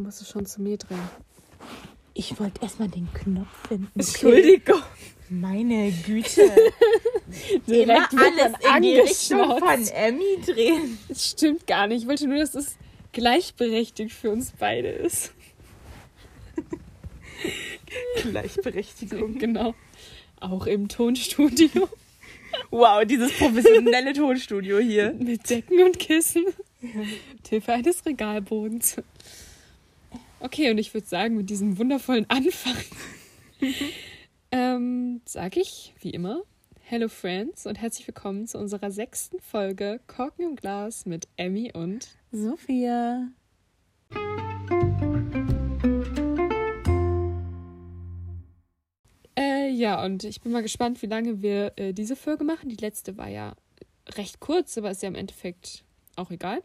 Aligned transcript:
Du 0.00 0.06
musst 0.06 0.22
es 0.22 0.30
schon 0.30 0.46
zu 0.46 0.62
mir 0.62 0.78
drehen. 0.78 1.10
Ich 2.14 2.40
wollte 2.40 2.62
erstmal 2.62 2.88
den 2.88 3.12
Knopf 3.12 3.68
finden. 3.68 3.88
Okay. 3.94 3.98
Entschuldigung. 3.98 4.80
Meine 5.28 5.92
Güte. 5.92 6.40
Direkt 7.66 8.14
Immer 8.14 8.22
alles 8.24 8.76
in 8.76 8.82
die 8.82 8.98
Richtung 8.98 9.58
von. 9.58 9.86
Emmy 9.88 10.40
drehen. 10.46 10.98
Das 11.06 11.28
stimmt 11.32 11.66
gar 11.66 11.86
nicht. 11.86 12.04
Ich 12.04 12.08
wollte 12.08 12.26
nur, 12.28 12.38
dass 12.38 12.54
es 12.54 12.76
gleichberechtigt 13.12 14.14
für 14.14 14.30
uns 14.30 14.54
beide 14.58 14.88
ist. 14.88 15.34
Gleichberechtigung. 18.22 19.36
Genau. 19.36 19.74
Auch 20.40 20.64
im 20.64 20.88
Tonstudio. 20.88 21.90
Wow, 22.70 23.04
dieses 23.04 23.32
professionelle 23.32 24.14
Tonstudio 24.14 24.78
hier. 24.78 25.12
Mit 25.12 25.50
Decken 25.50 25.82
und 25.82 25.98
Kissen. 25.98 26.46
Mit 26.80 27.48
Hilfe 27.50 27.74
eines 27.74 28.06
Regalbodens. 28.06 28.96
Okay, 30.42 30.70
und 30.70 30.78
ich 30.78 30.94
würde 30.94 31.06
sagen, 31.06 31.36
mit 31.36 31.50
diesem 31.50 31.76
wundervollen 31.76 32.24
Anfang 32.30 32.74
ähm, 34.50 35.20
sage 35.26 35.60
ich, 35.60 35.92
wie 36.00 36.08
immer, 36.10 36.42
Hello 36.80 37.08
Friends 37.08 37.66
und 37.66 37.76
herzlich 37.76 38.06
willkommen 38.06 38.46
zu 38.46 38.56
unserer 38.56 38.90
sechsten 38.90 39.38
Folge 39.40 40.00
Korken 40.06 40.46
im 40.46 40.56
Glas 40.56 41.04
mit 41.04 41.28
Emmy 41.36 41.72
und 41.74 42.16
Sophia. 42.32 43.28
Äh, 49.36 49.68
ja, 49.72 50.02
und 50.02 50.24
ich 50.24 50.40
bin 50.40 50.52
mal 50.52 50.62
gespannt, 50.62 51.02
wie 51.02 51.06
lange 51.06 51.42
wir 51.42 51.74
äh, 51.76 51.92
diese 51.92 52.16
Folge 52.16 52.44
machen. 52.44 52.70
Die 52.70 52.76
letzte 52.76 53.18
war 53.18 53.28
ja 53.28 53.54
recht 54.16 54.40
kurz, 54.40 54.78
aber 54.78 54.90
ist 54.90 55.02
ja 55.02 55.08
im 55.08 55.16
Endeffekt 55.16 55.84
auch 56.16 56.30
egal. 56.30 56.62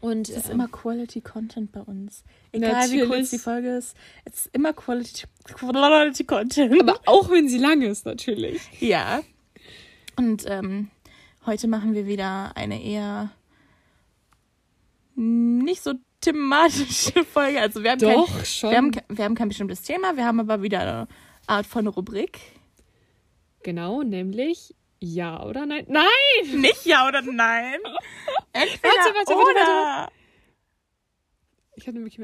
Und 0.00 0.28
Es 0.28 0.36
ist 0.36 0.46
ähm, 0.46 0.52
immer 0.52 0.68
Quality 0.68 1.20
Content 1.20 1.72
bei 1.72 1.80
uns. 1.80 2.24
Egal 2.52 2.70
wie 2.90 2.98
Natürlich. 2.98 3.08
kurz 3.08 3.30
die 3.30 3.38
Folge 3.38 3.76
ist, 3.76 3.96
es 4.24 4.46
ist 4.46 4.50
immer 4.54 4.72
Quality, 4.72 5.26
Quality 5.44 6.24
Content. 6.24 6.80
aber 6.80 7.00
auch 7.06 7.30
wenn 7.30 7.48
sie 7.48 7.58
lang 7.58 7.82
ist, 7.82 8.04
natürlich. 8.06 8.62
ja. 8.80 9.22
Und 10.16 10.44
ähm, 10.46 10.90
heute 11.46 11.68
machen 11.68 11.94
wir 11.94 12.06
wieder 12.06 12.56
eine 12.56 12.82
eher 12.82 13.30
nicht 15.14 15.82
so 15.82 15.94
thematische 16.20 17.24
Folge. 17.32 17.60
Also 17.60 17.82
wir 17.82 17.92
haben 17.92 17.98
Doch, 18.00 18.26
kein, 18.34 18.44
schon. 18.44 18.70
Wir 18.70 18.76
haben, 18.78 18.90
wir 19.08 19.24
haben 19.24 19.34
kein 19.34 19.48
bestimmtes 19.48 19.82
Thema, 19.82 20.16
wir 20.16 20.24
haben 20.24 20.40
aber 20.40 20.62
wieder 20.62 20.80
eine 20.80 21.08
Art 21.46 21.66
von 21.66 21.86
Rubrik. 21.86 22.38
Genau, 23.62 24.02
nämlich 24.02 24.74
ja 25.02 25.42
oder 25.44 25.66
nein. 25.66 25.84
Nein! 25.88 26.60
Nicht 26.60 26.86
ja 26.86 27.06
oder 27.08 27.20
nein. 27.22 27.78
Entweder 28.52 28.82
Warte, 28.82 29.14
warte, 29.14 29.34
warte, 29.34 29.50
oder. 29.50 30.12
Ich 31.76 31.86
hatte 31.86 31.96
nämlich. 31.96 32.18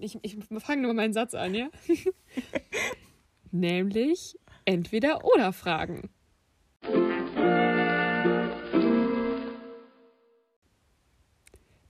Ich, 0.00 0.18
ich 0.22 0.36
fange 0.60 0.82
nur 0.82 0.94
meinen 0.94 1.12
Satz 1.12 1.34
an, 1.34 1.54
ja? 1.54 1.68
nämlich 3.50 4.38
entweder 4.64 5.24
oder 5.24 5.52
Fragen. 5.52 6.08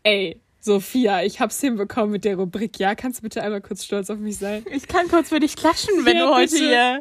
Ey, 0.02 0.40
Sophia, 0.60 1.22
ich 1.22 1.40
hab's 1.40 1.60
hinbekommen 1.60 2.10
mit 2.10 2.24
der 2.24 2.36
Rubrik. 2.36 2.78
Ja, 2.78 2.94
kannst 2.94 3.18
du 3.18 3.22
bitte 3.22 3.42
einmal 3.42 3.60
kurz 3.60 3.84
stolz 3.84 4.10
auf 4.10 4.18
mich 4.18 4.36
sein? 4.38 4.64
Ich 4.70 4.88
kann 4.88 5.08
kurz 5.08 5.28
für 5.28 5.40
dich 5.40 5.56
klatschen, 5.56 6.04
wenn 6.04 6.16
Ja, 6.16 6.26
du 6.26 6.34
heute 6.34 6.52
bitte. 6.52 6.64
hier 6.64 7.00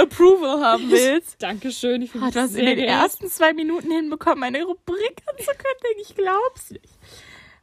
Approval 0.00 0.60
haben 0.62 0.90
willst. 0.90 1.42
Dankeschön. 1.42 2.02
Ich 2.02 2.10
finde 2.12 2.30
du 2.30 2.40
hast 2.40 2.56
in 2.56 2.66
den 2.66 2.78
ersten 2.78 3.28
zwei 3.28 3.52
Minuten 3.52 3.90
hinbekommen, 3.90 4.44
eine 4.44 4.64
Rubrik 4.64 5.22
anzukündigen. 5.26 6.02
Ich 6.02 6.14
glaub's 6.14 6.70
nicht. 6.70 6.84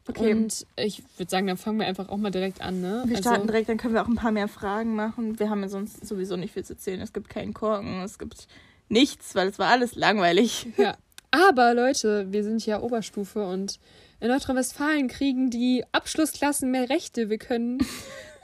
Okay, 0.07 0.33
Und 0.33 0.65
ich 0.75 1.01
würde 1.17 1.29
sagen, 1.29 1.47
dann 1.47 1.55
fangen 1.57 1.79
wir 1.79 1.87
einfach 1.87 2.09
auch 2.09 2.17
mal 2.17 2.29
direkt 2.29 2.59
an, 2.61 2.81
ne? 2.81 3.03
wir 3.07 3.17
starten 3.17 3.47
direkt, 3.47 3.69
dann 3.69 3.77
können 3.77 3.93
wir 3.93 4.01
auch 4.01 4.07
ein 4.07 4.15
paar 4.15 4.33
mehr 4.33 4.49
Fragen 4.49 4.95
machen. 4.95 5.39
Wir 5.39 5.49
haben 5.49 5.61
ja 5.61 5.69
sonst 5.69 6.05
sowieso 6.05 6.35
nicht 6.35 6.53
viel 6.53 6.65
zu 6.65 6.73
erzählen. 6.73 6.99
Es 6.99 7.13
gibt 7.13 7.29
keinen 7.29 7.53
Korken, 7.53 8.01
es 8.01 8.19
gibt 8.19 8.47
nichts, 8.89 9.33
weil 9.33 9.47
es 9.47 9.59
war 9.59 9.69
alles 9.69 9.95
langweilig. 9.95 10.67
Ja. 10.77 10.97
Aber 11.31 11.73
Leute, 11.73 12.31
wir 12.31 12.43
sind 12.43 12.63
ja 12.63 12.79
Oberstufe 12.79 13.43
und 13.43 13.79
in 14.19 14.27
Nordrhein-Westfalen 14.27 15.07
kriegen 15.07 15.49
die 15.49 15.83
Abschlussklassen 15.91 16.69
mehr 16.69 16.89
Rechte. 16.89 17.31
Wir 17.31 17.39
können. 17.39 17.79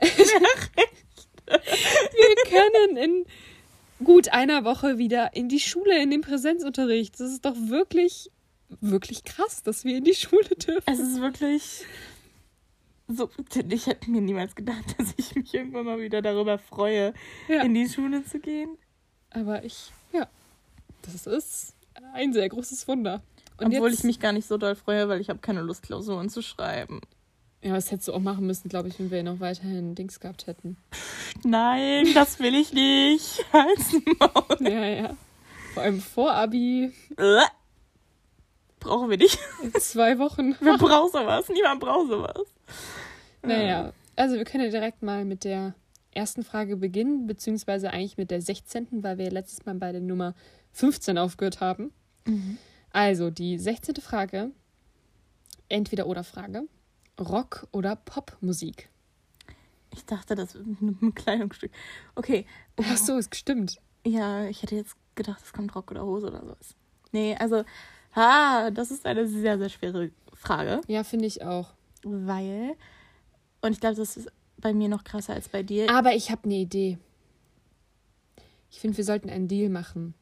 wir 0.00 0.16
können 2.48 2.96
in 2.96 3.26
gut 4.04 4.28
einer 4.30 4.64
Woche 4.64 4.98
wieder 4.98 5.34
in 5.34 5.48
die 5.48 5.60
Schule, 5.60 6.02
in 6.02 6.10
den 6.10 6.20
Präsenzunterricht. 6.20 7.14
Das 7.20 7.30
ist 7.30 7.44
doch 7.44 7.54
wirklich, 7.56 8.30
wirklich 8.80 9.24
krass, 9.24 9.62
dass 9.62 9.84
wir 9.84 9.96
in 9.98 10.04
die 10.04 10.14
Schule 10.14 10.48
dürfen. 10.56 10.82
Es 10.86 10.98
ist 10.98 11.20
wirklich 11.20 11.84
so. 13.08 13.28
Ich 13.68 13.86
hätte 13.86 14.10
mir 14.10 14.20
niemals 14.20 14.54
gedacht, 14.54 14.84
dass 14.98 15.14
ich 15.16 15.34
mich 15.34 15.52
irgendwann 15.54 15.84
mal 15.84 16.00
wieder 16.00 16.22
darüber 16.22 16.58
freue, 16.58 17.14
Ja. 17.48 17.62
in 17.62 17.74
die 17.74 17.88
Schule 17.88 18.24
zu 18.24 18.38
gehen. 18.38 18.76
Aber 19.30 19.64
ich, 19.64 19.92
ja, 20.12 20.28
das 21.02 21.26
ist 21.26 21.74
ein 22.14 22.32
sehr 22.32 22.48
großes 22.48 22.86
Wunder. 22.88 23.22
Und 23.58 23.74
Obwohl 23.74 23.90
jetzt, 23.90 24.00
ich 24.00 24.04
mich 24.04 24.20
gar 24.20 24.32
nicht 24.32 24.48
so 24.48 24.56
doll 24.56 24.74
freue, 24.74 25.08
weil 25.08 25.20
ich 25.20 25.28
habe 25.28 25.38
keine 25.40 25.60
Lust, 25.60 25.82
Klausuren 25.82 26.30
zu 26.30 26.42
schreiben. 26.42 27.00
Ja, 27.62 27.74
das 27.74 27.90
hättest 27.90 28.08
du 28.08 28.14
auch 28.14 28.20
machen 28.20 28.46
müssen, 28.46 28.70
glaube 28.70 28.88
ich, 28.88 28.98
wenn 28.98 29.10
wir 29.10 29.22
noch 29.22 29.38
weiterhin 29.38 29.94
Dings 29.94 30.18
gehabt 30.18 30.46
hätten. 30.46 30.78
Nein, 31.44 32.06
das 32.14 32.38
will 32.40 32.54
ich 32.54 32.72
nicht. 32.72 33.44
Halt's 33.52 33.92
Maul. 34.18 34.56
Ja, 34.72 34.84
ja. 34.86 35.16
Vor 35.74 35.82
allem 35.82 36.00
vor 36.00 36.32
Abi 36.32 36.92
Äh. 37.16 37.40
Brauchen 38.80 39.10
wir 39.10 39.18
nicht. 39.18 39.38
in 39.62 39.74
zwei 39.74 40.18
Wochen. 40.18 40.56
Wer 40.60 40.78
braucht 40.78 41.12
sowas? 41.12 41.48
Niemand 41.50 41.80
braucht 41.80 42.08
sowas. 42.08 42.46
Naja, 43.42 43.92
also 44.16 44.36
wir 44.36 44.44
können 44.44 44.64
ja 44.64 44.70
direkt 44.70 45.02
mal 45.02 45.24
mit 45.24 45.44
der 45.44 45.74
ersten 46.12 46.42
Frage 46.42 46.76
beginnen, 46.76 47.26
beziehungsweise 47.26 47.90
eigentlich 47.90 48.16
mit 48.16 48.30
der 48.30 48.40
16., 48.40 48.88
weil 49.02 49.18
wir 49.18 49.30
letztes 49.30 49.64
Mal 49.66 49.74
bei 49.76 49.92
der 49.92 50.00
Nummer 50.00 50.34
15 50.72 51.18
aufgehört 51.18 51.60
haben. 51.60 51.92
Also 52.92 53.30
die 53.30 53.58
16. 53.58 53.96
Frage, 53.96 54.50
entweder 55.68 56.06
oder 56.06 56.24
Frage, 56.24 56.62
Rock 57.18 57.66
oder 57.72 57.96
Popmusik? 57.96 58.88
Ich 59.92 60.04
dachte, 60.06 60.34
das 60.34 60.54
ist 60.54 60.64
ein 60.80 61.14
Kleidungsstück. 61.14 61.72
Okay. 62.14 62.46
Ach 62.76 62.96
so, 62.96 63.16
ist 63.16 63.30
gestimmt. 63.30 63.80
Ja, 64.06 64.46
ich 64.46 64.62
hätte 64.62 64.76
jetzt 64.76 64.96
gedacht, 65.14 65.40
es 65.44 65.52
kommt 65.52 65.74
Rock 65.74 65.90
oder 65.90 66.04
Hose 66.04 66.28
oder 66.28 66.40
sowas. 66.40 66.74
Nee, 67.12 67.36
also, 67.38 67.64
ah, 68.14 68.70
das 68.70 68.90
ist 68.90 69.04
eine 69.06 69.26
sehr, 69.26 69.58
sehr 69.58 69.68
schwere 69.68 70.10
Frage. 70.32 70.80
Ja, 70.86 71.04
finde 71.04 71.26
ich 71.26 71.42
auch. 71.42 71.74
Weil, 72.04 72.76
und 73.60 73.72
ich 73.72 73.80
glaube, 73.80 73.96
das 73.96 74.16
ist 74.16 74.30
bei 74.56 74.72
mir 74.72 74.88
noch 74.88 75.04
krasser 75.04 75.34
als 75.34 75.48
bei 75.48 75.62
dir. 75.62 75.90
Aber 75.90 76.14
ich 76.14 76.30
habe 76.30 76.44
eine 76.44 76.54
Idee. 76.54 76.98
Ich 78.70 78.78
finde, 78.78 78.96
wir 78.96 79.04
sollten 79.04 79.28
einen 79.28 79.48
Deal 79.48 79.68
machen. 79.68 80.14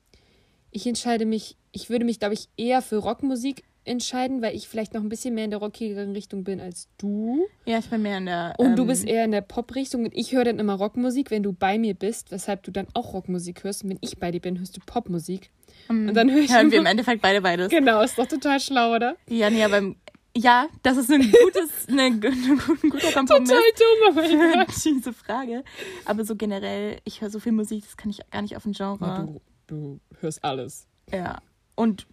Ich 0.70 0.86
entscheide 0.86 1.26
mich, 1.26 1.56
ich 1.72 1.90
würde 1.90 2.04
mich, 2.04 2.18
glaube 2.18 2.34
ich, 2.34 2.48
eher 2.56 2.82
für 2.82 2.96
Rockmusik 2.96 3.64
entscheiden, 3.88 4.42
weil 4.42 4.54
ich 4.54 4.68
vielleicht 4.68 4.94
noch 4.94 5.00
ein 5.02 5.08
bisschen 5.08 5.34
mehr 5.34 5.44
in 5.44 5.50
der 5.50 5.58
rockigeren 5.58 6.12
Richtung 6.12 6.44
bin 6.44 6.60
als 6.60 6.88
du. 6.98 7.46
Ja, 7.64 7.78
ich 7.78 7.88
bin 7.90 8.02
mehr 8.02 8.18
in 8.18 8.26
der. 8.26 8.54
Und 8.58 8.76
du 8.76 8.82
ähm, 8.82 8.88
bist 8.88 9.06
eher 9.06 9.24
in 9.24 9.32
der 9.32 9.40
Pop-Richtung 9.40 10.04
und 10.04 10.14
ich 10.16 10.32
höre 10.32 10.44
dann 10.44 10.58
immer 10.58 10.74
Rockmusik, 10.74 11.30
wenn 11.30 11.42
du 11.42 11.52
bei 11.52 11.78
mir 11.78 11.94
bist, 11.94 12.30
weshalb 12.30 12.62
du 12.62 12.70
dann 12.70 12.86
auch 12.94 13.12
Rockmusik 13.14 13.64
hörst. 13.64 13.82
Und 13.84 13.90
wenn 13.90 13.98
ich 14.00 14.18
bei 14.18 14.30
dir 14.30 14.40
bin, 14.40 14.58
hörst 14.58 14.76
du 14.76 14.80
Popmusik. 14.84 15.50
Und 15.88 16.14
dann 16.14 16.30
höre 16.30 16.42
ich 16.42 16.52
Hören 16.52 16.70
wir 16.70 16.78
im 16.78 16.82
immer- 16.82 16.90
Endeffekt 16.90 17.22
beide 17.22 17.40
beides. 17.40 17.68
Genau, 17.70 18.02
ist 18.02 18.18
doch 18.18 18.26
total 18.26 18.60
schlau, 18.60 18.94
oder? 18.94 19.16
Ja, 19.28 19.48
nee, 19.50 19.64
aber 19.64 19.94
ja, 20.36 20.68
das 20.82 20.96
ist 20.98 21.10
ein 21.10 21.22
gutes, 21.22 21.70
eine, 21.88 22.02
ein 22.02 22.20
guter 22.20 23.12
Kompromiss 23.12 23.24
Total 23.24 23.46
dumm, 23.48 24.10
aber 24.10 24.22
für 24.24 24.34
egal. 24.34 24.66
diese 24.84 25.12
Frage. 25.12 25.64
Aber 26.04 26.24
so 26.24 26.36
generell, 26.36 26.98
ich 27.04 27.20
höre 27.22 27.30
so 27.30 27.40
viel 27.40 27.52
Musik, 27.52 27.82
das 27.84 27.96
kann 27.96 28.10
ich 28.10 28.20
gar 28.30 28.42
nicht 28.42 28.56
auf 28.56 28.64
ein 28.66 28.72
Genre. 28.72 29.26
Du, 29.26 29.40
du 29.66 30.00
hörst 30.20 30.44
alles. 30.44 30.86
Ja. 31.10 31.38
Und 31.74 32.06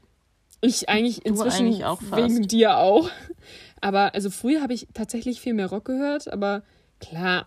Ich 0.62 0.90
eigentlich 0.90 1.26
inzwischen 1.26 1.68
eigentlich 1.68 1.86
auch 1.86 2.02
fast. 2.02 2.22
wegen 2.24 2.48
dir 2.48 2.78
auch. 2.78 3.10
Aber 3.82 4.14
also 4.16 4.30
früher 4.30 4.62
habe 4.62 4.74
ich 4.74 4.88
tatsächlich 4.94 5.40
viel 5.42 5.54
mehr 5.54 5.68
Rock 5.68 5.86
gehört, 5.86 6.28
aber 6.32 6.64
klar, 7.00 7.46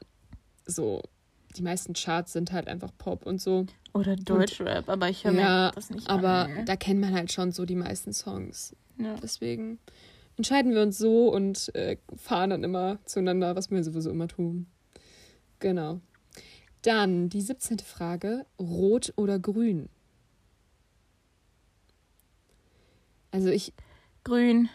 so 0.67 1.03
die 1.57 1.63
meisten 1.63 1.95
Charts 1.95 2.33
sind 2.33 2.53
halt 2.53 2.69
einfach 2.69 2.93
Pop 2.99 3.27
und 3.27 3.41
so. 3.41 3.67
oder 3.95 4.15
Deutschrap, 4.15 4.89
aber 4.89 5.09
ich 5.09 5.25
höre 5.25 5.33
Ja, 5.33 5.71
das 5.73 5.91
nicht 5.91 6.09
aber 6.09 6.45
an. 6.45 6.65
da 6.67 6.77
kennt 6.77 7.01
man 7.01 7.13
halt 7.15 7.33
schon 7.33 7.51
so 7.51 7.65
die 7.65 7.75
meisten 7.75 8.13
Songs. 8.13 8.77
Ja. 8.99 9.17
Deswegen 9.21 9.79
entscheiden 10.37 10.73
wir 10.75 10.83
uns 10.83 10.99
so 10.99 11.33
und 11.33 11.75
äh, 11.75 11.97
fahren 12.17 12.51
dann 12.51 12.63
immer 12.63 12.99
zueinander, 13.07 13.57
was 13.57 13.71
wir 13.71 13.83
sowieso 13.83 14.11
immer 14.11 14.29
tun. 14.29 14.67
Genau. 15.59 16.01
Dann 16.83 17.29
die 17.29 17.41
17. 17.41 17.81
Frage: 17.81 18.47
Rot 18.61 19.13
oder 19.17 19.39
grün? 19.41 19.89
Also 23.31 23.49
ich, 23.49 23.73
Grün. 24.25 24.69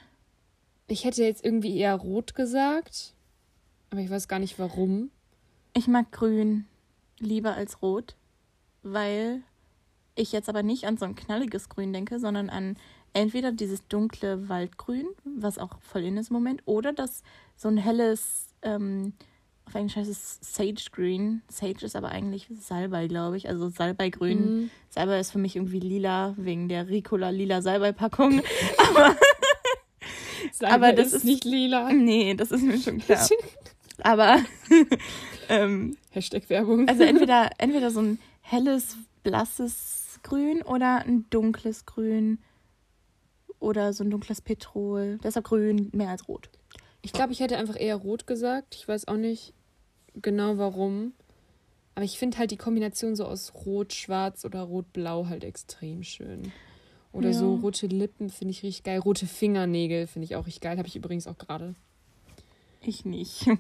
ich 0.87 1.05
hätte 1.05 1.23
jetzt 1.23 1.43
irgendwie 1.43 1.77
eher 1.77 1.95
rot 1.95 2.35
gesagt, 2.35 3.13
aber 3.89 4.01
ich 4.01 4.09
weiß 4.09 4.27
gar 4.27 4.39
nicht 4.39 4.59
warum. 4.59 5.11
Ich 5.73 5.87
mag 5.87 6.11
grün 6.11 6.65
lieber 7.19 7.55
als 7.55 7.81
rot, 7.81 8.15
weil 8.83 9.41
ich 10.15 10.31
jetzt 10.31 10.49
aber 10.49 10.61
nicht 10.61 10.85
an 10.85 10.97
so 10.97 11.05
ein 11.05 11.15
knalliges 11.15 11.69
Grün 11.69 11.93
denke, 11.93 12.19
sondern 12.19 12.49
an 12.49 12.77
entweder 13.13 13.51
dieses 13.51 13.87
dunkle 13.87 14.49
Waldgrün, 14.49 15.07
was 15.23 15.57
auch 15.57 15.79
voll 15.79 16.03
in 16.03 16.17
ist 16.17 16.29
im 16.29 16.35
Moment, 16.35 16.61
oder 16.65 16.93
das 16.93 17.23
so 17.55 17.67
ein 17.67 17.77
helles 17.77 18.49
ähm, 18.61 19.13
auf 19.65 19.75
Englisch 19.75 19.95
heißt 19.95 20.09
es 20.09 20.39
Sage 20.41 20.83
Green. 20.91 21.41
Sage 21.49 21.85
ist 21.85 21.95
aber 21.95 22.09
eigentlich 22.09 22.47
Salbei, 22.59 23.07
glaube 23.07 23.37
ich. 23.37 23.47
Also 23.47 23.69
Salbeigrün. 23.69 24.39
Mhm. 24.39 24.69
Salbei 24.89 25.19
ist 25.19 25.31
für 25.31 25.39
mich 25.39 25.55
irgendwie 25.55 25.79
lila, 25.79 26.33
wegen 26.37 26.67
der 26.67 26.89
Ricola 26.89 27.29
lila 27.29 27.61
Salbei-Packung. 27.61 28.41
aber, 28.89 29.15
aber 30.61 30.93
das 30.93 31.07
ist 31.07 31.13
ist 31.13 31.25
nicht 31.25 31.45
lila. 31.45 31.91
nee, 31.91 32.33
das 32.35 32.51
ist 32.51 32.63
mir 32.63 32.77
schon 32.77 32.99
klar. 32.99 33.27
Aber 34.01 34.39
ähm, 35.49 35.97
Hashtag 36.09 36.49
Werbung. 36.49 36.87
also 36.87 37.03
entweder, 37.03 37.51
entweder 37.59 37.91
so 37.91 38.01
ein 38.01 38.19
helles, 38.41 38.97
blasses 39.23 40.19
Grün 40.23 40.61
oder 40.63 41.05
ein 41.05 41.29
dunkles 41.29 41.85
Grün. 41.85 42.39
Oder 43.59 43.93
so 43.93 44.03
ein 44.03 44.09
dunkles 44.09 44.41
Petrol. 44.41 45.19
Deshalb 45.23 45.45
grün 45.45 45.89
mehr 45.93 46.09
als 46.09 46.27
rot. 46.27 46.49
Ich 47.03 47.13
glaube, 47.13 47.31
ich 47.33 47.39
hätte 47.41 47.57
einfach 47.57 47.79
eher 47.79 47.95
rot 47.97 48.25
gesagt. 48.25 48.73
Ich 48.75 48.87
weiß 48.87 49.07
auch 49.07 49.17
nicht 49.17 49.53
genau 50.15 50.57
warum. 50.57 51.13
Aber 51.95 52.05
ich 52.05 52.17
finde 52.17 52.39
halt 52.39 52.49
die 52.49 52.57
Kombination 52.57 53.15
so 53.15 53.25
aus 53.25 53.53
Rot, 53.65 53.93
Schwarz 53.93 54.45
oder 54.45 54.61
Rot-Blau 54.61 55.27
halt 55.27 55.43
extrem 55.43 56.01
schön. 56.03 56.51
Oder 57.11 57.27
Ja. 57.29 57.33
so 57.35 57.55
rote 57.57 57.85
Lippen 57.85 58.31
finde 58.31 58.51
ich 58.51 58.63
richtig 58.63 58.83
geil. 58.83 58.97
Rote 58.97 59.27
Fingernägel 59.27 60.07
finde 60.07 60.25
ich 60.25 60.35
auch 60.35 60.47
richtig 60.47 60.61
geil. 60.61 60.77
Habe 60.79 60.87
ich 60.87 60.95
übrigens 60.95 61.27
auch 61.27 61.37
gerade. 61.37 61.75
Ich 62.81 63.05
nicht. 63.05 63.45
Hab 63.47 63.59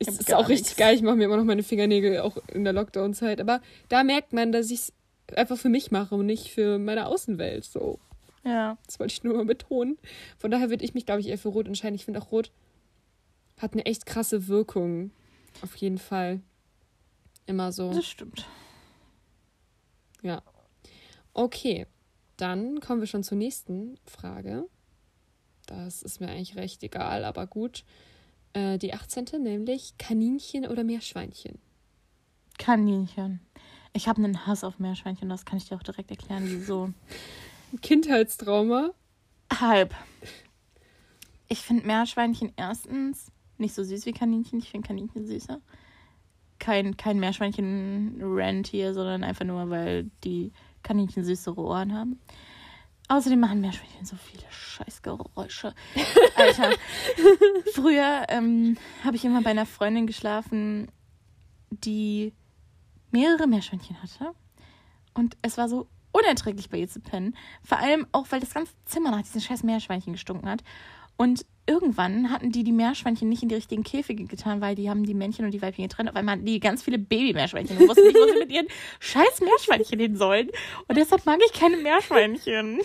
ist 0.00 0.32
auch 0.32 0.48
richtig 0.48 0.68
nix. 0.68 0.76
geil. 0.76 0.94
Ich 0.94 1.02
mache 1.02 1.16
mir 1.16 1.24
immer 1.24 1.36
noch 1.36 1.44
meine 1.44 1.62
Fingernägel 1.62 2.20
auch 2.20 2.38
in 2.52 2.64
der 2.64 2.72
Lockdown-Zeit. 2.72 3.40
Aber 3.40 3.60
da 3.90 4.02
merkt 4.04 4.32
man, 4.32 4.50
dass 4.52 4.70
ich 4.70 4.78
es 4.78 4.92
einfach 5.36 5.58
für 5.58 5.68
mich 5.68 5.90
mache 5.90 6.14
und 6.14 6.24
nicht 6.26 6.50
für 6.52 6.78
meine 6.78 7.06
Außenwelt. 7.06 7.64
So, 7.64 7.98
ja. 8.44 8.78
das 8.86 8.98
wollte 8.98 9.12
ich 9.12 9.24
nur 9.24 9.34
mal 9.34 9.44
betonen. 9.44 9.98
Von 10.38 10.50
daher 10.50 10.70
würde 10.70 10.84
ich 10.86 10.94
mich, 10.94 11.04
glaube 11.04 11.20
ich, 11.20 11.28
eher 11.28 11.38
für 11.38 11.50
Rot 11.50 11.66
entscheiden. 11.66 11.94
Ich 11.96 12.06
finde 12.06 12.22
auch 12.22 12.32
Rot 12.32 12.50
hat 13.58 13.72
eine 13.72 13.86
echt 13.86 14.06
krasse 14.06 14.48
Wirkung. 14.48 15.10
Auf 15.62 15.76
jeden 15.76 15.98
Fall. 15.98 16.40
Immer 17.46 17.72
so. 17.72 17.92
Das 17.92 18.06
stimmt. 18.06 18.46
Ja. 20.22 20.42
Okay, 21.34 21.86
dann 22.36 22.80
kommen 22.80 23.00
wir 23.00 23.06
schon 23.06 23.22
zur 23.22 23.38
nächsten 23.38 23.98
Frage. 24.06 24.68
Das 25.66 26.02
ist 26.02 26.20
mir 26.20 26.28
eigentlich 26.28 26.56
recht 26.56 26.82
egal, 26.82 27.24
aber 27.24 27.46
gut. 27.46 27.84
Äh, 28.52 28.78
die 28.78 28.94
18. 28.94 29.26
nämlich 29.40 29.96
Kaninchen 29.98 30.66
oder 30.66 30.84
Meerschweinchen? 30.84 31.58
Kaninchen. 32.58 33.40
Ich 33.92 34.08
habe 34.08 34.22
einen 34.22 34.46
Hass 34.46 34.64
auf 34.64 34.78
Meerschweinchen, 34.78 35.28
das 35.28 35.44
kann 35.44 35.58
ich 35.58 35.68
dir 35.68 35.76
auch 35.76 35.82
direkt 35.82 36.10
erklären, 36.10 36.44
wieso. 36.46 36.92
Kindheitstrauma. 37.82 38.90
Halb. 39.52 39.94
Ich 41.48 41.60
finde 41.60 41.86
Meerschweinchen 41.86 42.52
erstens 42.56 43.30
nicht 43.58 43.74
so 43.74 43.82
süß 43.82 44.06
wie 44.06 44.12
Kaninchen. 44.12 44.58
Ich 44.58 44.70
finde 44.70 44.86
Kaninchen 44.86 45.26
süßer. 45.26 45.60
Kein, 46.58 46.96
kein 46.96 47.18
Meerschweinchen-Rant 47.18 48.66
hier, 48.66 48.94
sondern 48.94 49.24
einfach 49.24 49.44
nur, 49.44 49.70
weil 49.70 50.10
die 50.22 50.52
Kaninchen 50.82 51.24
süßere 51.24 51.60
Ohren 51.60 51.94
haben. 51.94 52.20
Außerdem 53.08 53.38
machen 53.38 53.60
Meerschweinchen 53.60 54.06
so 54.06 54.16
viele 54.16 54.44
Scheißgeräusche. 54.50 55.74
Alter. 56.36 56.70
Früher 57.74 58.24
ähm, 58.28 58.76
habe 59.04 59.16
ich 59.16 59.24
immer 59.24 59.42
bei 59.42 59.50
einer 59.50 59.66
Freundin 59.66 60.06
geschlafen, 60.06 60.88
die 61.70 62.32
mehrere 63.10 63.46
Meerschweinchen 63.46 64.00
hatte. 64.02 64.32
Und 65.12 65.36
es 65.42 65.58
war 65.58 65.68
so 65.68 65.86
unerträglich 66.12 66.70
bei 66.70 66.78
ihr 66.78 66.88
zu 66.88 67.00
pennen. 67.00 67.36
Vor 67.62 67.78
allem 67.78 68.06
auch, 68.12 68.26
weil 68.30 68.40
das 68.40 68.54
ganze 68.54 68.72
Zimmer 68.86 69.10
nach 69.10 69.22
diesen 69.22 69.40
scheiß 69.40 69.64
Meerschweinchen 69.64 70.12
gestunken 70.12 70.48
hat. 70.48 70.62
Und 71.16 71.44
irgendwann 71.66 72.30
hatten 72.30 72.52
die 72.52 72.64
die 72.64 72.72
Meerschweinchen 72.72 73.28
nicht 73.28 73.42
in 73.42 73.48
die 73.48 73.54
richtigen 73.54 73.82
Käfige 73.82 74.24
getan, 74.24 74.60
weil 74.60 74.74
die 74.74 74.90
haben 74.90 75.04
die 75.04 75.14
Männchen 75.14 75.44
und 75.44 75.52
die 75.52 75.62
Weibchen 75.62 75.86
getrennt. 75.86 76.10
Auf 76.10 76.16
einmal 76.16 76.36
hatten 76.36 76.46
die 76.46 76.60
ganz 76.60 76.82
viele 76.82 76.98
Babymeerschweinchen 76.98 77.78
und 77.78 77.88
wussten 77.88 78.06
nicht, 78.06 78.16
wo 78.16 78.32
sie 78.32 78.38
mit 78.38 78.52
ihren 78.52 78.66
scheiß 79.00 79.40
Meerschweinchen 79.40 79.98
hin 79.98 80.16
sollen. 80.16 80.50
Und 80.88 80.96
deshalb 80.96 81.24
mag 81.26 81.40
ich 81.44 81.52
keine 81.52 81.76
Meerschweinchen. 81.78 82.80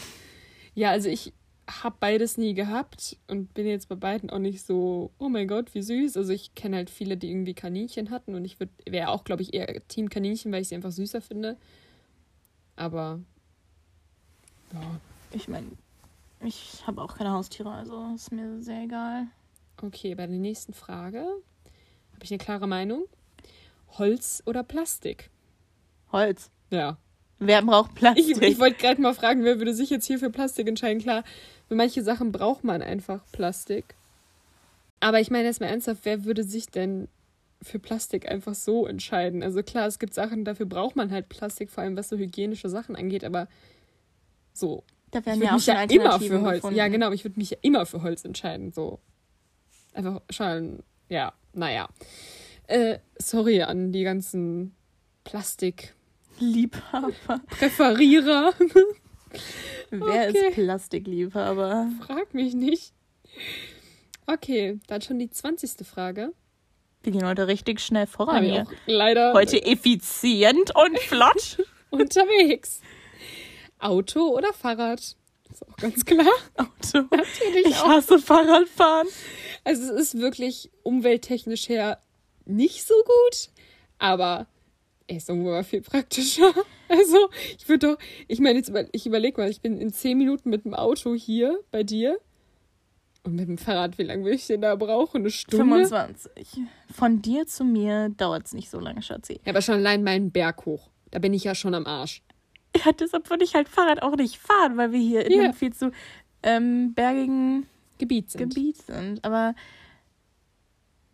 Ja, 0.75 0.91
also 0.91 1.09
ich 1.09 1.33
habe 1.69 1.97
beides 1.99 2.37
nie 2.37 2.53
gehabt 2.53 3.17
und 3.27 3.53
bin 3.53 3.67
jetzt 3.67 3.89
bei 3.89 3.95
beiden 3.95 4.29
auch 4.29 4.39
nicht 4.39 4.65
so, 4.65 5.11
oh 5.19 5.29
mein 5.29 5.47
Gott, 5.47 5.73
wie 5.75 5.81
süß. 5.81 6.17
Also 6.17 6.33
ich 6.33 6.55
kenne 6.55 6.77
halt 6.77 6.89
viele, 6.89 7.17
die 7.17 7.29
irgendwie 7.29 7.53
Kaninchen 7.53 8.09
hatten 8.09 8.33
und 8.33 8.45
ich 8.45 8.57
wäre 8.85 9.09
auch, 9.09 9.23
glaube 9.23 9.41
ich, 9.41 9.53
eher 9.53 9.87
Team 9.87 10.09
Kaninchen, 10.09 10.51
weil 10.51 10.61
ich 10.61 10.69
sie 10.69 10.75
einfach 10.75 10.91
süßer 10.91 11.21
finde. 11.21 11.57
Aber 12.75 13.19
ja, 14.73 14.99
Ich 15.31 15.47
meine, 15.47 15.67
ich 16.41 16.83
habe 16.88 17.01
auch 17.01 17.18
keine 17.18 17.31
Haustiere, 17.31 17.71
also 17.71 18.12
ist 18.15 18.31
mir 18.31 18.62
sehr 18.62 18.83
egal. 18.83 19.27
okay, 19.81 20.15
bei 20.15 20.27
der 20.27 20.38
nächsten 20.38 20.74
Frage 20.74 21.19
habe 21.19 22.24
ich 22.24 22.31
eine 22.31 22.38
klare 22.38 22.68
Meinung. 22.68 23.06
Holz 23.97 24.44
oder 24.45 24.63
Plastik? 24.63 25.30
Holz. 26.12 26.50
Ja. 26.69 26.97
Wer 27.39 27.62
braucht 27.62 27.95
Plastik? 27.95 28.38
Ich, 28.38 28.41
ich 28.41 28.59
wollte 28.59 28.77
gerade 28.77 29.01
mal 29.01 29.13
fragen, 29.13 29.44
wer 29.44 29.57
würde 29.57 29.74
sich 29.74 29.89
jetzt 29.89 30.06
hier 30.06 30.19
für 30.19 30.30
Plastik 30.30 30.68
entscheiden? 30.68 31.01
Klar, 31.01 31.24
für 31.68 31.75
manche 31.75 32.03
Sachen 32.03 32.31
braucht 32.31 32.63
man 32.63 32.81
einfach 32.81 33.24
Plastik. 33.31 33.95
Aber 35.00 35.19
ich 35.19 35.31
meine 35.31 35.45
jetzt 35.45 35.62
mal 35.62 35.68
ernsthaft, 35.68 36.01
wer 36.03 36.25
würde 36.25 36.44
sich 36.44 36.68
denn 36.68 37.07
für 37.62 37.80
Plastik 37.80 38.30
einfach 38.30 38.56
so 38.56 38.85
entscheiden? 38.85 39.44
Also 39.44 39.63
klar, 39.63 39.88
es 39.88 40.00
gibt 40.00 40.13
Sachen, 40.13 40.44
dafür 40.44 40.65
braucht 40.65 40.95
man 40.95 41.12
halt 41.12 41.30
Plastik, 41.30 41.69
vor 41.69 41.83
allem 41.83 41.95
was 41.95 42.09
so 42.09 42.18
hygienische 42.18 42.69
Sachen 42.69 42.95
angeht, 42.95 43.24
aber 43.24 43.47
so. 44.53 44.83
Da 45.11 45.19
Ich 45.19 45.25
werden 45.25 45.39
würde 45.39 45.45
ja 45.45 45.51
auch 45.51 45.56
mich 45.56 45.65
schon 45.65 45.75
ja 45.75 45.83
immer 45.83 46.19
für 46.19 46.41
Holz. 46.41 46.56
gefunden. 46.57 46.77
Ja, 46.77 46.88
genau, 46.88 47.11
ich 47.11 47.23
würde 47.23 47.39
mich 47.39 47.51
ja 47.51 47.57
immer 47.61 47.85
für 47.85 48.01
Holz 48.03 48.25
entscheiden. 48.25 48.71
So. 48.71 49.00
Einfach 49.94 50.21
schon, 50.29 50.83
ja, 51.09 51.33
naja. 51.53 51.88
Äh, 52.67 53.00
sorry 53.17 53.63
an 53.63 53.91
die 53.91 54.03
ganzen 54.03 54.75
Plastik-Präferierer. 55.23 55.95
Liebhaber. 56.39 57.41
Wer 59.89 60.29
Okay. 60.29 60.47
ist 60.50 60.53
Plastikliebhaber? 60.56 61.88
Frag 62.06 62.33
mich 62.33 62.53
nicht. 62.53 62.94
Okay, 64.25 64.79
dann 64.88 65.01
schon 65.01 65.19
die 65.19 65.29
20. 65.29 65.85
Frage. 65.88 66.33
Wir 67.01 67.11
gehen 67.11 67.25
heute 67.25 67.47
richtig 67.47 67.79
schnell 67.79 68.07
voran 68.07 68.44
hier. 68.44 68.67
leider 68.85 69.33
Heute 69.33 69.63
effizient 69.65 70.75
und 70.75 71.00
flott. 71.00 71.65
unterwegs. 71.89 72.81
Auto 73.79 74.27
oder 74.35 74.53
Fahrrad? 74.53 74.99
Ist 74.99 75.67
auch 75.67 75.75
ganz 75.77 76.05
klar. 76.05 76.27
Auto. 76.57 77.07
Natürlich 77.11 77.67
Ich 77.67 77.75
auch. 77.77 77.87
hasse 77.87 78.19
Fahrradfahren. 78.19 79.07
Also 79.63 79.93
es 79.93 80.13
ist 80.13 80.17
wirklich 80.19 80.69
umwelttechnisch 80.83 81.67
her 81.69 82.01
nicht 82.45 82.85
so 82.85 82.93
gut, 83.05 83.49
aber 83.97 84.47
er 85.07 85.18
ist 85.18 85.30
irgendwo 85.30 85.49
mal 85.49 85.63
viel 85.63 85.81
praktischer. 85.81 86.54
Also 86.92 87.30
ich 87.56 87.69
würde 87.69 87.89
doch, 87.89 87.97
ich 88.27 88.39
meine 88.39 88.57
jetzt, 88.57 88.69
über, 88.69 88.83
ich 88.92 89.06
überlege 89.06 89.39
mal, 89.39 89.47
ich 89.47 89.61
bin 89.61 89.80
in 89.80 89.94
10 89.94 90.18
Minuten 90.18 90.49
mit 90.49 90.65
dem 90.65 90.73
Auto 90.73 91.13
hier 91.13 91.59
bei 91.69 91.83
dir. 91.83 92.18
Und 93.21 93.35
mit 93.35 93.47
dem 93.47 93.59
Fahrrad, 93.59 93.99
wie 93.99 94.04
lange 94.04 94.23
würde 94.23 94.37
ich 94.37 94.47
denn 94.47 94.61
da 94.61 94.75
brauchen? 94.75 95.18
Eine 95.18 95.30
Stunde? 95.30 95.65
25. 95.87 96.61
Von 96.92 97.21
dir 97.21 97.45
zu 97.45 97.63
mir 97.63 98.09
dauert 98.09 98.47
es 98.47 98.54
nicht 98.54 98.71
so 98.71 98.80
lange, 98.80 99.04
Schatzi. 99.04 99.33
Ja, 99.45 99.51
aber 99.51 99.61
schon 99.61 99.75
allein 99.75 100.04
meinen 100.04 100.31
Berg 100.31 100.65
hoch. 100.65 100.89
Da 101.11 101.19
bin 101.19 101.35
ich 101.35 101.44
ja 101.44 101.54
schon 101.54 101.75
am 101.75 101.85
Arsch. 101.85 102.23
Ja, 102.86 102.92
deshalb 102.92 103.30
würde 103.30 103.44
ich 103.44 103.56
halt 103.56 103.69
Fahrrad 103.69 104.02
auch 104.02 104.16
nicht 104.16 104.38
fahren, 104.38 104.78
weil 104.78 104.92
wir 104.92 105.00
hier 105.00 105.26
in 105.26 105.31
Ja. 105.33 105.44
einem 105.45 105.54
viel 105.54 105.74
zu 105.74 105.92
ähm, 106.44 106.94
bergigen 106.94 107.68
Gebiet 107.98 108.30
sind. 108.31 108.54
Gebiet 108.54 108.78
sind. 108.78 109.24
Aber 109.26 109.56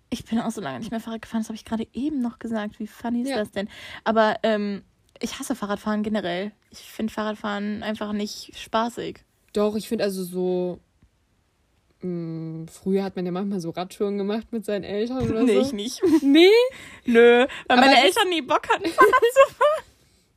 ich 0.10 0.24
bin 0.26 0.40
auch 0.40 0.52
so 0.52 0.62
lange 0.62 0.80
nicht 0.80 0.92
mehr 0.92 1.00
Fahrrad 1.00 1.22
gefahren. 1.22 1.42
Das 1.42 1.50
habe 1.50 1.56
ich 1.56 1.66
gerade 1.66 1.88
eben 1.94 2.22
noch 2.22 2.40
gesagt. 2.40 2.80
Wie 2.80 2.88
funny 2.88 3.24
ist 3.24 3.30
Ja. 3.30 3.38
das 3.38 3.52
denn? 3.52 3.68
Aber 4.04 4.38
ähm, 4.44 4.84
ich 5.22 5.40
hasse 5.40 5.56
Fahrradfahren 5.56 6.04
generell. 6.04 6.52
Ich 6.72 6.80
finde 6.92 7.12
Fahrradfahren 7.14 7.84
einfach 7.84 8.12
nicht 8.14 8.52
spaßig. 8.58 9.20
Doch, 9.54 9.76
ich 9.76 9.88
finde 9.88 10.04
also 10.04 10.24
so. 10.24 10.80
Mh, 12.02 12.68
früher 12.72 13.04
hat 13.04 13.16
man 13.16 13.26
ja 13.26 13.32
manchmal 13.32 13.60
so 13.62 13.70
Radtouren 13.72 14.18
gemacht 14.18 14.48
mit 14.52 14.66
seinen 14.66 14.84
Eltern 14.84 15.30
oder 15.30 15.44
nee, 15.44 15.56
so. 15.56 15.62
ich 15.62 15.74
nicht. 15.74 16.02
Nee, 16.22 16.50
Nö, 17.06 17.40
weil 17.40 17.48
Aber 17.68 17.82
meine 17.88 18.04
Eltern 18.04 18.30
nie 18.30 18.42
Bock 18.42 18.68
hatten. 18.70 18.90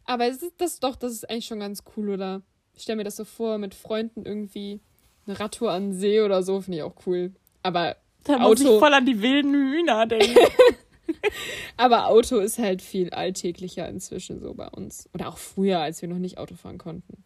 Aber 0.09 0.27
es 0.27 0.43
ist 0.43 0.55
das 0.61 0.81
doch, 0.81 0.97
das 0.97 1.12
ist 1.12 1.31
eigentlich 1.31 1.47
schon 1.47 1.61
ganz 1.61 1.83
cool, 1.97 2.09
oder? 2.11 2.43
Ich 2.75 2.83
stelle 2.83 2.97
mir 2.97 3.05
das 3.05 3.17
so 3.17 3.25
vor, 3.25 3.59
mit 3.59 3.75
Freunden 3.75 4.25
irgendwie 4.27 4.81
eine 5.27 5.38
Radtour 5.38 5.71
an 5.73 5.91
den 5.91 5.99
See 5.99 6.21
oder 6.21 6.43
so, 6.43 6.61
finde 6.61 6.79
ich 6.79 6.83
auch 6.83 6.95
cool. 7.07 7.33
Aber, 7.62 7.97
Da 8.25 8.38
muss 8.38 8.61
Auto. 8.61 8.75
ich 8.75 8.79
voll 8.81 8.95
an 8.95 9.05
die 9.07 9.21
wilden 9.23 9.53
Hühner 9.55 10.07
denken. 10.07 10.37
aber 11.77 12.07
Auto 12.07 12.38
ist 12.38 12.59
halt 12.59 12.83
viel 12.83 13.11
alltäglicher 13.11 13.88
inzwischen 13.88 14.41
so 14.41 14.55
bei 14.55 14.69
uns. 14.69 15.09
Oder 15.15 15.29
auch 15.29 15.38
früher, 15.38 15.81
als 15.81 16.00
wir 16.03 16.09
noch 16.09 16.19
nicht 16.19 16.38
Auto 16.38 16.55
fahren 16.55 16.79
konnten. 16.79 17.25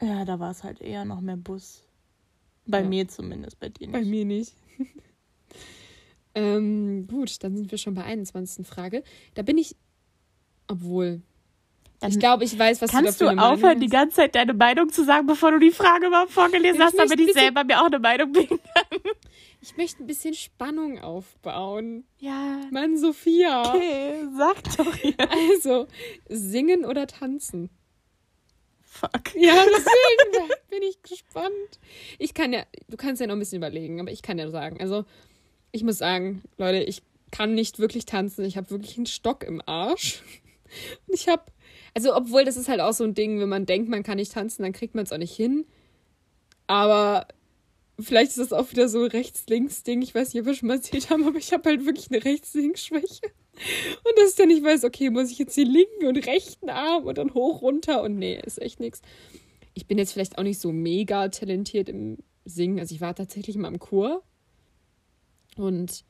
ja, 0.00 0.24
da 0.24 0.38
war 0.40 0.50
es 0.50 0.62
halt 0.64 0.80
eher 0.80 1.04
noch 1.04 1.20
mehr 1.20 1.36
Bus. 1.36 1.82
Bei 2.66 2.80
Ja. 2.82 2.88
mir 2.88 3.06
zumindest, 3.08 3.60
bei 3.60 3.68
dir 3.68 3.90
Bei 3.90 4.00
nicht. 4.00 4.08
mir 4.10 4.24
nicht. 4.24 4.54
ähm, 6.34 7.06
gut, 7.06 7.42
dann 7.42 7.56
sind 7.56 7.70
wir 7.70 7.78
schon 7.78 7.94
bei 7.94 8.04
21. 8.04 8.66
Frage. 8.66 9.02
Da 9.34 9.42
bin 9.42 9.58
ich, 9.58 9.76
obwohl, 10.66 11.22
Dann 12.00 12.10
ich 12.10 12.18
glaube, 12.18 12.44
ich 12.44 12.58
weiß, 12.58 12.82
was 12.82 12.90
kannst 12.90 13.20
du 13.20 13.24
du 13.24 13.30
dafür 13.30 13.42
eine 13.42 13.52
aufhören, 13.54 13.78
Meinung 13.78 13.80
die 13.80 13.86
hast. 13.86 13.92
ganze 13.92 14.16
Zeit 14.16 14.34
deine 14.34 14.52
Meinung 14.54 14.90
zu 14.90 15.04
sagen, 15.04 15.26
bevor 15.26 15.52
du 15.52 15.58
die 15.58 15.70
Frage 15.70 16.06
überhaupt 16.08 16.30
vorgelesen 16.30 16.76
Ich 16.80 16.86
hast, 16.86 16.98
damit 16.98 17.18
ich 17.18 17.32
selber 17.32 17.64
mir 17.64 17.80
auch 17.80 17.86
eine 17.86 17.98
Meinung 17.98 18.32
bilden 18.32 18.58
kann. 18.74 19.00
Ich 19.62 19.76
möchte 19.76 20.02
ein 20.04 20.06
bisschen 20.06 20.34
Spannung 20.34 21.00
aufbauen. 21.00 22.04
Ja. 22.18 22.60
Mann, 22.70 22.98
Sophia. 22.98 23.74
Okay, 23.74 24.24
sag 24.36 24.62
doch 24.76 24.94
hier. 24.96 25.14
Also, 25.18 25.86
singen 26.28 26.84
oder 26.84 27.06
tanzen? 27.06 27.70
Fuck. 28.82 29.34
Ja, 29.34 29.54
deswegen 29.66 30.32
da 30.32 30.54
bin 30.70 30.82
ich 30.82 31.02
gespannt. 31.02 31.80
Ich 32.18 32.34
kann 32.34 32.52
ja, 32.52 32.64
du 32.88 32.96
kannst 32.96 33.20
ja 33.20 33.26
noch 33.26 33.34
ein 33.34 33.40
bisschen 33.40 33.58
überlegen, 33.58 34.00
aber 34.00 34.10
ich 34.12 34.22
kann 34.22 34.38
ja 34.38 34.48
sagen, 34.50 34.80
also 34.80 35.04
ich 35.72 35.82
muss 35.82 35.98
sagen, 35.98 36.42
Leute, 36.58 36.78
ich 36.84 37.02
kann 37.30 37.54
nicht 37.54 37.78
wirklich 37.78 38.06
tanzen. 38.06 38.44
Ich 38.44 38.56
habe 38.56 38.70
wirklich 38.70 38.96
einen 38.96 39.06
Stock 39.06 39.42
im 39.44 39.60
Arsch. 39.66 40.22
Und 41.06 41.14
ich 41.14 41.28
habe, 41.28 41.44
also 41.96 42.14
obwohl 42.14 42.44
das 42.44 42.58
ist 42.58 42.68
halt 42.68 42.82
auch 42.82 42.92
so 42.92 43.04
ein 43.04 43.14
Ding, 43.14 43.40
wenn 43.40 43.48
man 43.48 43.64
denkt, 43.64 43.88
man 43.88 44.02
kann 44.02 44.18
nicht 44.18 44.32
tanzen, 44.32 44.62
dann 44.62 44.74
kriegt 44.74 44.94
man 44.94 45.04
es 45.04 45.12
auch 45.12 45.18
nicht 45.18 45.34
hin. 45.34 45.64
Aber 46.66 47.26
vielleicht 47.98 48.32
ist 48.32 48.38
das 48.38 48.52
auch 48.52 48.70
wieder 48.70 48.90
so 48.90 49.04
ein 49.04 49.10
Rechts-Links-Ding. 49.10 50.02
Ich 50.02 50.14
weiß 50.14 50.34
nicht, 50.34 50.42
ob 50.42 50.46
wir 50.46 50.54
schon 50.54 50.68
mal 50.68 50.74
erzählt 50.74 51.08
haben, 51.08 51.26
aber 51.26 51.38
ich 51.38 51.54
habe 51.54 51.70
halt 51.70 51.86
wirklich 51.86 52.10
eine 52.10 52.22
Rechts-Links-Schwäche. 52.22 53.24
Und 54.04 54.18
dass 54.18 54.28
ich 54.28 54.36
dann 54.36 54.48
nicht 54.48 54.62
weiß, 54.62 54.84
okay, 54.84 55.08
muss 55.08 55.30
ich 55.30 55.38
jetzt 55.38 55.56
den 55.56 55.68
linken 55.68 56.06
und 56.06 56.26
rechten 56.26 56.68
Arm 56.68 57.04
und 57.04 57.16
dann 57.16 57.32
hoch, 57.32 57.62
runter 57.62 58.02
und 58.02 58.18
nee, 58.18 58.38
ist 58.44 58.60
echt 58.60 58.78
nichts. 58.78 59.00
Ich 59.72 59.86
bin 59.86 59.96
jetzt 59.96 60.12
vielleicht 60.12 60.36
auch 60.36 60.42
nicht 60.42 60.60
so 60.60 60.72
mega 60.72 61.28
talentiert 61.28 61.88
im 61.88 62.18
Singen. 62.44 62.78
Also 62.78 62.94
ich 62.94 63.00
war 63.00 63.14
tatsächlich 63.14 63.56
mal 63.56 63.68
im 63.68 63.78
Chor. 63.78 64.22
Und 65.56 66.04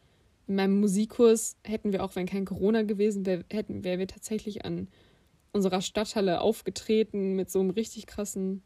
in 0.49 0.57
meinem 0.57 0.81
Musikkurs 0.81 1.59
hätten 1.63 1.93
wir 1.93 2.03
auch, 2.03 2.17
wenn 2.17 2.27
kein 2.27 2.45
Corona 2.45 2.83
gewesen 2.83 3.25
wäre, 3.25 3.45
hätten, 3.53 3.85
wären 3.85 4.01
wir 4.01 4.09
tatsächlich 4.09 4.65
an 4.65 4.89
unserer 5.57 5.81
Stadthalle 5.81 6.41
aufgetreten 6.41 7.35
mit 7.35 7.51
so 7.51 7.61
einem 7.61 7.71
richtig 7.71 8.07
krassen. 8.07 8.63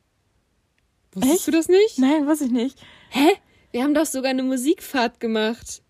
Wusstest 1.13 1.35
Echt? 1.35 1.47
du 1.47 1.51
das 1.53 1.69
nicht? 1.69 1.99
Nein, 1.99 2.27
weiß 2.27 2.43
ich 2.43 2.51
nicht. 2.51 2.79
Hä? 3.11 3.29
Wir 3.73 3.83
haben 3.83 3.95
doch 3.95 4.07
sogar 4.07 4.31
eine 4.31 4.43
Musikfahrt 4.43 5.21
gemacht. 5.21 5.83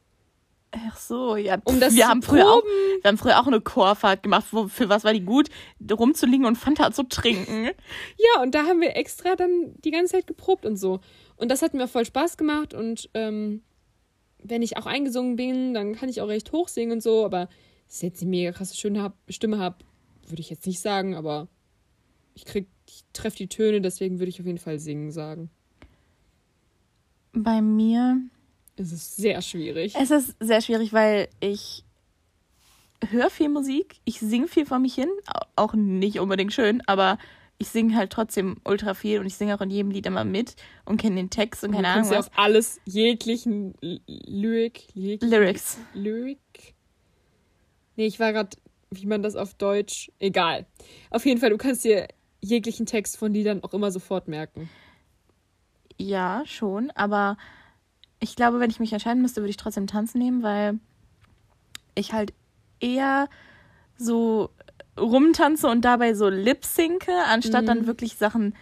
Ach 0.72 0.96
so, 0.96 1.36
ja. 1.36 1.58
Um 1.64 1.80
das 1.80 1.96
wir 1.96 2.08
haben 2.08 2.22
früher 2.22 2.48
auch, 2.48 2.62
wir 2.62 3.08
haben 3.08 3.18
früher 3.18 3.40
auch 3.40 3.46
eine 3.46 3.60
Chorfahrt 3.60 4.22
gemacht. 4.22 4.46
Wo, 4.52 4.68
für 4.68 4.88
was 4.88 5.02
war 5.02 5.12
die 5.12 5.24
gut? 5.24 5.48
Rumzuliegen 5.90 6.46
und 6.46 6.56
Fanta 6.56 6.92
zu 6.92 7.02
trinken. 7.04 7.70
Ja, 8.16 8.42
und 8.42 8.54
da 8.54 8.66
haben 8.66 8.80
wir 8.80 8.96
extra 8.96 9.34
dann 9.34 9.74
die 9.84 9.90
ganze 9.90 10.12
Zeit 10.12 10.26
geprobt 10.26 10.64
und 10.64 10.76
so. 10.76 11.00
Und 11.36 11.50
das 11.50 11.62
hat 11.62 11.74
mir 11.74 11.88
voll 11.88 12.04
Spaß 12.04 12.36
gemacht. 12.36 12.74
Und 12.74 13.10
ähm, 13.14 13.62
wenn 14.42 14.62
ich 14.62 14.76
auch 14.76 14.86
eingesungen 14.86 15.36
bin, 15.36 15.74
dann 15.74 15.94
kann 15.96 16.08
ich 16.08 16.20
auch 16.20 16.28
recht 16.28 16.52
hoch 16.52 16.68
singen 16.68 16.92
und 16.92 17.02
so. 17.02 17.24
Aber 17.24 17.48
dass 17.88 17.96
ich 17.96 18.02
jetzt 18.02 18.22
eine 18.22 18.30
mega 18.30 18.52
krasse 18.52 18.76
Stimme 18.76 19.02
habe, 19.02 19.14
Stimme 19.28 19.58
hab, 19.58 19.82
würde 20.30 20.40
ich 20.40 20.50
jetzt 20.50 20.66
nicht 20.66 20.80
sagen. 20.80 21.14
Aber 21.14 21.48
ich 22.34 22.44
krieg, 22.44 22.68
ich 22.88 23.04
treffe 23.12 23.36
die 23.36 23.48
Töne, 23.48 23.80
deswegen 23.80 24.18
würde 24.18 24.30
ich 24.30 24.40
auf 24.40 24.46
jeden 24.46 24.58
Fall 24.58 24.78
singen 24.78 25.10
sagen. 25.12 25.50
Bei 27.32 27.62
mir 27.62 28.20
Es 28.76 28.92
ist 28.92 29.16
sehr 29.16 29.40
schwierig. 29.42 29.94
Es 29.96 30.10
ist 30.10 30.34
sehr 30.40 30.60
schwierig, 30.60 30.92
weil 30.92 31.28
ich 31.40 31.84
höre 33.08 33.30
viel 33.30 33.48
Musik, 33.48 33.96
ich 34.04 34.18
singe 34.20 34.46
viel 34.48 34.66
vor 34.66 34.78
mich 34.78 34.94
hin, 34.94 35.08
au- 35.26 35.46
auch 35.56 35.74
nicht 35.74 36.18
unbedingt 36.20 36.52
schön, 36.52 36.82
aber 36.86 37.18
ich 37.56 37.68
singe 37.68 37.94
halt 37.96 38.10
trotzdem 38.12 38.56
ultra 38.64 38.94
viel 38.94 39.20
und 39.20 39.26
ich 39.26 39.36
singe 39.36 39.54
auch 39.54 39.60
in 39.62 39.70
jedem 39.70 39.90
Lied 39.90 40.06
immer 40.06 40.24
mit 40.24 40.54
und 40.84 40.98
kenne 41.00 41.16
den 41.16 41.30
Text 41.30 41.62
und 41.64 41.70
Du 41.70 41.76
keine 41.76 41.88
Ahnung 41.88 42.10
ja 42.10 42.18
was. 42.18 42.26
auf 42.28 42.38
alles 42.38 42.80
jeglichen 42.84 43.74
Lyrik, 43.80 44.88
Lyrik, 44.94 45.22
Lyrics. 45.22 45.78
Lyrik. 45.94 46.74
Nee, 47.96 48.06
ich 48.06 48.18
war 48.20 48.32
gerade, 48.32 48.56
wie 48.90 49.06
man 49.06 49.22
das 49.22 49.36
auf 49.36 49.54
Deutsch. 49.54 50.10
Egal. 50.18 50.66
Auf 51.10 51.24
jeden 51.24 51.40
Fall, 51.40 51.50
du 51.50 51.58
kannst 51.58 51.84
dir 51.84 52.08
jeglichen 52.40 52.86
Text 52.86 53.16
von 53.16 53.32
Liedern 53.32 53.62
auch 53.62 53.74
immer 53.74 53.90
sofort 53.90 54.28
merken. 54.28 54.68
Ja, 55.98 56.42
schon, 56.46 56.90
aber 56.92 57.36
ich 58.20 58.34
glaube, 58.36 58.58
wenn 58.58 58.70
ich 58.70 58.80
mich 58.80 58.92
entscheiden 58.92 59.22
müsste, 59.22 59.42
würde 59.42 59.50
ich 59.50 59.56
trotzdem 59.56 59.86
Tanzen 59.86 60.18
nehmen, 60.18 60.42
weil 60.42 60.78
ich 61.94 62.12
halt 62.12 62.32
eher 62.80 63.28
so 63.96 64.50
rumtanze 64.98 65.68
und 65.68 65.84
dabei 65.84 66.14
so 66.14 66.28
lip-synke, 66.28 67.12
anstatt 67.26 67.68
dann 67.68 67.86
wirklich 67.86 68.16
Sachen 68.16 68.54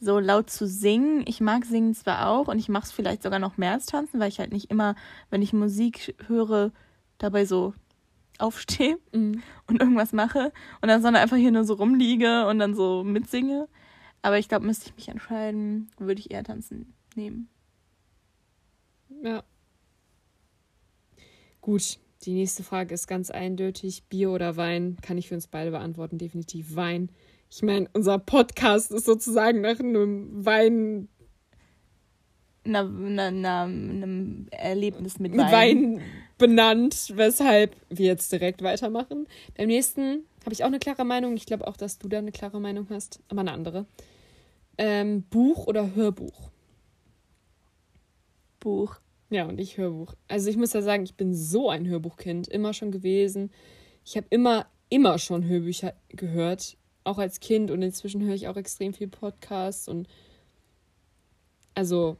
so 0.00 0.18
laut 0.18 0.50
zu 0.50 0.66
singen. 0.66 1.24
Ich 1.26 1.40
mag 1.40 1.64
singen 1.64 1.94
zwar 1.94 2.28
auch 2.28 2.48
und 2.48 2.58
ich 2.58 2.68
mache 2.68 2.84
es 2.84 2.92
vielleicht 2.92 3.22
sogar 3.22 3.38
noch 3.38 3.56
mehr 3.56 3.72
als 3.72 3.86
tanzen, 3.86 4.20
weil 4.20 4.28
ich 4.28 4.38
halt 4.38 4.52
nicht 4.52 4.70
immer, 4.70 4.94
wenn 5.30 5.42
ich 5.42 5.52
Musik 5.52 6.14
höre, 6.26 6.72
dabei 7.18 7.46
so 7.46 7.74
aufstehe 8.38 8.98
Mhm. 9.12 9.42
und 9.66 9.80
irgendwas 9.80 10.12
mache 10.12 10.52
und 10.82 10.88
dann 10.88 11.02
sondern 11.02 11.22
einfach 11.22 11.36
hier 11.36 11.52
nur 11.52 11.64
so 11.64 11.74
rumliege 11.74 12.46
und 12.46 12.58
dann 12.58 12.74
so 12.74 13.04
mitsinge. 13.04 13.68
Aber 14.22 14.38
ich 14.38 14.48
glaube, 14.48 14.66
müsste 14.66 14.88
ich 14.90 14.96
mich 14.96 15.08
entscheiden, 15.08 15.90
würde 15.98 16.20
ich 16.20 16.30
eher 16.30 16.44
tanzen 16.44 16.94
nehmen. 17.14 17.48
Ja. 19.22 19.42
Gut, 21.60 21.98
die 22.22 22.32
nächste 22.34 22.62
Frage 22.62 22.94
ist 22.94 23.06
ganz 23.06 23.30
eindeutig. 23.30 24.04
Bier 24.08 24.30
oder 24.30 24.56
Wein? 24.56 24.96
Kann 25.02 25.18
ich 25.18 25.28
für 25.28 25.34
uns 25.34 25.46
beide 25.46 25.70
beantworten. 25.70 26.18
Definitiv 26.18 26.74
Wein. 26.76 27.10
Ich 27.50 27.62
meine, 27.62 27.88
unser 27.92 28.18
Podcast 28.18 28.90
ist 28.90 29.04
sozusagen 29.06 29.60
nach 29.60 29.78
einem 29.78 30.44
Wein 30.44 31.08
Na, 32.64 32.82
na, 32.82 33.30
na, 33.30 33.64
einem 33.64 34.46
Erlebnis 34.50 35.18
mit 35.18 35.32
mit 35.32 35.46
Wein. 35.46 35.52
Wein 35.96 36.00
benannt, 36.38 37.12
weshalb 37.14 37.76
wir 37.88 38.06
jetzt 38.06 38.32
direkt 38.32 38.62
weitermachen. 38.62 39.26
Beim 39.56 39.68
nächsten 39.68 40.24
habe 40.44 40.52
ich 40.52 40.62
auch 40.62 40.68
eine 40.68 40.78
klare 40.78 41.04
Meinung. 41.04 41.36
Ich 41.36 41.46
glaube 41.46 41.66
auch, 41.66 41.76
dass 41.76 41.98
du 41.98 42.08
da 42.08 42.18
eine 42.18 42.32
klare 42.32 42.60
Meinung 42.60 42.88
hast, 42.90 43.20
aber 43.28 43.40
eine 43.40 43.52
andere. 43.52 43.86
Ähm, 44.78 45.22
Buch 45.22 45.66
oder 45.66 45.94
Hörbuch? 45.94 46.50
Buch. 48.60 48.96
Ja, 49.30 49.46
und 49.46 49.58
ich 49.58 49.78
Hörbuch. 49.78 50.14
Also 50.28 50.50
ich 50.50 50.56
muss 50.56 50.72
ja 50.72 50.82
sagen, 50.82 51.04
ich 51.04 51.14
bin 51.14 51.34
so 51.34 51.70
ein 51.70 51.86
Hörbuchkind, 51.86 52.48
immer 52.48 52.72
schon 52.72 52.90
gewesen. 52.90 53.50
Ich 54.04 54.16
habe 54.16 54.26
immer, 54.30 54.66
immer 54.90 55.18
schon 55.18 55.44
Hörbücher 55.44 55.94
gehört, 56.08 56.76
auch 57.04 57.18
als 57.18 57.40
Kind 57.40 57.70
und 57.70 57.82
inzwischen 57.82 58.22
höre 58.22 58.34
ich 58.34 58.48
auch 58.48 58.56
extrem 58.56 58.92
viel 58.92 59.08
Podcasts 59.08 59.88
und 59.88 60.08
also 61.74 62.16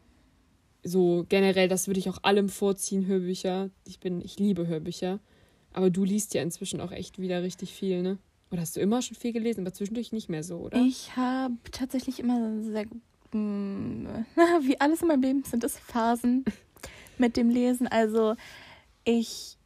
so 0.85 1.25
generell, 1.29 1.69
das 1.69 1.87
würde 1.87 1.99
ich 1.99 2.09
auch 2.09 2.19
allem 2.23 2.49
vorziehen, 2.49 3.07
Hörbücher. 3.07 3.71
Ich 3.87 4.00
bin, 4.00 4.21
ich 4.21 4.38
liebe 4.38 4.67
Hörbücher. 4.67 5.19
Aber 5.73 5.91
du 5.91 6.05
liest 6.05 6.35
ja 6.35 6.43
inzwischen 6.43 6.81
auch 6.81 6.93
echt 6.93 7.19
wieder 7.19 7.43
richtig 7.43 7.73
viel, 7.73 8.03
ne? 8.03 8.19
Oder 8.50 8.61
hast 8.61 8.76
du 8.76 8.81
immer 8.81 9.03
schon 9.03 9.17
viel 9.17 9.33
gelesen, 9.33 9.62
aber 9.62 9.73
zwischendurch 9.73 10.12
nicht 10.12 10.29
mehr 10.29 10.45
so, 10.45 10.59
oder? 10.59 10.79
Ich 10.79 11.17
habe 11.17 11.55
tatsächlich 11.73 12.21
immer 12.21 12.62
sehr, 12.62 12.87
mm, 13.33 14.07
wie 14.62 14.81
alles 14.81 15.03
in 15.03 15.09
meinem 15.09 15.23
Leben 15.23 15.43
sind 15.43 15.64
es 15.64 15.76
Phasen 15.79 16.45
mit 17.19 17.37
dem 17.37 17.50
Lesen. 17.50 17.88
Also 17.88 18.37
ich 19.05 19.57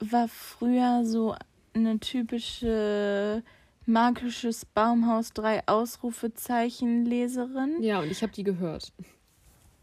war 0.00 0.28
früher 0.28 1.04
so 1.04 1.34
eine 1.72 1.98
typische 2.00 3.42
magisches 3.86 4.66
Baumhaus 4.66 5.32
drei 5.32 5.66
Ausrufezeichen 5.66 7.06
Leserin. 7.06 7.82
Ja, 7.82 8.00
und 8.00 8.10
ich 8.10 8.22
habe 8.22 8.32
die 8.32 8.44
gehört. 8.44 8.92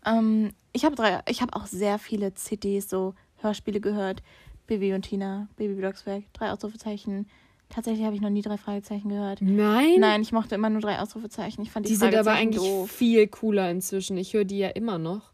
Ähm, 0.06 0.52
ich 0.74 0.86
habe 0.86 0.96
drei, 0.96 1.22
ich 1.30 1.42
habe 1.42 1.56
auch 1.56 1.66
sehr 1.66 2.00
viele 2.00 2.34
CDs, 2.34 2.90
so 2.90 3.14
Hörspiele 3.38 3.80
gehört. 3.80 4.22
Bibi 4.68 4.94
und 4.94 5.04
Tina, 5.04 5.48
Baby 5.58 5.76
Blocksberg, 5.76 6.24
drei 6.34 6.52
Ausrufezeichen. 6.52 7.28
Tatsächlich 7.70 8.04
habe 8.06 8.16
ich 8.16 8.22
noch 8.22 8.30
nie 8.30 8.42
drei 8.42 8.58
Fragezeichen 8.58 9.10
gehört. 9.10 9.42
Nein? 9.42 9.96
Nein, 10.00 10.22
ich 10.22 10.32
mochte 10.32 10.56
immer 10.56 10.70
nur 10.70 10.82
drei 10.82 11.00
Ausrufezeichen. 11.00 11.64
Ich 11.64 11.72
fand 11.72 11.86
die, 11.86 11.90
Die 11.92 11.96
sind 11.96 12.16
aber 12.16 12.32
eigentlich 12.32 12.64
doof. 12.64 12.90
viel 12.92 13.28
cooler 13.28 13.70
inzwischen. 13.72 14.18
Ich 14.18 14.34
höre 14.34 14.46
die 14.46 14.60
ja 14.60 14.70
immer 14.70 14.98
noch. 14.98 15.32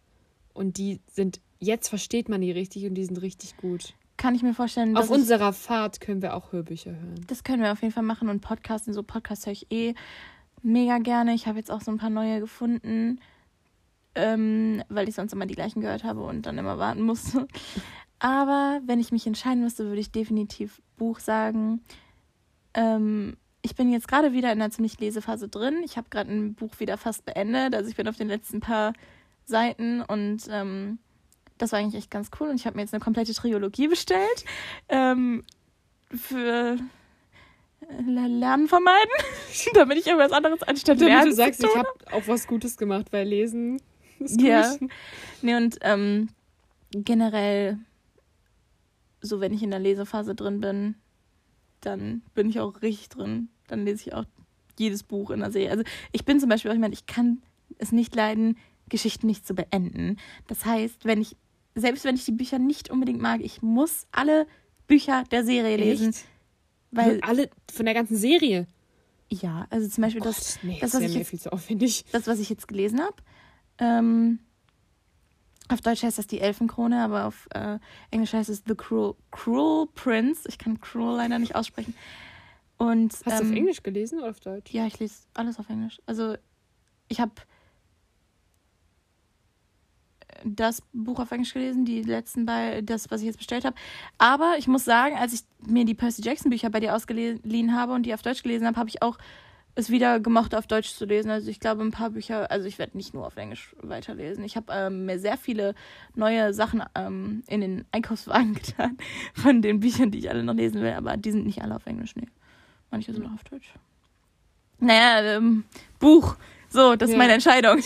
Und 0.54 0.78
die 0.78 1.00
sind, 1.12 1.40
jetzt 1.60 1.88
versteht 1.90 2.28
man 2.30 2.42
die 2.42 2.52
richtig 2.52 2.86
und 2.86 2.96
die 2.96 3.06
sind 3.06 3.22
richtig 3.22 3.56
gut. 3.58 3.94
Kann 4.18 4.36
ich 4.36 4.44
mir 4.44 4.54
vorstellen, 4.54 4.98
Auf 4.98 5.06
ich, 5.06 5.12
unserer 5.12 5.52
Fahrt 5.54 6.00
können 6.02 6.22
wir 6.22 6.36
auch 6.36 6.52
Hörbücher 6.52 6.92
hören. 6.92 7.26
das 7.28 7.44
können 7.44 7.64
wir 7.64 7.72
auf 7.72 7.82
jeden 7.82 7.94
Fall 7.94 8.04
machen 8.04 8.30
und 8.30 8.42
Podcasten. 8.42 8.94
So 8.94 9.02
Podcasts 9.04 9.46
höre 9.46 9.54
ich 9.54 9.72
eh 9.72 9.94
mega 10.62 10.98
gerne. 11.00 11.34
Ich 11.34 11.48
habe 11.48 11.58
jetzt 11.58 11.72
auch 11.72 11.82
so 11.82 11.90
ein 11.92 11.98
paar 11.98 12.10
neue 12.10 12.40
gefunden, 12.40 13.20
ähm, 14.16 14.84
weil 14.90 15.08
ich 15.10 15.16
sonst 15.16 15.34
immer 15.34 15.46
die 15.46 15.56
gleichen 15.56 15.82
gehört 15.82 16.04
habe 16.04 16.22
und 16.24 16.46
dann 16.46 16.58
immer 16.58 16.78
warten 16.78 17.02
musste. 17.02 17.48
Aber 18.20 18.82
wenn 18.86 19.00
ich 19.00 19.12
mich 19.12 19.26
entscheiden 19.26 19.64
müsste, 19.64 19.86
würde 19.86 20.02
ich 20.02 20.12
definitiv 20.12 20.82
Buch 20.98 21.20
sagen. 21.20 21.82
Ähm, 22.74 23.38
ich 23.64 23.76
bin 23.76 23.92
jetzt 23.92 24.08
gerade 24.08 24.34
wieder 24.34 24.52
in 24.52 24.62
einer 24.62 24.72
ziemlich 24.72 25.00
Lesephase 25.00 25.50
drin. 25.50 25.82
Ich 25.84 25.98
habe 25.98 26.10
gerade 26.10 26.32
ein 26.32 26.54
Buch 26.54 26.80
wieder 26.80 26.98
fast 26.98 27.26
beendet. 27.26 27.74
Also 27.74 27.90
ich 27.90 27.96
bin 27.96 28.08
auf 28.08 28.18
den 28.18 28.28
letzten 28.28 28.60
paar 28.60 28.94
Seiten 29.46 30.02
und 30.02 30.44
ähm, 30.50 31.00
das 31.58 31.72
war 31.72 31.80
eigentlich 31.80 31.96
echt 31.96 32.12
ganz 32.12 32.30
cool. 32.40 32.50
Und 32.50 32.56
ich 32.56 32.66
habe 32.66 32.76
mir 32.76 32.82
jetzt 32.82 32.94
eine 32.94 33.04
komplette 33.04 33.34
Trilogie 33.34 33.88
bestellt. 33.88 34.46
Ähm, 34.90 35.44
für 36.16 36.78
äh, 37.82 38.28
Lernen 38.28 38.68
vermeiden, 38.68 39.12
damit 39.74 39.98
ich 39.98 40.08
irgendwas 40.08 40.32
anderes 40.32 40.64
anstatt 40.64 41.00
Damit 41.00 41.14
Lernen 41.14 41.30
du 41.30 41.36
sagst, 41.36 41.64
ich 41.64 41.76
habe 41.76 41.90
auch 42.12 42.28
was 42.28 42.48
Gutes 42.48 42.78
gemacht, 42.78 43.08
weil 43.12 43.28
Lesen 43.28 43.82
Ja. 44.28 44.76
Nee, 45.42 45.56
und 45.56 45.78
ähm, 45.82 46.30
generell, 46.92 47.78
so 49.22 49.40
wenn 49.40 49.54
ich 49.54 49.64
in 49.64 49.72
der 49.72 49.80
Lesephase 49.80 50.36
drin 50.36 50.62
bin, 50.62 50.96
dann 51.82 52.22
bin 52.34 52.50
ich 52.50 52.60
auch 52.60 52.82
richtig 52.82 53.10
drin. 53.10 53.50
Dann 53.68 53.86
lese 53.86 54.08
ich 54.08 54.14
auch 54.14 54.26
jedes 54.78 55.04
Buch 55.04 55.32
in 55.32 55.40
der 55.40 55.52
Serie. 55.52 55.72
Also 55.72 55.84
ich 56.12 56.26
bin 56.26 56.40
zum 56.40 56.50
Beispiel, 56.50 56.72
ich 56.72 56.80
meine, 56.80 56.94
ich 56.94 57.06
kann 57.06 57.42
es 57.78 57.92
nicht 57.92 58.16
leiden, 58.16 58.58
Geschichten 58.90 59.28
nicht 59.28 59.48
zu 59.48 59.54
beenden. 59.56 60.18
Das 60.48 60.66
heißt, 60.66 61.06
wenn 61.06 61.22
ich, 61.22 61.36
selbst 61.76 62.04
wenn 62.04 62.16
ich 62.16 62.26
die 62.26 62.32
Bücher 62.34 62.60
nicht 62.60 62.90
unbedingt 62.90 63.22
mag, 63.22 63.42
ich 63.42 63.62
muss 63.62 64.06
alle 64.12 64.46
Bücher 64.88 65.24
der 65.32 65.46
Serie 65.46 65.78
lesen. 65.78 66.10
Echt? 66.10 66.26
Weil 66.92 67.22
alle 67.22 67.50
von 67.72 67.86
der 67.86 67.94
ganzen 67.94 68.18
Serie. 68.18 68.68
Ja, 69.30 69.66
also 69.70 69.88
zum 69.88 70.02
Beispiel 70.02 70.22
Oh 70.22 70.26
das, 70.26 70.56
Gott, 70.56 70.64
nee, 70.64 70.78
das, 70.82 70.92
das 70.92 71.02
was 71.02 71.10
ich 71.10 71.16
jetzt 71.16 71.30
viel 71.30 71.40
zu 71.40 71.54
aufwendig. 71.54 72.04
das, 72.12 72.28
was 72.28 72.40
ich 72.40 72.50
jetzt 72.50 72.68
gelesen 72.68 73.00
habe. 73.00 73.16
Ähm, 73.78 74.40
auf 75.70 75.82
Deutsch 75.82 76.04
heißt 76.04 76.18
das 76.18 76.28
die 76.28 76.42
Elfenkrone, 76.42 77.02
aber 77.02 77.26
auf 77.26 77.48
äh, 77.54 77.80
Englisch 78.12 78.34
heißt 78.34 78.50
es 78.50 78.64
The 78.68 78.76
Cruel, 78.76 79.16
Cruel 79.32 79.88
Prince. 79.96 80.48
Ich 80.48 80.58
kann 80.58 80.80
Cruel 80.82 81.18
leider 81.18 81.40
nicht 81.40 81.56
aussprechen. 81.56 81.96
Und, 82.78 83.14
Hast 83.14 83.26
du 83.26 83.32
auf 83.32 83.42
ähm, 83.42 83.54
Englisch 83.56 83.84
gelesen 83.84 84.20
oder 84.20 84.32
auf 84.32 84.40
Deutsch? 84.40 84.72
Ja, 84.72 84.86
ich 84.86 85.00
lese 85.00 85.24
alles 85.34 85.60
auf 85.60 85.70
Englisch. 85.70 86.02
Also 86.06 86.36
ich 87.08 87.22
habe 87.22 87.34
das 90.44 90.82
Buch 90.94 91.20
auf 91.20 91.32
Englisch 91.32 91.54
gelesen, 91.54 91.86
die 91.86 92.02
letzten 92.02 92.46
bei 92.46 92.82
das, 92.82 93.10
was 93.12 93.22
ich 93.22 93.28
jetzt 93.28 93.38
bestellt 93.38 93.66
habe. 93.66 93.76
Aber 94.18 94.56
ich 94.58 94.68
muss 94.68 94.86
sagen, 94.86 95.16
als 95.16 95.34
ich 95.34 95.42
mir 95.66 95.86
die 95.86 95.94
Percy 95.94 96.22
Jackson 96.22 96.50
Bücher 96.50 96.70
bei 96.70 96.80
dir 96.80 96.96
ausgeliehen 96.96 97.76
habe 97.76 97.94
und 97.94 98.04
die 98.04 98.14
auf 98.14 98.22
Deutsch 98.22 98.44
gelesen 98.44 98.66
habe, 98.68 98.78
habe 98.78 98.90
ich 98.90 99.02
auch 99.02 99.18
es 99.76 99.90
wieder 99.90 100.20
gemocht, 100.20 100.54
auf 100.56 100.68
Deutsch 100.68 100.94
zu 100.94 101.06
lesen. 101.06 101.30
Also 101.32 101.50
ich 101.50 101.60
glaube, 101.60 101.82
ein 101.82 101.92
paar 101.92 102.10
Bücher, 102.12 102.52
also 102.52 102.68
ich 102.68 102.78
werde 102.80 102.98
nicht 102.98 103.14
nur 103.14 103.26
auf 103.26 103.38
Englisch 103.38 103.76
weiterlesen. 103.82 104.44
Ich 104.44 104.56
habe 104.56 104.72
ähm, 104.74 105.06
mir 105.06 105.20
sehr 105.20 105.38
viele 105.38 105.76
neue 106.16 106.54
Sachen 106.54 106.84
ähm, 106.96 107.44
in 107.48 107.62
den 107.62 107.86
Einkaufswagen 107.92 108.54
getan 108.62 108.98
von 109.34 109.62
den 109.62 109.80
Büchern, 109.80 110.12
die 110.12 110.20
ich 110.20 110.30
alle 110.30 110.44
noch 110.44 110.56
lesen 110.56 110.82
will, 110.82 110.92
aber 110.94 111.18
die 111.18 111.32
sind 111.32 111.46
nicht 111.46 111.62
alle 111.62 111.76
auf 111.76 111.86
Englisch, 111.86 112.16
nee. 112.16 112.28
Manche 112.90 113.14
sind 113.14 113.26
auch 113.26 113.34
auf 113.34 113.44
Deutsch. 113.46 113.74
Naja, 114.80 115.38
ähm, 115.38 115.64
Buch. 116.00 116.36
So, 116.70 116.96
das 116.96 117.10
ist 117.10 117.14
Ja. 117.14 117.18
meine 117.20 117.34
Entscheidung. 117.34 117.80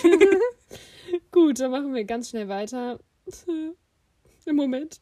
Gut, 1.31 1.59
dann 1.59 1.71
machen 1.71 1.93
wir 1.93 2.05
ganz 2.05 2.29
schnell 2.29 2.47
weiter. 2.47 2.99
Im 4.45 4.55
Moment. 4.55 4.99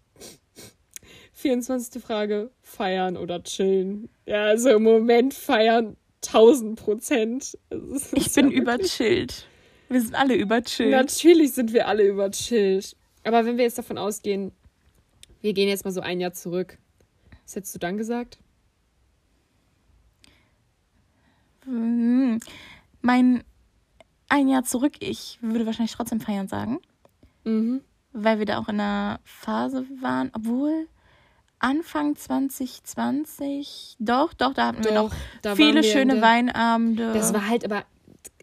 24. 1.33 2.01
Frage. 2.01 2.51
Feiern 2.61 3.17
oder 3.17 3.43
chillen? 3.43 4.09
Ja, 4.25 4.45
also 4.45 4.69
im 4.69 4.83
Moment 4.83 5.33
feiern 5.33 5.97
1000 6.27 6.79
Prozent. 6.79 7.57
Also 7.69 8.15
Ich 8.15 8.33
bin 8.33 8.51
ja 8.51 8.57
überchillt. 8.57 9.47
Wir 9.89 10.01
sind 10.01 10.15
alle 10.15 10.35
überchillt. 10.35 10.91
Natürlich 10.91 11.53
sind 11.53 11.73
wir 11.73 11.87
alle 11.87 12.03
überchillt. 12.07 12.95
Aber 13.23 13.45
wenn 13.45 13.57
wir 13.57 13.63
jetzt 13.63 13.77
davon 13.77 13.97
ausgehen, 13.97 14.51
wir 15.41 15.53
gehen 15.53 15.69
jetzt 15.69 15.85
mal 15.85 15.91
so 15.91 16.01
ein 16.01 16.19
Jahr 16.19 16.33
zurück. 16.33 16.77
Was 17.43 17.55
hättest 17.55 17.75
du 17.75 17.79
dann 17.79 17.97
gesagt? 17.97 18.37
Hm. 21.65 22.39
Mein 23.01 23.43
ein 24.29 24.47
Jahr 24.47 24.63
zurück, 24.63 24.93
ich 24.99 25.37
würde 25.41 25.65
wahrscheinlich 25.65 25.93
trotzdem 25.93 26.19
feiern 26.19 26.47
sagen, 26.47 26.79
Mhm. 27.43 27.81
weil 28.13 28.39
wir 28.39 28.45
da 28.45 28.57
auch 28.57 28.67
in 28.67 28.79
einer 28.79 29.19
Phase 29.23 29.85
waren, 30.01 30.31
obwohl 30.33 30.87
Anfang 31.63 32.15
2020, 32.15 33.95
doch, 33.99 34.33
doch, 34.33 34.53
da 34.53 34.67
hatten 34.67 34.83
wir 34.83 34.91
noch 34.93 35.11
viele 35.55 35.75
wir 35.75 35.83
schöne 35.83 36.21
Weinabende. 36.21 37.13
Das 37.13 37.33
war 37.33 37.47
halt 37.47 37.63
aber 37.65 37.85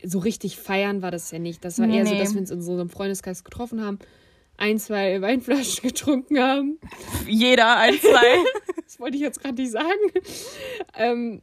so 0.02 0.18
richtig 0.18 0.56
feiern 0.56 1.02
war 1.02 1.10
das 1.10 1.30
ja 1.30 1.38
nicht. 1.38 1.64
Das 1.64 1.78
war 1.78 1.86
Nee, 1.86 1.98
eher 1.98 2.06
so, 2.06 2.14
dass 2.16 2.32
wir 2.32 2.40
uns 2.40 2.50
in 2.50 2.62
so 2.62 2.72
einem 2.72 2.88
Freundeskreis 2.88 3.44
getroffen 3.44 3.82
haben, 3.84 3.98
ein, 4.56 4.78
zwei 4.78 5.20
Weinflaschen 5.20 5.82
getrunken 5.88 6.38
haben. 6.40 6.78
jeder 7.28 7.76
ein, 7.76 7.94
zwei. 7.94 8.44
Das 8.84 8.98
wollte 8.98 9.16
ich 9.16 9.22
jetzt 9.22 9.40
gerade 9.40 9.54
nicht 9.54 9.70
sagen. 9.70 9.86
Ähm, 10.96 11.42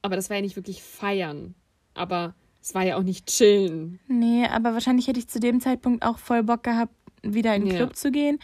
aber 0.00 0.16
das 0.16 0.30
war 0.30 0.36
ja 0.36 0.42
nicht 0.42 0.56
wirklich 0.56 0.82
feiern. 0.82 1.54
Aber 1.92 2.34
es 2.62 2.74
war 2.74 2.84
ja 2.84 2.96
auch 2.96 3.02
nicht 3.02 3.26
chillen. 3.26 4.00
nee, 4.08 4.46
aber 4.46 4.72
wahrscheinlich 4.72 5.06
hätte 5.06 5.18
ich 5.18 5.28
zu 5.28 5.38
dem 5.38 5.60
Zeitpunkt 5.60 6.02
auch 6.04 6.18
voll 6.18 6.42
Bock 6.42 6.62
gehabt, 6.62 6.94
wieder 7.22 7.54
in 7.54 7.62
den 7.64 7.70
Ja. 7.72 7.76
Club 7.76 7.96
zu 7.96 8.10
gehen. 8.10 8.38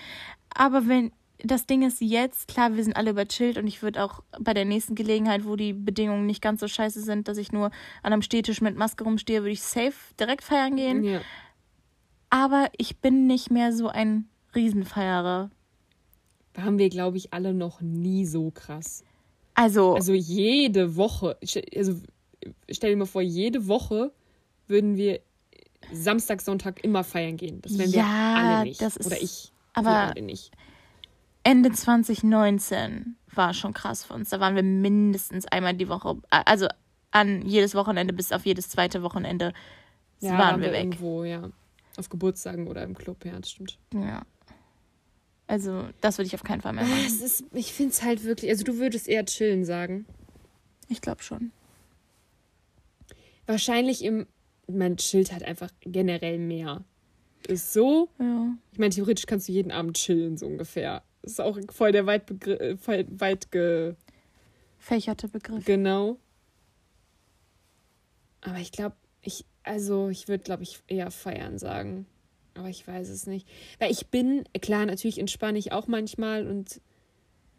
Aber 0.54 0.86
wenn 0.86 1.12
das 1.44 1.66
Ding 1.66 1.82
ist 1.82 2.00
jetzt, 2.00 2.49
klar, 2.49 2.75
wir 2.76 2.84
sind 2.84 2.96
alle 2.96 3.11
überchillt 3.11 3.58
und 3.58 3.66
ich 3.66 3.82
würde 3.82 4.02
auch 4.04 4.22
bei 4.40 4.54
der 4.54 4.64
nächsten 4.64 4.94
Gelegenheit, 4.94 5.44
wo 5.44 5.56
die 5.56 5.72
Bedingungen 5.72 6.26
nicht 6.26 6.40
ganz 6.42 6.61
so 6.61 6.68
scheiße 6.68 7.00
sind, 7.02 7.28
dass 7.28 7.37
ich 7.38 7.52
nur 7.52 7.67
an 8.02 8.12
einem 8.12 8.23
Stehtisch 8.23 8.60
mit 8.60 8.76
Maske 8.76 9.04
rumstehe, 9.04 9.40
würde 9.43 9.50
ich 9.52 9.62
safe 9.62 9.95
direkt 10.19 10.45
feiern 10.45 10.76
gehen. 10.76 11.04
Ja. 11.04 11.21
Aber 12.30 12.69
ich 12.76 12.99
bin 12.99 13.26
nicht 13.26 13.50
mehr 13.50 13.73
so 13.73 13.88
ein 13.88 14.28
Riesenfeierer. 14.54 15.50
Waren 16.54 16.78
wir, 16.78 16.88
glaube 16.88 17.17
ich, 17.17 17.32
alle 17.32 17.52
noch 17.54 17.80
nie 17.80 18.25
so 18.26 18.50
krass. 18.50 19.04
Also, 19.54 19.95
Also 19.95 20.14
jede 20.14 20.97
Woche, 20.97 21.36
also 21.76 22.00
stell 22.71 22.90
dir 22.90 22.97
mal 22.97 23.06
vor, 23.06 23.23
jede 23.23 23.67
Woche 23.69 24.12
würden 24.67 24.97
wir 24.97 25.21
Samstag, 25.93 26.40
Sonntag 26.40 26.82
immer 26.84 27.04
feiern 27.04 27.36
gehen. 27.36 27.60
Das 27.62 27.76
wären 27.76 27.93
wir 27.93 27.99
Ja, 27.99 28.34
alle 28.58 28.64
nicht. 28.69 28.80
ist- 28.80 29.04
Oder 29.04 29.21
ich. 29.21 29.52
aber- 29.75 29.88
wir 29.90 29.97
alle 30.14 30.23
nicht. 30.23 30.52
Ende 31.45 31.73
2019 31.73 33.17
war 33.35 33.52
schon 33.55 33.73
krass 33.75 34.05
für 34.05 34.15
uns. 34.15 34.31
Da 34.31 34.39
waren 34.41 34.55
wir 34.55 34.63
mindestens 34.63 35.47
einmal 35.47 35.75
die 35.75 35.89
Woche, 35.89 36.17
also 36.31 36.69
an 37.11 37.43
jedes 37.47 37.75
Wochenende 37.75 38.13
bis 38.13 38.33
auf 38.33 38.47
jedes 38.47 38.69
zweite 38.69 39.02
Wochenende 39.02 39.52
Ja, 40.21 40.39
waren 40.39 40.61
wir 40.61 40.73
weg. 40.73 40.81
irgendwo, 40.85 41.25
ja. 41.25 41.50
Auf 41.97 42.09
Geburtstagen 42.09 42.69
oder 42.69 42.83
im 42.85 42.95
Club, 42.95 43.25
ja, 43.25 43.39
das 43.39 43.50
stimmt. 43.50 43.78
Ja. 43.93 44.23
Also, 45.47 45.85
das 46.00 46.17
würde 46.17 46.26
ich 46.28 46.35
auf 46.35 46.45
keinen 46.45 46.63
Fall 46.63 46.73
mehr 46.73 46.85
machen. 46.85 47.05
Es 47.07 47.21
ist, 47.21 47.45
ich 47.52 47.73
finde 47.73 47.93
es 47.93 48.02
halt 48.02 48.25
wirklich, 48.25 48.50
also 48.50 48.65
du 48.65 48.78
würdest 48.78 49.09
eher 49.09 49.26
chillen 49.26 49.65
sagen. 49.65 50.07
Ich 50.89 51.00
glaube 51.02 51.23
schon. 51.23 51.50
Wahrscheinlich 53.47 54.05
im, 54.05 54.26
man 54.69 54.97
chillt 54.97 55.33
halt 55.33 55.43
einfach 55.43 55.71
generell 55.81 56.39
mehr. 56.39 56.83
Ist 57.49 57.73
so, 57.73 58.09
Ja. 58.19 58.55
ich 58.73 58.78
meine, 58.78 58.95
theoretisch 58.95 59.26
kannst 59.26 59.49
du 59.49 59.52
jeden 59.52 59.73
Abend 59.73 59.97
chillen, 59.97 60.37
so 60.39 60.47
ungefähr. 60.47 61.02
Ist 61.23 61.41
auch 61.41 61.58
voll 61.71 61.93
der 61.93 62.06
weit, 62.06 62.28
begr- 62.28 62.58
äh, 62.61 62.76
voll 62.76 63.06
weit 63.11 63.50
ge, 63.52 63.95
Fächerte 64.78 65.28
Begriff. 65.28 65.65
genau. 65.65 66.19
Aber 68.41 68.58
ich 68.58 68.73
glaube, 68.73 68.97
ich, 69.23 69.45
also 69.63 70.08
ich 70.08 70.28
würde, 70.28 70.43
glaube 70.43 70.65
ich, 70.65 70.80
eher 70.89 71.11
feiern 71.11 71.58
sagen. 71.58 72.06
Aber 72.54 72.69
ich 72.69 72.87
weiß 72.87 73.08
es 73.08 73.26
nicht. 73.26 73.47
Weil 73.78 73.91
ich 73.93 74.08
bin, 74.08 74.45
klar, 74.61 74.85
natürlich 74.85 75.19
entspanne 75.19 75.58
ich 75.58 75.73
auch 75.73 75.87
manchmal 75.87 76.47
und 76.47 76.80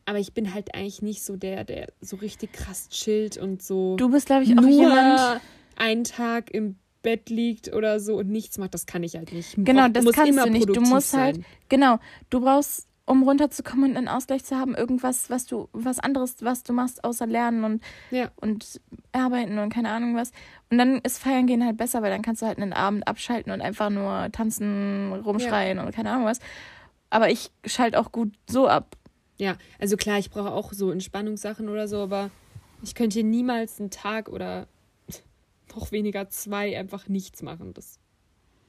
aber 0.05 0.19
ich 0.19 0.33
bin 0.33 0.53
halt 0.53 0.75
eigentlich 0.75 1.01
nicht 1.01 1.23
so 1.23 1.37
der, 1.37 1.63
der 1.63 1.87
so 2.01 2.17
richtig 2.17 2.51
krass 2.51 2.89
chillt 2.89 3.37
und 3.37 3.63
so 3.63 3.95
Du 3.95 4.09
bist, 4.11 4.25
glaube 4.25 4.43
ich, 4.43 4.51
auch 4.51 4.61
nur 4.61 4.69
jemand. 4.69 5.41
einen 5.77 6.03
Tag 6.03 6.51
im 6.51 6.75
Bett 7.01 7.29
liegt 7.29 7.73
oder 7.73 8.01
so 8.01 8.17
und 8.17 8.29
nichts 8.29 8.57
macht. 8.57 8.73
Das 8.73 8.85
kann 8.85 9.01
ich 9.03 9.15
halt 9.15 9.31
nicht. 9.31 9.57
Ich 9.57 9.63
Genau, 9.65 9.87
das 9.87 10.03
kannst 10.11 10.29
immer 10.29 10.43
du 10.45 10.51
nicht. 10.51 10.67
Du 10.67 10.81
musst 10.81 11.13
halt, 11.13 11.37
sein. 11.37 11.45
genau, 11.69 11.99
du 12.29 12.41
brauchst, 12.41 12.85
um 13.05 13.23
runterzukommen 13.23 13.91
und 13.91 13.97
einen 13.97 14.07
Ausgleich 14.07 14.45
zu 14.45 14.57
haben, 14.57 14.75
irgendwas, 14.75 15.29
was 15.29 15.45
du, 15.45 15.67
was 15.73 15.99
anderes, 15.99 16.37
was 16.39 16.63
du 16.63 16.71
machst, 16.73 17.03
außer 17.03 17.25
lernen 17.27 17.63
und, 17.65 17.83
Ja. 18.11 18.31
und 18.37 18.79
arbeiten 19.11 19.57
und 19.59 19.69
keine 19.73 19.89
Ahnung 19.89 20.15
was. 20.15 20.31
Und 20.69 20.77
dann 20.77 20.99
ist 20.99 21.17
Feiern 21.17 21.45
gehen 21.45 21.65
halt 21.65 21.75
besser, 21.77 22.01
weil 22.01 22.11
dann 22.11 22.21
kannst 22.21 22.41
du 22.41 22.45
halt 22.45 22.57
einen 22.59 22.71
Abend 22.73 23.07
abschalten 23.07 23.51
und 23.51 23.61
einfach 23.61 23.89
nur 23.89 24.29
tanzen, 24.31 25.11
rumschreien 25.13 25.79
und 25.79 25.93
keine 25.93 26.11
Ahnung 26.11 26.25
was. 26.25 26.39
Aber 27.09 27.29
ich 27.29 27.51
schalte 27.65 27.99
auch 27.99 28.11
gut 28.11 28.33
so 28.49 28.67
ab. 28.67 28.95
Ja, 29.37 29.57
also 29.79 29.97
klar, 29.97 30.17
ich 30.19 30.29
brauche 30.29 30.51
auch 30.51 30.71
so 30.71 30.89
Entspannungssachen 30.91 31.67
oder 31.67 31.87
so, 31.87 31.97
aber 31.97 32.29
ich 32.83 32.95
könnte 32.95 33.15
hier 33.15 33.23
niemals 33.23 33.79
einen 33.79 33.89
Tag 33.89 34.29
oder 34.29 34.67
noch 35.75 35.91
weniger 35.91 36.29
zwei 36.29 36.77
einfach 36.77 37.07
nichts 37.07 37.41
machen. 37.41 37.73
Das 37.73 37.99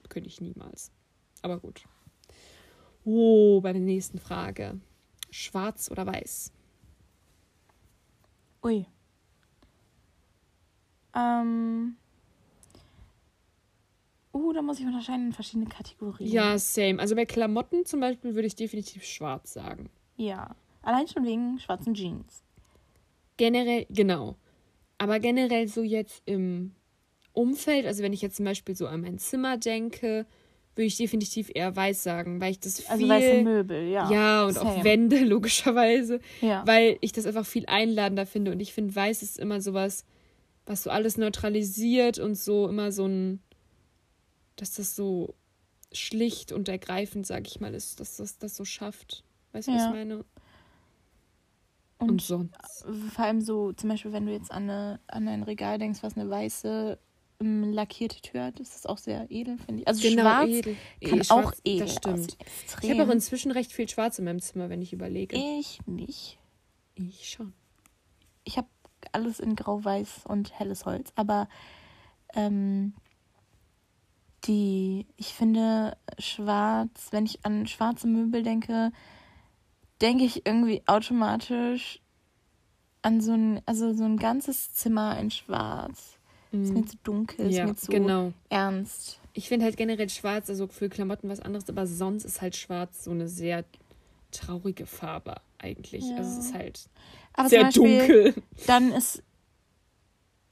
könnte 0.09 0.29
ich 0.29 0.41
niemals. 0.41 0.91
Aber 1.43 1.59
gut. 1.59 1.85
Oh, 3.05 3.61
bei 3.61 3.73
der 3.73 3.83
nächsten 3.83 4.19
Frage. 4.19 4.81
Schwarz 5.31 5.91
oder 5.91 6.07
weiß? 6.07 6.53
Ui. 8.63 8.87
Ähm. 11.15 11.97
Uh, 14.33 14.53
da 14.53 14.63
muss 14.63 14.81
ich 14.81 14.87
unterscheiden 14.87 15.27
in 15.27 15.33
verschiedene 15.33 15.69
Kategorien. 15.69 16.29
Ja, 16.29 16.59
same. 16.59 16.99
Also 16.99 17.15
bei 17.15 17.25
Klamotten 17.25 17.85
zum 17.85 18.01
Beispiel 18.01 18.35
würde 18.35 18.47
ich 18.47 18.57
definitiv 18.57 19.05
schwarz 19.05 19.53
sagen. 19.53 19.91
Ja. 20.17 20.57
Allein 20.83 21.07
schon 21.07 21.25
wegen 21.25 21.59
schwarzen 21.59 21.95
Jeans. 21.95 22.43
Generell, 23.37 23.87
genau. 23.91 24.37
Aber 24.99 25.21
generell 25.21 25.69
so 25.69 25.83
jetzt 25.83 26.23
im 26.27 26.73
Umfeld, 27.33 27.87
also 27.87 28.03
wenn 28.03 28.13
ich 28.13 28.23
jetzt 28.23 28.37
zum 28.37 28.45
Beispiel 28.45 28.75
so 28.75 28.87
an 28.87 29.03
mein 29.03 29.19
Zimmer 29.19 29.57
denke, 29.57 30.27
würde 30.75 30.87
ich 30.87 30.97
definitiv 30.97 31.51
eher 31.55 31.75
weiß 31.75 32.03
sagen, 32.03 32.41
weil 32.41 32.53
ich 32.53 32.61
das 32.61 32.81
viel... 32.81 32.91
Also 32.91 33.09
weiße 33.09 33.43
Möbel, 33.43 33.89
ja. 33.89 34.11
Ja, 34.11 34.45
und 34.45 34.59
auch 34.59 34.73
Same. 34.73 34.85
Wände, 34.85 35.19
logischerweise. 35.25 36.21
Ja. 36.41 36.67
Weil 36.67 36.99
ich 37.01 37.13
das 37.13 37.27
einfach 37.27 37.47
viel 37.47 37.67
einladender 37.67 38.27
finde. 38.27 38.51
Und 38.53 38.61
ich 38.61 38.73
finde, 38.75 38.95
weiß 38.95 39.23
ist 39.23 39.39
immer 39.39 39.61
sowas, 39.61 40.05
was 40.67 40.83
so 40.83 40.91
alles 40.91 41.17
neutralisiert 41.17 42.19
und 42.19 42.35
so 42.37 42.69
immer 42.69 42.91
so 42.91 43.07
ein, 43.07 43.41
dass 44.57 44.75
das 44.75 44.97
so 44.97 45.35
schlicht 45.93 46.51
und 46.53 46.69
ergreifend, 46.69 47.27
sag 47.27 47.47
ich 47.47 47.61
mal, 47.61 47.73
ist, 47.75 48.01
dass 48.01 48.17
das 48.17 48.39
das 48.39 48.57
so 48.57 48.65
schafft. 48.65 49.25
Weißt 49.53 49.69
du, 49.69 49.73
was 49.73 49.83
Ja. 49.83 49.89
ich 49.89 49.95
meine? 49.95 50.25
Und, 51.99 52.11
Und 52.11 52.21
sonst. 52.23 52.55
vor 53.15 53.25
allem 53.25 53.41
so, 53.41 53.73
zum 53.73 53.91
Beispiel, 53.91 54.13
wenn 54.13 54.27
du 54.27 54.33
jetzt 54.33 54.51
an, 54.51 54.65
eine, 54.65 55.01
an 55.07 55.29
ein 55.29 55.45
Regal 55.45 55.79
denkst, 55.79 56.03
was 56.03 56.17
eine 56.17 56.29
weiße 56.29 56.99
lackierte 57.41 58.21
Tür 58.21 58.45
hat, 58.45 58.61
ist 58.61 58.75
das 58.75 58.87
auch 58.87 58.99
sehr 58.99 59.31
edel, 59.31 59.59
finde 59.59 59.83
ich. 59.83 59.89
Also 59.89 60.09
schwarz 60.09 60.49
edel. 60.49 60.77
kann 61.01 61.19
Eh, 61.19 61.23
auch 61.23 61.43
schwarz, 61.43 61.61
edel 61.65 61.87
Das 61.87 61.97
stimmt. 61.97 62.37
Ich 62.83 62.91
habe 62.91 63.05
auch 63.05 63.13
inzwischen 63.13 63.51
recht 63.51 63.73
viel 63.73 63.89
Schwarz 63.89 64.19
in 64.19 64.25
meinem 64.25 64.41
Zimmer, 64.41 64.71
wenn 64.71 64.83
ich 64.83 64.93
überlege. 64.93 65.37
ich 65.37 65.81
nicht. 65.87 66.39
Ich 66.95 67.29
schon. 67.29 67.53
Ich 68.45 68.57
habe 68.57 68.69
alles 69.13 69.41
in 69.41 69.57
grau-weiß 69.57 70.23
und 70.27 70.59
helles 70.59 70.87
Holz, 70.87 71.13
aber 71.17 71.49
ähm, 72.35 72.95
die, 74.45 75.07
ich 75.17 75.29
finde 75.35 75.97
schwarz, 76.19 77.09
wenn 77.11 77.27
ich 77.27 77.45
an 77.45 77.67
schwarze 77.67 78.07
Möbel 78.07 78.43
denke, 78.43 78.93
denke 80.01 80.25
ich 80.25 80.47
irgendwie 80.47 80.83
automatisch 80.87 82.01
an 83.03 83.21
so 83.21 83.33
ein, 83.33 83.61
also 83.67 83.93
so 83.93 84.05
ein 84.05 84.17
ganzes 84.17 84.75
Zimmer 84.75 85.19
in 85.19 85.31
schwarz. 85.31 86.14
Ist 86.63 86.73
mir 86.73 86.85
zu 86.87 86.97
dunkel, 87.03 87.47
ist 87.51 87.57
Ja, 87.57 87.67
mir 87.67 87.77
zu 87.77 87.91
genau. 87.91 88.33
ernst. 88.49 89.21
Ich 89.33 89.49
finde 89.49 89.65
halt 89.65 89.77
generell 89.77 90.09
schwarz, 90.09 90.49
also 90.49 90.67
für 90.69 90.89
Klamotten 90.89 91.29
was 91.29 91.41
anderes, 91.41 91.69
aber 91.69 91.87
sonst 91.87 92.25
ist 92.25 92.41
halt 92.41 92.55
schwarz 92.57 93.05
so 93.05 93.11
eine 93.11 93.29
sehr 93.29 93.65
traurige 94.31 94.87
Farbe 94.87 95.37
eigentlich. 95.59 96.05
Ja. 96.05 96.17
Also 96.19 96.39
es 96.39 96.47
ist 96.47 96.55
halt 96.55 96.89
Aber 97.33 97.49
sehr 97.49 97.65
Beispiel, 97.65 98.33
dunkel. 98.33 98.43
dann 98.67 98.93
ist 98.93 99.23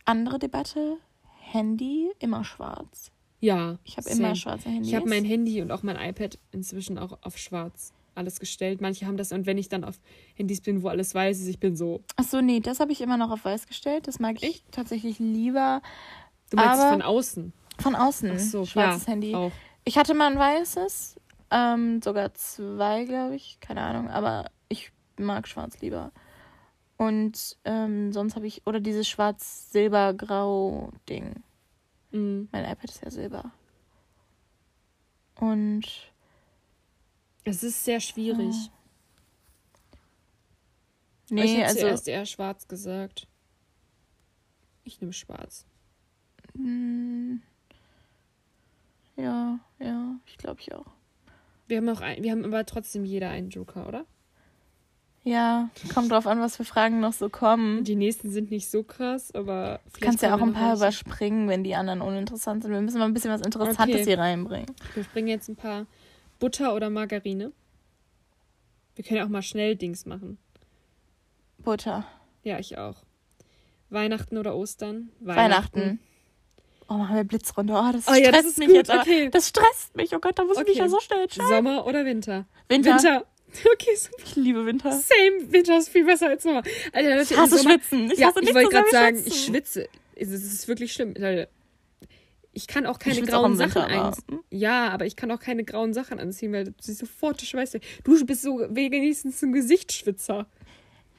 andere 0.04 0.38
Debatte, 0.38 0.96
Handy 1.38 2.10
immer 2.18 2.44
schwarz. 2.44 3.10
Ja. 3.40 3.78
Ich 3.84 3.96
habe 3.96 4.08
immer 4.10 4.34
schwarze 4.34 4.68
Handys. 4.68 4.88
Ich 4.88 4.94
habe 4.94 5.08
mein 5.08 5.24
Handy 5.24 5.60
und 5.62 5.70
auch 5.70 5.82
mein 5.82 5.96
iPad 5.96 6.38
inzwischen 6.52 6.98
auch 6.98 7.18
auf 7.22 7.38
schwarz 7.38 7.92
alles 8.14 8.40
gestellt. 8.40 8.80
Manche 8.80 9.06
haben 9.06 9.16
das 9.16 9.32
und 9.32 9.46
wenn 9.46 9.58
ich 9.58 9.68
dann 9.68 9.84
auf 9.84 10.00
Handys 10.34 10.60
bin, 10.60 10.82
wo 10.82 10.88
alles 10.88 11.14
weiß 11.14 11.40
ist, 11.40 11.48
ich 11.48 11.60
bin 11.60 11.76
so. 11.76 12.02
Ach 12.16 12.24
so, 12.24 12.40
nee, 12.40 12.60
das 12.60 12.80
habe 12.80 12.92
ich 12.92 13.00
immer 13.00 13.16
noch 13.16 13.30
auf 13.30 13.44
weiß 13.44 13.66
gestellt. 13.66 14.08
Das 14.08 14.18
mag 14.18 14.36
ich 14.36 14.42
Echt? 14.42 14.72
tatsächlich 14.72 15.18
lieber 15.18 15.82
Du 16.50 16.56
meinst 16.56 16.82
von 16.84 17.02
außen. 17.02 17.52
von 17.78 17.94
außen. 17.94 18.32
Ach 18.34 18.38
so, 18.38 18.66
schwarzes 18.66 19.06
ja, 19.06 19.12
Handy. 19.12 19.34
Auch. 19.34 19.52
Ich 19.84 19.98
hatte 19.98 20.14
mal 20.14 20.30
ein 20.30 20.38
weißes, 20.38 21.18
ähm, 21.50 22.00
sogar 22.02 22.34
zwei, 22.34 23.04
glaube 23.04 23.34
ich, 23.34 23.58
keine 23.60 23.80
Ahnung, 23.80 24.08
aber 24.10 24.50
ich 24.68 24.92
mag 25.18 25.48
schwarz 25.48 25.80
lieber. 25.80 26.12
Und 26.98 27.56
ähm, 27.64 28.12
sonst 28.12 28.36
habe 28.36 28.46
ich, 28.46 28.62
oder 28.66 28.78
dieses 28.80 29.08
schwarz-silber-grau-Ding. 29.08 31.42
Mhm. 32.12 32.48
Mein 32.52 32.64
iPad 32.64 32.90
ist 32.90 33.02
ja 33.02 33.10
silber. 33.10 33.50
Und 35.40 36.11
Es 37.44 37.62
ist 37.62 37.84
sehr 37.84 38.00
schwierig. 38.00 38.54
ich 41.26 41.30
nee, 41.30 41.46
hätte 41.56 41.66
also 41.66 41.80
zuerst 41.80 42.08
eher 42.08 42.26
schwarz 42.26 42.68
gesagt. 42.68 43.26
Ich 44.84 45.00
nehme 45.00 45.12
schwarz. 45.12 45.64
mh, 46.54 47.38
ja, 49.16 49.58
ja, 49.78 50.16
ich 50.26 50.38
glaube 50.38 50.60
ich 50.60 50.74
auch. 50.74 50.86
Wir 51.68 51.78
haben 51.78 51.88
auch 51.88 52.00
ein, 52.00 52.22
wir 52.22 52.30
haben 52.32 52.44
aber 52.44 52.64
trotzdem 52.66 53.04
jeder 53.04 53.30
einen 53.30 53.50
Joker, 53.50 53.86
oder? 53.86 54.04
Ja, 55.24 55.70
kommt 55.94 56.10
drauf 56.10 56.26
an, 56.26 56.40
was 56.40 56.56
für 56.56 56.64
Fragen 56.64 56.98
noch 56.98 57.12
so 57.12 57.28
kommen. 57.28 57.84
Die 57.84 57.94
nächsten 57.94 58.30
sind 58.32 58.50
nicht 58.50 58.68
so 58.68 58.82
krass, 58.82 59.32
aber 59.32 59.80
Du 59.94 60.00
kannst 60.00 60.20
ja 60.22 60.34
auch 60.34 60.42
ein 60.42 60.52
paar 60.52 60.74
überspringen, 60.74 61.48
wenn 61.48 61.62
die 61.62 61.76
anderen 61.76 62.00
uninteressant 62.00 62.64
sind. 62.64 62.72
Wir 62.72 62.80
müssen 62.80 62.98
mal 62.98 63.04
ein 63.04 63.14
bisschen 63.14 63.30
was 63.30 63.40
Interessantes 63.40 64.00
Okay. 64.00 64.04
hier 64.04 64.18
reinbringen. 64.18 64.74
Wir 64.94 65.04
bringen 65.04 65.28
jetzt 65.28 65.48
ein 65.48 65.54
paar 65.54 65.86
Butter 66.42 66.74
oder 66.74 66.90
Margarine. 66.90 67.52
Wir 68.96 69.04
können 69.04 69.18
ja 69.18 69.24
auch 69.24 69.28
mal 69.28 69.42
schnell 69.42 69.76
Dings 69.76 70.06
machen. 70.06 70.38
Butter. 71.58 72.04
Ja, 72.42 72.58
ich 72.58 72.76
auch. 72.78 72.96
Weihnachten 73.90 74.36
oder 74.36 74.56
Ostern? 74.56 75.10
Weihnachten. 75.20 76.00
Oh, 76.88 76.94
machen 76.94 77.14
wir 77.14 77.22
Blitzrunde. 77.22 77.74
Oh, 77.74 77.92
das 77.92 78.08
Oh 78.08 78.10
stresst 78.10 78.20
ja, 78.24 78.32
das 78.32 78.44
ist 78.44 78.58
mich 78.58 78.66
gut, 78.66 78.76
jetzt. 78.76 78.90
okay. 78.90 79.30
Das 79.30 79.48
stresst 79.50 79.94
mich. 79.96 80.12
Oh 80.16 80.18
Gott, 80.18 80.36
da 80.36 80.42
muss 80.42 80.56
ich 80.58 80.64
mich 80.64 80.70
Okay. 80.72 80.78
ja 80.80 80.88
so 80.88 80.98
schnell 80.98 81.22
entscheiden. 81.22 81.48
Sommer 81.48 81.86
oder 81.86 82.04
Winter? 82.04 82.46
Winter. 82.68 82.90
Winter. 82.94 83.26
Okay, 83.72 83.94
so 83.94 84.08
Ich 84.24 84.34
liebe 84.34 84.66
Winter. 84.66 84.90
same. 84.90 85.52
Winter 85.52 85.76
ist 85.78 85.90
viel 85.90 86.06
besser 86.06 86.28
als 86.30 86.42
Sommer. 86.42 86.62
Alter, 86.92 87.16
Leute, 87.16 87.34
Ich 87.34 87.38
hasse 87.38 87.58
Sommer, 87.58 87.70
Schwitzen. 87.74 88.10
Ich 88.10 88.18
ja, 88.18 88.28
hasse 88.28 88.40
ich 88.42 88.52
wollte 88.52 88.70
gerade 88.70 88.90
sagen, 88.90 89.22
ich 89.24 89.44
schwitze. 89.44 89.88
Es 90.16 90.30
ist 90.30 90.66
wirklich 90.66 90.92
schlimm, 90.92 91.14
Leute. 91.16 91.48
Ich 92.52 92.66
kann 92.66 92.86
auch 92.86 92.98
keine 92.98 93.22
auch 93.22 93.26
grauen 93.26 93.58
Winter, 93.58 93.68
Sachen 93.70 93.92
anziehen. 93.92 94.40
Ja, 94.50 94.90
aber 94.90 95.06
ich 95.06 95.16
kann 95.16 95.30
auch 95.30 95.40
keine 95.40 95.64
grauen 95.64 95.94
Sachen 95.94 96.20
anziehen, 96.20 96.52
weil 96.52 96.64
du 96.64 96.72
siehst 96.80 96.98
sofort 96.98 97.40
schweißt. 97.40 97.78
Du 98.04 98.26
bist 98.26 98.42
so 98.42 98.66
wenigstens 98.70 99.42
ein 99.42 99.52
Gesichtsschwitzer. 99.52 100.46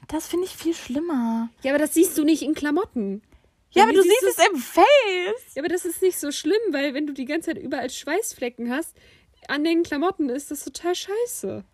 Das 0.08 0.28
finde 0.28 0.44
ich 0.44 0.52
viel 0.52 0.74
schlimmer. 0.74 1.48
Ja, 1.62 1.72
aber 1.72 1.78
das 1.78 1.94
siehst 1.94 2.16
du 2.18 2.24
nicht 2.24 2.42
in 2.42 2.54
Klamotten. 2.54 3.22
Ja, 3.70 3.82
aber 3.82 3.92
du 3.92 4.02
siehst 4.02 4.20
siehst 4.20 4.38
es 4.38 4.46
im 4.46 4.56
Face. 4.56 5.54
Ja, 5.54 5.62
aber 5.62 5.68
das 5.68 5.84
ist 5.84 6.02
nicht 6.02 6.18
so 6.18 6.30
schlimm, 6.30 6.60
weil 6.70 6.94
wenn 6.94 7.06
du 7.06 7.12
die 7.12 7.24
ganze 7.24 7.50
Zeit 7.50 7.58
überall 7.58 7.90
Schweißflecken 7.90 8.70
hast, 8.70 8.96
an 9.48 9.64
den 9.64 9.82
Klamotten 9.82 10.28
ist 10.28 10.50
das 10.50 10.64
total 10.64 10.94
scheiße. 10.94 11.64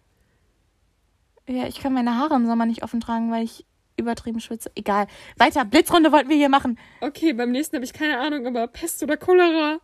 Ja, 1.49 1.67
ich 1.67 1.81
kann 1.81 1.93
meine 1.93 2.17
Haare 2.17 2.37
im 2.37 2.47
Sommer 2.47 2.65
nicht 2.65 2.83
offen 2.83 3.01
tragen, 3.01 3.31
weil 3.31 3.45
ich 3.45 3.67
übertrieben 4.01 4.41
schwitze. 4.41 4.71
Egal. 4.75 5.07
Weiter. 5.37 5.65
Blitzrunde 5.65 6.13
wollten 6.13 6.29
wir 6.29 6.37
hier 6.37 6.49
machen. 6.49 6.79
Okay, 7.01 7.33
beim 7.33 7.51
nächsten 7.53 7.77
habe 7.77 7.85
ich 7.85 7.93
keine 7.93 8.19
Ahnung, 8.19 8.47
aber 8.47 8.67
Pest 8.67 9.03
oder 9.03 9.17
Cholera? 9.17 9.79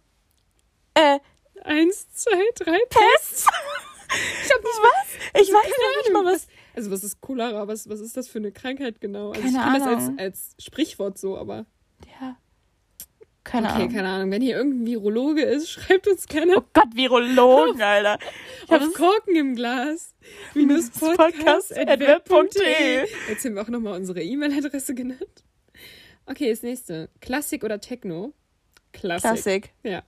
Äh, 0.95 1.19
Eins, 1.65 2.09
zwei, 2.13 2.43
drei, 2.55 2.79
Pest. 2.89 3.49
Ich 4.09 4.53
hab 4.53 4.63
nicht 4.63 4.81
was? 4.83 5.43
Ich 5.43 5.49
weiß 5.53 5.53
noch 5.53 6.03
nicht 6.05 6.13
mal 6.13 6.25
was. 6.33 6.47
Also 6.77 6.93
was 6.93 7.03
ist 7.03 7.21
Cholera? 7.21 7.67
Was, 7.67 7.89
was 7.89 7.99
ist 7.99 8.17
das 8.17 8.29
für 8.29 8.39
eine 8.39 8.53
Krankheit 8.53 9.01
genau? 9.01 9.31
Also 9.31 9.43
Keine 9.43 9.57
ich 9.59 9.65
kenne 9.65 9.79
das 9.81 9.89
als, 9.89 10.19
als 10.19 10.55
Sprichwort 10.65 11.19
so, 11.19 11.37
aber 11.37 11.67
Ja. 12.21 12.37
Keine 13.47 13.69
okay, 13.69 13.77
Ahnung. 13.77 13.93
keine 13.93 14.09
Ahnung. 14.09 14.31
Wenn 14.33 14.43
hier 14.43 14.57
irgendein 14.57 14.87
Virologe 14.87 15.43
ist, 15.43 15.71
schreibt 15.71 16.09
uns 16.09 16.27
gerne 16.27 16.57
Oh 16.57 16.65
Gott, 16.73 16.95
Virologen, 16.95 17.81
Alter. 17.81 18.19
Ich 18.65 18.71
hab 18.73 18.81
auf 18.81 18.89
das 18.89 18.95
Korken 18.95 19.37
im 19.37 19.55
Glas. 19.55 20.15
Minus 20.53 20.91
Podcast 20.99 21.69
podcast 21.69 21.79
at 21.79 22.01
web.de. 22.01 23.07
Jetzt 23.29 23.45
haben 23.45 23.55
wir 23.55 23.63
auch 23.63 23.69
nochmal 23.69 23.95
unsere 23.95 24.21
E-Mail-Adresse 24.21 24.97
genannt. 24.97 25.45
Okay, 26.27 26.51
das 26.51 26.65
nächste. 26.65 27.09
Klassik 27.21 27.63
oder 27.63 27.81
Techno? 27.81 28.33
Klassik. 28.93 29.31
Klassik. 29.31 29.73
Ja. 29.85 30.03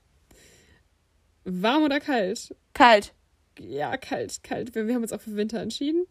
Warm 1.45 1.85
oder 1.85 2.01
kalt? 2.01 2.57
Kalt. 2.75 3.15
Ja, 3.61 3.97
kalt, 3.97 4.43
kalt. 4.43 4.75
Wir, 4.75 4.89
wir 4.89 4.97
haben 4.97 5.03
uns 5.03 5.13
auch 5.13 5.21
für 5.21 5.37
Winter 5.37 5.61
entschieden. 5.61 6.07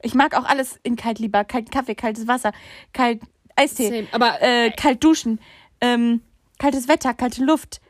Ich 0.00 0.14
mag 0.14 0.34
auch 0.34 0.46
alles 0.46 0.80
in 0.82 0.96
kalt 0.96 1.18
lieber. 1.18 1.44
Kalt 1.44 1.70
Kaffee, 1.70 1.94
kaltes 1.94 2.26
Wasser, 2.26 2.52
kalt 2.94 3.20
Eistee, 3.56 3.88
Same. 3.90 4.08
Aber 4.12 4.40
äh, 4.40 4.70
kalt 4.70 5.04
duschen, 5.04 5.38
ähm, 5.82 6.22
kaltes 6.62 6.86
Wetter, 6.86 7.12
kalte 7.12 7.44
Luft. 7.44 7.80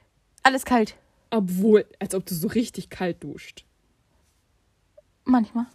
Alles 0.42 0.64
kalt. 0.64 0.96
obwohl, 1.30 1.84
als 1.98 2.14
ob 2.14 2.24
du 2.26 2.34
so 2.34 2.48
richtig 2.48 2.88
kalt 2.90 3.22
duscht. 3.22 3.64
Manchmal. 5.24 5.66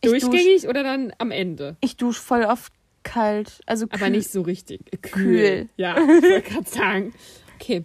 Ich 0.00 0.10
dusch, 0.10 0.20
Durchgängig 0.22 0.66
oder 0.68 0.82
dann 0.82 1.12
am 1.18 1.30
Ende? 1.30 1.76
ich 1.80 1.96
dusch 1.96 2.18
voll 2.18 2.44
oft 2.44 2.72
kalt. 3.02 3.60
Also 3.66 3.86
kühl. 3.86 4.00
Aber 4.00 4.10
nicht 4.10 4.30
so 4.30 4.42
richtig. 4.42 4.80
Äh, 4.92 4.96
Kühl. 4.98 5.68
Ja, 5.76 5.96
ich 5.98 6.06
wollte 6.22 6.42
gerade 6.50 6.70
sagen. 6.70 7.14
Okay. 7.56 7.84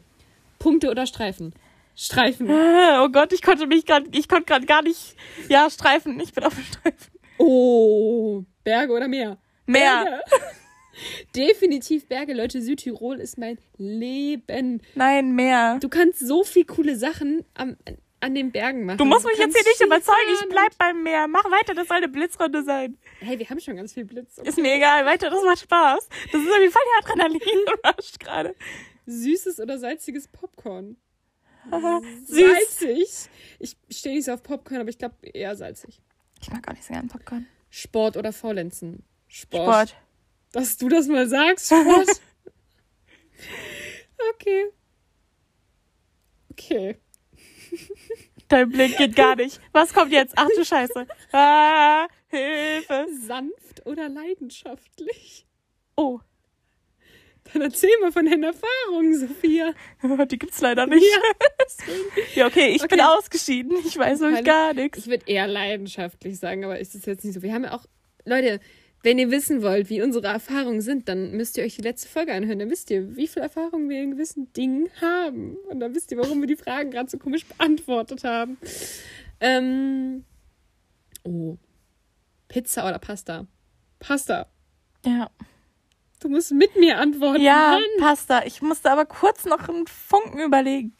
Punkte 0.59 0.89
oder 0.89 1.05
Streifen? 1.07 1.53
Streifen. 1.95 2.47
Oh 2.97 3.09
Gott, 3.09 3.33
ich 3.33 3.41
konnte 3.41 3.67
mich 3.67 3.85
gerade, 3.85 4.07
ich 4.13 4.27
konnte 4.27 4.45
gerade 4.45 4.65
gar 4.65 4.81
nicht. 4.81 5.15
Ja, 5.49 5.69
Streifen. 5.69 6.19
Ich 6.19 6.33
bin 6.33 6.43
auf 6.43 6.55
dem 6.55 6.63
Streifen. 6.63 7.11
Oh, 7.37 8.43
Berge 8.63 8.93
oder 8.93 9.07
Meer? 9.07 9.37
Meer. 9.65 10.03
Berge. 10.05 10.55
Definitiv 11.35 12.07
Berge, 12.07 12.33
Leute. 12.33 12.61
Südtirol 12.61 13.19
ist 13.19 13.37
mein 13.37 13.57
Leben. 13.77 14.81
Nein, 14.95 15.35
Meer. 15.35 15.77
Du 15.79 15.89
kannst 15.89 16.19
so 16.19 16.43
viel 16.43 16.65
coole 16.65 16.95
Sachen 16.95 17.43
am, 17.53 17.77
an 18.19 18.35
den 18.35 18.51
Bergen 18.51 18.85
machen. 18.85 18.97
Du 18.97 19.05
musst 19.05 19.25
mich 19.25 19.37
jetzt 19.37 19.55
hier 19.55 19.63
nicht 19.63 19.81
überzeugen. 19.81 20.17
Ich 20.41 20.49
bleib 20.49 20.77
beim 20.77 21.03
Meer. 21.03 21.27
Mach 21.27 21.45
weiter, 21.45 21.73
das 21.73 21.87
soll 21.87 21.97
eine 21.97 22.07
Blitzrunde 22.09 22.63
sein. 22.63 22.97
Hey, 23.19 23.37
wir 23.37 23.49
haben 23.49 23.59
schon 23.59 23.75
ganz 23.75 23.93
viel 23.93 24.05
Blitz. 24.05 24.37
Ist 24.39 24.57
mir 24.57 24.75
egal. 24.75 25.05
Weiter, 25.05 25.29
das 25.29 25.43
macht 25.43 25.59
Spaß. 25.59 26.09
Das 26.31 26.41
ist 26.41 26.47
irgendwie 26.47 26.71
voll 26.71 26.81
der 26.91 27.09
Adrenalin-Rush 27.09 28.13
gerade. 28.19 28.55
Süßes 29.05 29.59
oder 29.59 29.77
salziges 29.77 30.27
Popcorn? 30.27 30.97
Süß. 32.25 32.45
Salzig. 32.79 33.29
Ich 33.59 33.77
stehe 33.89 34.15
nicht 34.15 34.25
so 34.25 34.33
auf 34.33 34.43
Popcorn, 34.43 34.81
aber 34.81 34.89
ich 34.89 34.97
glaube 34.97 35.15
eher 35.21 35.55
salzig. 35.55 36.01
Ich 36.41 36.49
mag 36.51 36.67
auch 36.67 36.73
nicht 36.73 36.85
so 36.85 36.93
gern 36.93 37.07
Popcorn. 37.07 37.47
Sport 37.69 38.17
oder 38.17 38.31
Faulenzen? 38.33 39.03
Sport. 39.27 39.89
Sport. 39.89 39.95
Dass 40.55 40.77
du 40.77 40.87
das 40.87 41.07
mal 41.09 41.27
sagst, 41.27 41.65
Sport. 41.65 42.07
okay. 44.33 44.65
Okay. 46.51 46.95
Dein 48.47 48.69
Blick 48.69 48.95
geht 48.97 49.17
gar 49.17 49.35
nicht. 49.35 49.59
Was 49.73 49.93
kommt 49.93 50.13
jetzt? 50.13 50.33
Ach 50.37 50.47
du 50.55 50.63
Scheiße. 50.63 51.05
Ah, 51.33 52.07
Hilfe. 52.27 53.05
Sanft 53.27 53.85
oder 53.85 54.07
leidenschaftlich? 54.07 55.45
Oh, 55.97 56.21
Dann 57.51 57.61
erzähl 57.63 57.89
mal 57.99 58.13
von 58.13 58.25
deinen 58.25 58.43
Erfahrungen, 58.43 59.19
Sophia. 59.19 59.73
die 60.31 60.37
gibt's 60.39 60.61
leider 60.61 60.87
nicht. 60.87 61.05
Ja, 62.35 62.47
okay, 62.47 62.67
ich 62.69 62.81
bin 62.87 63.01
Okay. 63.01 63.09
ausgeschieden. 63.09 63.77
Ich 63.85 63.97
weiß 63.97 64.19
Keine- 64.21 64.43
gar 64.43 64.73
nichts. 64.73 64.99
Ich 64.99 65.07
würde 65.07 65.25
eher 65.27 65.47
leidenschaftlich 65.47 66.39
sagen, 66.39 66.63
aber 66.63 66.79
ist 66.79 66.95
es 66.95 67.05
jetzt 67.05 67.25
nicht 67.25 67.33
so. 67.33 67.41
Wir 67.41 67.53
haben 67.53 67.65
ja 67.65 67.73
auch, 67.73 67.85
Leute, 68.23 68.61
Wenn 69.05 69.19
ihr 69.19 69.29
wissen 69.29 69.61
wollt, 69.61 69.91
wie 69.91 70.01
unsere 70.01 70.25
Erfahrungen 70.25 70.81
sind, 70.81 71.07
dann 71.07 71.33
müsst 71.33 71.59
ihr 71.59 71.63
euch 71.63 71.75
die 71.75 71.83
letzte 71.83 72.07
Folge 72.09 72.33
anhören. 72.33 72.57
Dann 72.57 72.71
wisst 72.71 72.89
ihr, 72.89 73.15
wie 73.15 73.27
viel 73.27 73.43
Erfahrung 73.43 73.87
wir 73.87 74.01
in 74.01 74.09
gewissen 74.09 74.51
Dingen 74.53 74.89
haben. 74.99 75.57
Und 75.69 75.79
dann 75.79 75.93
wisst 75.93 76.11
ihr, 76.11 76.17
warum 76.17 76.41
wir 76.41 76.47
die 76.47 76.55
Fragen 76.55 76.89
gerade 76.89 77.07
so 77.07 77.19
komisch 77.19 77.45
beantwortet 77.45 78.23
haben. 78.23 78.57
Ähm. 79.39 80.25
Oh. 81.21 81.55
Pizza 82.47 82.89
oder 82.89 82.97
Pasta? 82.97 83.45
Pasta. 83.99 84.47
Ja. 85.05 85.29
Du 86.19 86.27
musst 86.27 86.51
mit 86.53 86.75
mir 86.75 86.97
antworten. 86.97 87.43
Ja, 87.43 87.77
Mann. 87.79 87.83
Pasta. 87.99 88.43
Ich 88.47 88.63
musste 88.63 88.89
aber 88.89 89.05
kurz 89.05 89.45
noch 89.45 89.69
einen 89.69 89.85
Funken 89.85 90.39
überlegen. 90.39 90.95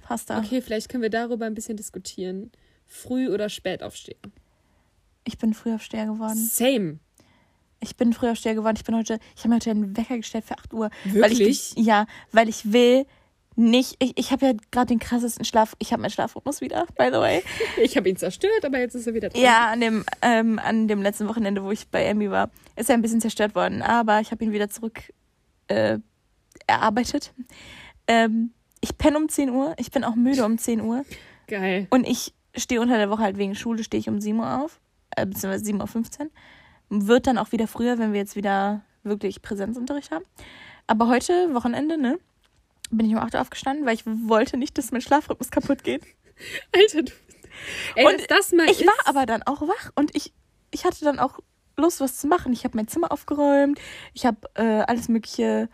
Pasta. 0.00 0.38
Okay, 0.38 0.62
vielleicht 0.62 0.88
können 0.88 1.02
wir 1.02 1.10
darüber 1.10 1.44
ein 1.44 1.54
bisschen 1.54 1.76
diskutieren. 1.76 2.50
Früh 2.86 3.28
oder 3.28 3.50
spät 3.50 3.82
aufstehen? 3.82 4.32
Ich 5.24 5.36
bin 5.36 5.52
Frühaufsteher 5.52 6.06
geworden. 6.06 6.36
Same. 6.36 7.00
Ich 7.80 7.96
bin 7.96 8.12
Frühaufsteher 8.12 8.54
geworden. 8.54 8.76
Ich 8.76 8.84
bin 8.84 8.96
heute, 8.96 9.18
ich 9.34 9.40
habe 9.40 9.50
mir 9.50 9.56
heute 9.56 9.70
einen 9.70 9.96
Wecker 9.96 10.16
gestellt 10.16 10.44
für 10.44 10.58
8 10.58 10.72
Uhr. 10.72 10.90
Weil 11.04 11.30
Wirklich? 11.30 11.74
ich, 11.76 11.84
ja, 11.84 12.06
weil 12.32 12.48
ich 12.48 12.72
will 12.72 13.06
nicht, 13.56 13.96
ich, 13.98 14.12
ich 14.18 14.30
habe 14.32 14.46
ja 14.46 14.52
gerade 14.70 14.88
den 14.88 14.98
krassesten 14.98 15.44
Schlaf, 15.44 15.74
ich 15.78 15.92
habe 15.92 16.02
meinen 16.02 16.10
Schlafrhythmus 16.10 16.60
wieder, 16.60 16.86
by 16.96 17.06
the 17.06 17.18
way. 17.18 17.42
Ich 17.82 17.96
habe 17.96 18.08
ihn 18.08 18.16
zerstört, 18.16 18.64
aber 18.64 18.78
jetzt 18.78 18.94
ist 18.94 19.06
er 19.06 19.14
wieder 19.14 19.30
dran. 19.30 19.40
Ja, 19.40 19.70
an 19.72 19.80
dem, 19.80 20.04
ähm, 20.22 20.58
an 20.58 20.88
dem 20.88 21.02
letzten 21.02 21.26
Wochenende, 21.26 21.64
wo 21.64 21.70
ich 21.70 21.88
bei 21.88 22.04
Emmy 22.04 22.30
war, 22.30 22.50
ist 22.76 22.90
er 22.90 22.94
ein 22.94 23.02
bisschen 23.02 23.20
zerstört 23.20 23.54
worden, 23.54 23.82
aber 23.82 24.20
ich 24.20 24.30
habe 24.30 24.44
ihn 24.44 24.52
wieder 24.52 24.68
zurück 24.68 25.12
äh, 25.68 25.98
erarbeitet. 26.66 27.32
Ähm, 28.06 28.52
ich 28.82 28.98
penne 28.98 29.16
um 29.16 29.28
10 29.28 29.50
Uhr, 29.50 29.74
ich 29.78 29.90
bin 29.90 30.04
auch 30.04 30.14
müde 30.14 30.44
um 30.44 30.58
10 30.58 30.82
Uhr 30.82 31.04
Geil. 31.46 31.86
und 31.90 32.06
ich 32.06 32.34
stehe 32.54 32.80
unter 32.80 32.98
der 32.98 33.10
Woche 33.10 33.22
halt 33.22 33.38
wegen 33.38 33.54
Schule, 33.54 33.82
stehe 33.84 34.00
ich 34.00 34.08
um 34.08 34.20
7 34.20 34.38
Uhr 34.38 34.64
auf, 34.64 34.80
äh, 35.16 35.24
beziehungsweise 35.24 35.64
7.15 35.64 36.20
Uhr. 36.20 36.30
Wird 36.88 37.26
dann 37.26 37.38
auch 37.38 37.52
wieder 37.52 37.66
früher, 37.66 37.98
wenn 37.98 38.12
wir 38.12 38.20
jetzt 38.20 38.36
wieder 38.36 38.82
wirklich 39.02 39.42
Präsenzunterricht 39.42 40.10
haben. 40.10 40.24
Aber 40.86 41.08
heute, 41.08 41.52
Wochenende, 41.54 41.98
ne, 41.98 42.18
bin 42.90 43.06
ich 43.06 43.12
um 43.12 43.18
8 43.18 43.34
Uhr 43.34 43.40
aufgestanden, 43.40 43.86
weil 43.86 43.94
ich 43.94 44.04
wollte 44.06 44.56
nicht, 44.56 44.78
dass 44.78 44.92
mein 44.92 45.00
Schlafrhythmus 45.00 45.50
kaputt 45.50 45.82
geht. 45.82 46.02
Alter, 46.72 47.02
du. 47.02 47.12
Ey, 47.94 48.04
Und 48.06 48.30
das 48.30 48.52
mal 48.52 48.66
Ich 48.66 48.82
ist, 48.82 48.86
war 48.86 49.06
aber 49.06 49.26
dann 49.26 49.42
auch 49.42 49.62
wach 49.62 49.90
und 49.94 50.14
ich, 50.14 50.32
ich 50.70 50.84
hatte 50.84 51.04
dann 51.04 51.18
auch 51.18 51.38
Lust, 51.76 52.00
was 52.00 52.18
zu 52.18 52.26
machen. 52.26 52.52
Ich 52.52 52.64
habe 52.64 52.76
mein 52.76 52.88
Zimmer 52.88 53.10
aufgeräumt, 53.12 53.80
ich 54.12 54.26
habe 54.26 54.38
äh, 54.54 54.82
alles 54.82 55.08
mögliche 55.08 55.68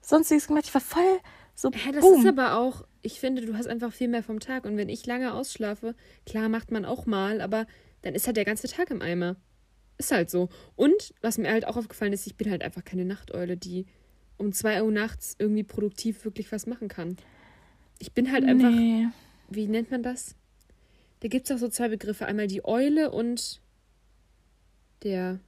sonstiges 0.00 0.48
gemacht. 0.48 0.64
Ich 0.66 0.74
war 0.74 0.80
voll 0.80 1.20
so 1.54 1.70
Hä, 1.72 1.92
das 1.92 2.02
boom. 2.02 2.20
ist 2.20 2.26
aber 2.26 2.56
auch, 2.58 2.84
ich 3.02 3.20
finde, 3.20 3.44
du 3.44 3.56
hast 3.56 3.66
einfach 3.66 3.92
viel 3.92 4.08
mehr 4.08 4.22
vom 4.22 4.40
Tag. 4.40 4.64
Und 4.64 4.76
wenn 4.76 4.88
ich 4.88 5.06
lange 5.06 5.32
ausschlafe, 5.34 5.94
klar 6.26 6.48
macht 6.48 6.70
man 6.70 6.84
auch 6.84 7.06
mal, 7.06 7.40
aber 7.40 7.66
dann 8.02 8.14
ist 8.14 8.26
halt 8.26 8.36
der 8.36 8.44
ganze 8.44 8.68
Tag 8.68 8.90
im 8.90 9.02
Eimer. 9.02 9.36
Ist 9.98 10.12
halt 10.12 10.30
so. 10.30 10.48
Und 10.76 11.12
was 11.20 11.38
mir 11.38 11.50
halt 11.50 11.66
auch 11.66 11.76
aufgefallen 11.76 12.12
ist, 12.12 12.26
ich 12.26 12.36
bin 12.36 12.50
halt 12.50 12.62
einfach 12.62 12.84
keine 12.84 13.04
Nachteule, 13.04 13.56
die 13.56 13.86
um 14.36 14.52
2 14.52 14.84
Uhr 14.84 14.92
nachts 14.92 15.34
irgendwie 15.38 15.64
produktiv 15.64 16.24
wirklich 16.24 16.52
was 16.52 16.66
machen 16.66 16.88
kann. 16.88 17.16
Ich 17.98 18.12
bin 18.12 18.30
halt 18.30 18.44
einfach, 18.44 18.70
nee. 18.70 19.08
wie 19.48 19.66
nennt 19.66 19.90
man 19.90 20.04
das? 20.04 20.36
Da 21.20 21.26
gibt 21.28 21.50
es 21.50 21.56
auch 21.56 21.58
so 21.58 21.68
zwei 21.68 21.88
Begriffe. 21.88 22.26
Einmal 22.26 22.46
die 22.46 22.64
Eule 22.64 23.10
und 23.10 23.60
der, 25.02 25.40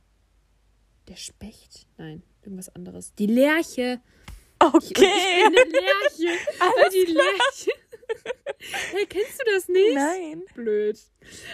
der 1.07 1.17
Specht? 1.17 1.87
Nein, 1.97 2.23
irgendwas 2.43 2.75
anderes. 2.75 3.15
Die 3.15 3.27
Lerche. 3.27 4.01
Ich, 4.61 4.75
und 4.75 4.83
ich 4.85 4.91
Okay. 4.91 5.05
bin 5.47 5.57
eine 5.57 5.71
Lerche. 5.71 6.41
Weil 6.59 6.91
die 6.91 7.13
Lerche. 7.13 7.71
hey, 8.97 9.07
kennst 9.07 9.41
du 9.41 9.45
das 9.53 9.69
nicht? 9.69 9.95
Nein. 9.95 10.43
Blöd. 10.55 10.99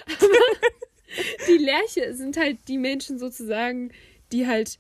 Aber 0.07 0.29
die 1.49 1.59
Lerche 1.59 2.15
sind 2.15 2.37
halt 2.37 2.59
die 2.69 2.79
Menschen 2.79 3.19
sozusagen, 3.19 3.91
die 4.33 4.47
halt 4.47 4.79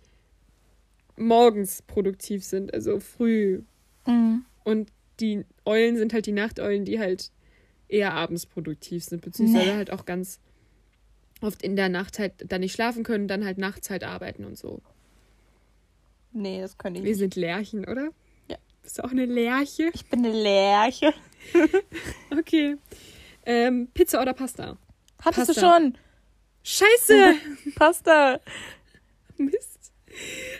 morgens 1.16 1.82
produktiv 1.82 2.44
sind, 2.44 2.72
also 2.74 3.00
früh. 3.00 3.62
Mhm. 4.06 4.44
Und 4.64 4.90
die 5.20 5.44
Eulen 5.64 5.96
sind 5.96 6.12
halt 6.12 6.26
die 6.26 6.32
Nachteulen, 6.32 6.84
die 6.84 6.98
halt 6.98 7.30
eher 7.88 8.12
abends 8.14 8.46
produktiv 8.46 9.04
sind, 9.04 9.22
beziehungsweise 9.22 9.66
Nee. 9.70 9.76
halt 9.76 9.90
auch 9.92 10.04
ganz 10.04 10.40
oft 11.40 11.62
in 11.62 11.76
der 11.76 11.88
Nacht 11.88 12.18
halt 12.18 12.32
dann 12.50 12.60
nicht 12.60 12.72
schlafen 12.74 13.02
können, 13.04 13.28
dann 13.28 13.44
halt 13.44 13.58
nachts 13.58 13.90
halt 13.90 14.04
arbeiten 14.04 14.44
und 14.44 14.58
so. 14.58 14.80
Nee, 16.32 16.60
das 16.60 16.76
könnte 16.76 16.98
ich 16.98 17.04
Wir 17.04 17.10
nicht. 17.12 17.18
sind 17.18 17.36
Lerchen, 17.36 17.84
oder? 17.86 18.10
Ja. 18.50 18.56
Bist 18.82 18.98
du 18.98 19.04
auch 19.04 19.10
eine 19.10 19.24
Lerche? 19.26 19.90
Ich 19.94 20.06
bin 20.06 20.24
eine 20.24 20.32
Lerche. 20.42 21.12
Okay. 22.38 22.76
Ähm, 23.44 23.88
Pizza 23.94 24.20
oder 24.20 24.34
Pasta? 24.34 24.76
Hattest 25.20 25.48
du 25.50 25.54
Pasta. 25.54 25.78
schon? 25.80 25.98
Scheiße! 26.68 27.36
Pasta. 27.76 28.40
Mist. 29.36 29.92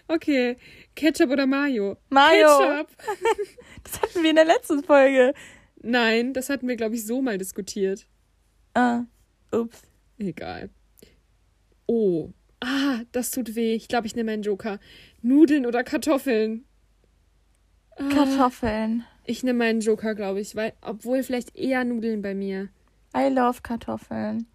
Okay. 0.07 0.57
Ketchup 0.95 1.31
oder 1.31 1.47
Mayo? 1.47 1.97
Mayo. 2.11 2.59
Ketchup. 2.59 2.89
Das 3.83 4.03
hatten 4.03 4.23
wir 4.23 4.31
in 4.31 4.37
der 4.37 4.45
letzten 4.45 4.83
Folge. 4.83 5.33
Nein, 5.81 6.33
das 6.33 6.49
hatten 6.49 6.67
wir, 6.67 6.75
glaube 6.75 6.97
ich, 6.97 7.07
so 7.07 7.23
mal 7.23 7.39
diskutiert. 7.39 8.07
Ah. 8.75 9.05
Ups. 9.53 9.83
Egal. 10.19 10.71
Oh. 11.87 12.31
Ah, 12.61 13.01
das 13.13 13.31
tut 13.31 13.55
weh. 13.55 13.75
Ich 13.75 13.87
glaube, 13.87 14.09
ich 14.09 14.17
nehme 14.17 14.33
einen 14.33 14.43
Joker. 14.43 14.81
Nudeln 15.23 15.67
oder 15.67 15.85
Kartoffeln? 15.85 16.65
Ah, 17.97 18.09
Kartoffeln. 18.13 19.05
Ich 19.25 19.45
nehme 19.45 19.61
meinen 19.61 19.81
Joker, 19.81 20.17
glaube 20.17 20.41
ich, 20.41 20.57
weil, 20.57 20.73
obwohl 20.83 21.23
vielleicht 21.23 21.55
eher 21.57 21.85
Nudeln 21.85 22.23
bei 22.23 22.35
mir. 22.35 22.69
I 23.17 23.29
love 23.29 23.61
Kartoffeln. 23.63 24.47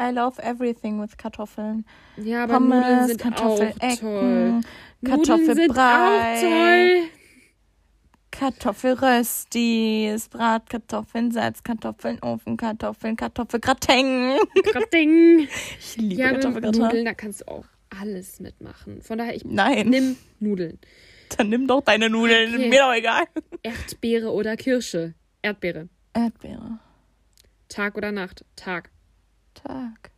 I 0.00 0.10
love 0.12 0.38
everything 0.42 0.98
with 1.00 1.16
Kartoffeln. 1.18 1.84
Ja, 2.16 2.44
aber 2.44 2.58
Nudeln 2.58 2.82
Pommes, 2.82 3.06
sind 3.08 3.26
auch 3.26 3.36
toll. 3.36 3.58
Kartoffelecken, 3.58 4.64
Nudeln 5.02 5.44
sind 5.44 5.70
auch 5.70 5.76
Kartoffelbrei. 5.76 7.02
Kartoffelröstis, 8.30 10.28
Bratkartoffeln, 10.28 11.30
Salzkartoffeln, 11.32 12.18
Ofenkartoffeln, 12.22 13.16
Kartoffelgratin. 13.16 14.38
Ding. 14.92 15.48
Ich 15.78 15.96
liebe 15.96 16.14
Ja, 16.20 16.30
Kartoffelgratin. 16.32 16.80
Nudeln, 16.82 17.04
da 17.04 17.14
kannst 17.14 17.42
du 17.42 17.48
auch 17.48 17.64
alles 17.90 18.40
mitmachen. 18.40 19.02
Von 19.02 19.18
daher, 19.18 19.34
ich 19.34 19.44
Nein, 19.44 19.88
nimm 19.90 20.16
Nudeln. 20.38 20.78
dann 21.36 21.48
nimm 21.48 21.66
doch 21.66 21.82
deine 21.82 22.08
Nudeln, 22.08 22.54
Okay. 22.54 22.68
mir 22.68 22.80
doch 22.80 22.94
egal. 22.94 23.24
Erdbeere 23.62 24.30
oder 24.32 24.56
Kirsche? 24.56 25.14
Erdbeere. 25.42 25.88
Erdbeere. 26.14 26.78
Tag 27.68 27.96
oder 27.96 28.12
Nacht? 28.12 28.44
Tag. 28.56 28.90
Tag. 29.62 30.10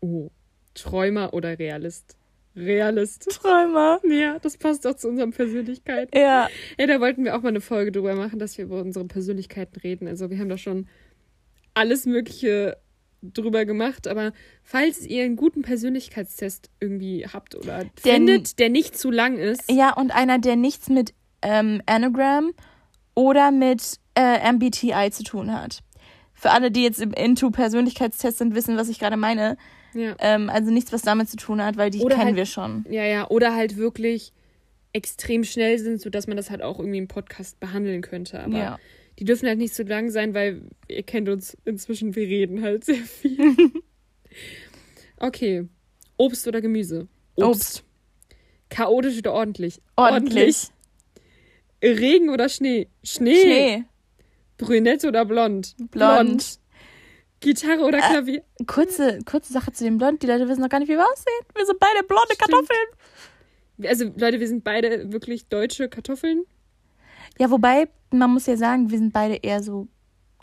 Oh. 0.00 0.30
Träumer 0.74 1.34
oder 1.34 1.58
Realist? 1.58 2.16
Realist. 2.56 3.28
Träumer. 3.30 4.00
Ja, 4.08 4.38
das 4.38 4.56
passt 4.56 4.84
doch 4.84 4.94
zu 4.94 5.08
unseren 5.08 5.32
Persönlichkeiten. 5.32 6.16
Ja. 6.16 6.48
Ja, 6.78 6.86
da 6.86 7.00
wollten 7.00 7.24
wir 7.24 7.36
auch 7.36 7.42
mal 7.42 7.48
eine 7.48 7.60
Folge 7.60 7.92
drüber 7.92 8.14
machen, 8.14 8.38
dass 8.38 8.58
wir 8.58 8.64
über 8.64 8.80
unsere 8.80 9.04
Persönlichkeiten 9.04 9.78
reden. 9.80 10.08
Also 10.08 10.30
wir 10.30 10.38
haben 10.38 10.48
da 10.48 10.58
schon 10.58 10.88
alles 11.74 12.06
Mögliche 12.06 12.76
drüber 13.22 13.64
gemacht, 13.64 14.06
aber 14.06 14.32
falls 14.62 15.04
ihr 15.04 15.24
einen 15.24 15.36
guten 15.36 15.62
Persönlichkeitstest 15.62 16.70
irgendwie 16.80 17.26
habt 17.26 17.56
oder 17.56 17.84
Der 18.04 18.14
findet, 18.14 18.58
der 18.58 18.68
nicht 18.68 18.96
zu 18.96 19.10
lang 19.10 19.36
ist, 19.38 19.70
Ja, 19.70 19.92
und 19.94 20.12
einer, 20.12 20.38
der 20.38 20.54
nichts 20.56 20.88
mit 20.88 21.14
ähm, 21.42 21.82
Anagram 21.86 22.52
oder 23.14 23.50
mit 23.50 23.98
äh, 24.14 24.52
MBTI 24.52 25.10
zu 25.10 25.24
tun 25.24 25.52
hat. 25.52 25.80
Für 26.40 26.50
alle, 26.50 26.70
die 26.70 26.82
jetzt 26.84 27.00
im 27.00 27.12
Into 27.12 27.50
Persönlichkeitstest 27.50 28.38
sind, 28.38 28.54
wissen, 28.54 28.76
was 28.76 28.88
ich 28.88 28.98
gerade 28.98 29.16
meine. 29.16 29.56
ja. 29.94 30.14
Ähm, 30.20 30.48
also 30.50 30.70
nichts, 30.70 30.92
was 30.92 31.02
damit 31.02 31.28
zu 31.28 31.36
tun 31.36 31.62
hat, 31.62 31.76
weil 31.76 31.90
die 31.90 31.98
Oder 32.00 32.14
kennen 32.14 32.26
halt- 32.28 32.36
wir 32.36 32.46
schon. 32.46 32.84
Ja, 32.90 33.04
ja, 33.04 33.28
oder 33.28 33.54
halt 33.54 33.76
wirklich 33.76 34.32
extrem 34.92 35.44
schnell 35.44 35.78
sind, 35.78 36.00
sodass 36.00 36.26
man 36.26 36.36
das 36.36 36.50
halt 36.50 36.62
auch 36.62 36.78
irgendwie 36.78 36.98
im 36.98 37.08
Podcast 37.08 37.58
behandeln 37.60 38.02
könnte. 38.02 38.40
Aber 38.42 38.56
Ja. 38.58 38.78
die 39.18 39.24
dürfen 39.24 39.48
halt 39.48 39.58
nicht 39.58 39.74
so 39.74 39.82
lang 39.82 40.10
sein, 40.10 40.32
weil 40.34 40.62
ihr 40.88 41.02
kennt 41.02 41.28
uns 41.28 41.56
inzwischen, 41.64 42.14
wir 42.14 42.26
reden 42.26 42.62
halt 42.62 42.84
sehr 42.84 42.96
viel. 42.96 43.38
okay. 45.18 45.68
Obst 46.16 46.46
oder 46.48 46.60
Gemüse? 46.60 47.08
Obst. 47.36 47.84
Chaotisch 48.70 49.18
oder 49.18 49.32
ordentlich? 49.32 49.80
Ordentlich. 49.96 50.68
Regen 51.82 52.28
oder 52.30 52.48
Schnee? 52.48 52.88
Schnee. 53.04 53.40
Schnee. 53.42 53.84
Brünett 54.58 55.04
oder 55.04 55.24
blond? 55.24 55.74
Blond. 55.90 56.58
Gitarre 57.40 57.80
oder 57.82 57.98
Äh, 57.98 58.02
Klavier? 58.10 58.42
Kurze, 58.66 59.20
kurze 59.24 59.52
Sache 59.52 59.72
zu 59.72 59.84
dem 59.84 59.96
Blond. 59.98 60.22
Die 60.22 60.26
Leute 60.26 60.48
wissen 60.48 60.60
noch 60.60 60.68
gar 60.68 60.80
nicht, 60.80 60.88
wie 60.88 60.96
wir 60.96 61.06
aussehen. 61.08 61.46
Wir 61.54 61.64
sind 61.66 61.78
beide 61.78 62.02
blonde 62.06 62.34
Stimmt. 62.34 62.40
Kartoffeln. 62.50 62.88
Also, 63.86 64.04
Leute, 64.16 64.40
wir 64.40 64.48
sind 64.48 64.64
beide 64.64 65.12
wirklich 65.12 65.48
deutsche 65.48 65.88
Kartoffeln. 65.88 66.42
Ja, 67.38 67.50
wobei, 67.50 67.88
man 68.10 68.30
muss 68.32 68.46
ja 68.46 68.56
sagen, 68.56 68.90
wir 68.90 68.98
sind 68.98 69.12
beide 69.12 69.36
eher 69.36 69.62
so. 69.62 69.86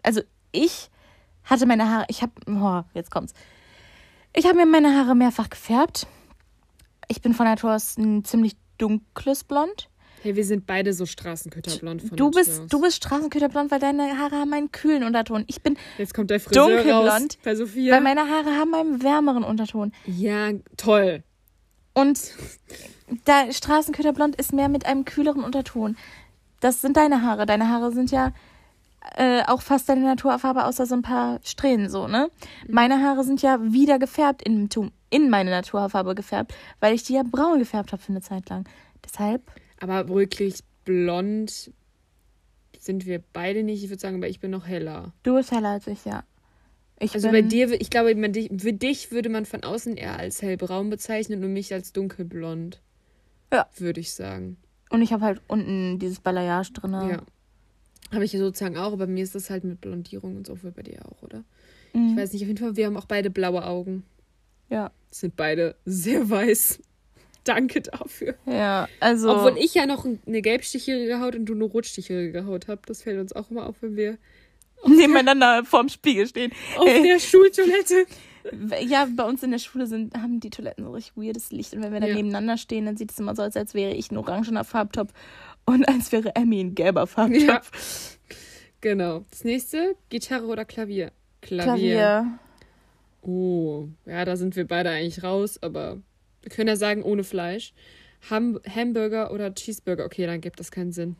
Also, 0.04 0.21
ich 0.54 0.89
hatte 1.43 1.65
meine 1.65 1.89
Haare. 1.89 2.06
Ich 2.08 2.21
habe. 2.21 2.32
Oh, 2.47 2.84
jetzt 2.93 3.12
kommt's. 3.12 3.34
Ich 4.34 4.45
habe 4.45 4.56
mir 4.56 4.65
meine 4.65 4.95
Haare 4.95 5.15
mehrfach 5.15 5.49
gefärbt. 5.49 6.08
Ich 7.10 7.21
bin 7.21 7.34
von 7.34 7.45
Natur 7.45 7.75
aus 7.75 7.97
ein 7.97 8.23
ziemlich 8.23 8.56
dunkles 8.78 9.43
Blond. 9.43 9.89
Hey, 10.26 10.36
wir 10.36 10.44
sind 10.44 10.66
beide 10.66 10.92
so 10.92 11.06
Straßenköterblond 11.06 12.02
von 12.02 12.18
Du 12.18 12.32
bist, 12.32 12.62
aus. 12.62 12.68
du 12.68 12.82
bist 12.82 12.96
Straßenköterblond, 12.98 13.70
weil 13.70 13.80
deine 13.80 14.18
Haare 14.18 14.38
haben 14.38 14.52
einen 14.54 14.72
kühlen 14.72 15.04
Unterton. 15.04 15.44
Ich 15.46 15.62
bin, 15.62 15.78
Jetzt 16.00 16.16
kommt 16.16 16.32
der 16.32 16.40
Friseur 16.40 16.66
Dunkelblond, 16.68 17.08
raus 17.12 17.28
bei 17.44 17.54
Sophia. 17.54 17.94
weil 17.94 18.02
meine 18.02 18.22
Haare 18.22 18.58
haben 18.58 18.74
einen 18.74 19.04
wärmeren 19.04 19.44
Unterton. 19.44 19.92
ja, 20.08 20.50
toll. 20.78 21.22
Und 21.94 22.20
da 23.26 23.52
Straßenköterblond 23.54 24.36
ist 24.38 24.52
mehr 24.52 24.68
mit 24.68 24.88
einem 24.88 25.06
kühleren 25.06 25.44
Unterton. 25.44 25.96
Das 26.60 26.82
sind 26.82 26.98
deine 26.98 27.22
Haare. 27.22 27.46
Deine 27.46 27.70
Haare 27.70 27.92
sind 27.92 28.10
ja 28.10 28.34
äh, 29.18 29.44
auch 29.46 29.62
fast 29.62 29.88
deine 29.90 30.02
Naturfarbe, 30.02 30.66
außer 30.66 30.88
so 30.88 30.96
ein 30.96 31.04
paar 31.04 31.40
Strähnen 31.44 31.88
so, 31.88 32.08
ne? 32.08 32.32
Meine 32.68 33.00
Haare 33.04 33.24
sind 33.24 33.44
ja 33.44 33.60
wieder 33.62 34.00
gefärbt 34.00 34.42
in, 34.42 34.68
in 35.12 35.30
meine 35.30 35.52
Naturfarbe 35.52 36.16
gefärbt, 36.16 36.56
weil 36.80 36.96
ich 36.96 37.04
die 37.04 37.14
ja 37.14 37.22
braun 37.24 37.60
gefärbt 37.60 37.92
habe 37.92 38.02
für 38.02 38.10
eine 38.12 38.22
Zeit 38.22 38.50
lang. 38.50 38.68
Deshalb. 39.06 39.44
Aber 39.86 40.10
wirklich 40.10 40.62
blond 40.84 41.71
sind 42.80 43.06
wir 43.06 43.21
beide 43.34 43.63
nicht. 43.63 43.84
Ich 43.84 43.89
würde 43.89 44.02
sagen, 44.02 44.15
aber 44.15 44.28
ich 44.28 44.39
bin 44.39 44.50
noch 44.50 44.65
heller. 44.65 45.13
Du 45.21 45.36
bist 45.36 45.52
heller 45.52 45.69
als 45.69 45.86
ich, 45.86 46.06
ja. 46.06 46.24
Ich 47.00 47.13
also 47.13 47.30
bei 47.30 47.43
dir, 47.43 47.80
ich 47.80 47.89
glaube, 47.91 48.15
man, 48.15 48.34
für 48.34 48.74
dich 48.74 49.12
würde 49.12 49.30
man 49.30 49.45
von 49.45 49.63
außen 49.63 49.95
eher 49.95 50.17
als 50.17 50.41
hellbraun 50.41 50.89
bezeichnen 50.89 51.43
und 51.43 51.54
mich 51.54 51.71
als 51.71 51.93
dunkelblond. 51.93 52.82
Ja. 53.54 53.67
Würde 53.78 54.00
ich 54.00 54.13
sagen. 54.13 54.58
Und 54.89 55.04
ich 55.04 55.13
habe 55.13 55.24
halt 55.24 55.41
unten 55.48 56.00
dieses 56.00 56.19
Balayage 56.19 56.74
drin. 56.74 56.93
Ja. 56.93 57.21
Habe 58.12 58.26
ich 58.26 58.32
sozusagen 58.32 58.78
auch, 58.78 58.93
aber 58.93 59.06
mir 59.06 59.24
ist 59.24 59.36
das 59.36 59.52
halt 59.52 59.65
mit 59.65 59.82
Blondierung 59.82 60.38
und 60.38 60.48
so, 60.48 60.63
wohl 60.63 60.71
bei 60.71 60.84
dir 60.84 61.06
auch, 61.06 61.21
oder? 61.21 61.43
Mhm. 61.93 62.10
Ich 62.10 62.17
weiß 62.17 62.34
nicht, 62.34 62.41
auf 62.41 62.48
jeden 62.48 62.60
Fall, 62.60 62.76
wir 62.76 62.88
haben 62.88 62.98
auch 62.98 63.06
beide 63.06 63.30
blaue 63.30 63.65
Augen. 63.65 64.04
Ja. 64.69 64.91
Sind 65.12 65.36
beide 65.36 65.76
sehr 65.86 66.28
weiß. 66.30 66.80
Danke 67.46 67.82
dafür. 67.82 68.36
Ja, 68.46 68.90
also. 69.00 69.30
Obwohl 69.30 69.58
ich 69.58 69.74
ja 69.74 69.86
noch 69.86 70.06
eine 70.06 70.42
gelbstichere 70.42 71.20
Haut 71.22 71.36
und 71.36 71.46
du 71.46 71.54
eine 71.54 71.64
rotstichere 71.64 72.46
Haut 72.46 72.68
habt. 72.68 72.90
Das 72.90 73.04
fällt 73.04 73.20
uns 73.20 73.34
auch 73.34 73.50
immer 73.50 73.68
auf, 73.68 73.76
wenn 73.82 73.96
wir 73.96 74.18
nebeneinander 74.86 75.64
vorm 75.64 75.88
Spiegel 75.90 76.28
stehen. 76.28 76.52
Auf 76.78 76.88
äh, 76.88 77.02
der 77.02 77.20
Schultoilette. 77.20 78.06
Ja, 78.82 79.08
bei 79.16 79.24
uns 79.24 79.42
in 79.44 79.52
der 79.52 79.60
Schule 79.60 79.88
sind, 79.88 80.16
haben 80.16 80.40
die 80.40 80.50
Toiletten 80.50 80.84
so 80.84 80.92
richtig 80.92 81.16
weirdes 81.16 81.52
Licht. 81.52 81.74
Und 81.74 81.82
wenn 81.82 81.94
wir 81.94 82.00
da 82.00 82.08
ja. 82.08 82.16
nebeneinander 82.16 82.58
stehen, 82.58 82.86
dann 82.86 82.98
sieht 82.98 83.12
es 83.12 83.20
immer 83.20 83.36
so 83.36 83.44
aus, 83.44 83.56
als 83.56 83.74
wäre 83.74 83.94
ich 83.94 84.12
ein 84.12 84.18
orangener 84.18 84.64
Farbtopf 84.64 85.14
und 85.66 85.88
als 85.88 86.12
wäre 86.12 86.36
Emmy 86.36 86.60
ein 86.60 86.76
gelber 86.76 87.08
Farbtopf. 87.08 87.72
Ja. 88.30 88.36
Genau. 88.82 89.26
Das 89.32 89.44
nächste, 89.44 89.96
Gitarre 90.10 90.46
oder 90.46 90.66
Klavier? 90.66 91.12
Klavier. 91.42 91.64
Klavier. 91.64 92.40
Oh, 93.24 93.88
ja, 94.06 94.26
da 94.26 94.36
sind 94.36 94.56
wir 94.56 94.68
beide 94.68 94.92
eigentlich 94.92 95.24
raus, 95.24 95.58
aber 95.62 95.98
wir 96.46 96.52
können 96.52 96.70
ja 96.70 96.76
sagen, 96.76 97.04
ohne 97.04 97.24
Fleisch. 97.24 97.74
Ham 98.30 98.60
Hamburger 98.68 99.32
oder 99.32 99.54
Cheeseburger? 99.54 100.06
Okay, 100.06 100.26
dann 100.26 100.42
gibt 100.42 100.60
das 100.60 100.72
keinen 100.72 100.92
Sinn. 100.92 101.16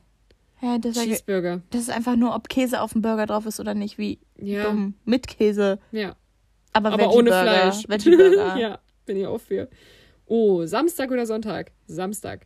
Ja, 0.62 0.78
das 0.78 0.96
Cheeseburger. 0.96 1.62
Das 1.72 1.82
ist 1.82 1.90
einfach 1.90 2.16
nur, 2.16 2.34
ob 2.36 2.48
Käse 2.48 2.80
auf 2.82 2.94
dem 2.94 3.02
Burger 3.02 3.26
drauf 3.26 3.46
ist 3.46 3.60
oder 3.60 3.74
nicht, 3.74 3.98
wie 3.98 4.20
ja. 4.38 4.64
dumm. 4.64 4.94
Mit 5.04 5.28
Käse. 5.28 5.80
Ja. 5.92 6.16
Aber, 6.74 6.92
Aber 6.92 7.14
ohne 7.14 7.30
Fleisch. 7.30 7.84
Ja, 8.60 8.80
bin 9.06 9.18
ich 9.18 9.26
auch 9.26 9.40
für. 9.40 9.68
Oh, 10.28 10.66
Samstag 10.66 11.12
oder 11.12 11.26
Sonntag? 11.26 11.72
Samstag. 11.88 12.46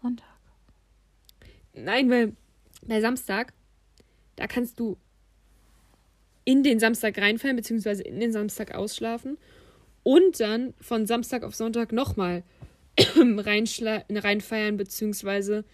Sonntag. 0.00 0.26
Nein, 1.74 2.10
weil 2.10 2.36
bei 2.86 3.00
Samstag, 3.00 3.52
da 4.36 4.46
kannst 4.46 4.78
du 4.78 4.96
in 6.44 6.62
den 6.62 6.78
Samstag 6.78 7.18
reinfallen, 7.18 7.56
beziehungsweise 7.56 8.02
in 8.02 8.20
den 8.20 8.32
Samstag 8.32 8.74
ausschlafen 8.74 9.38
und 10.02 10.40
dann 10.40 10.74
von 10.80 11.06
Samstag 11.06 11.44
auf 11.44 11.54
Sonntag 11.54 11.92
nochmal 11.92 12.42
reinfeiern, 13.16 14.76
beziehungsweise 14.76 15.64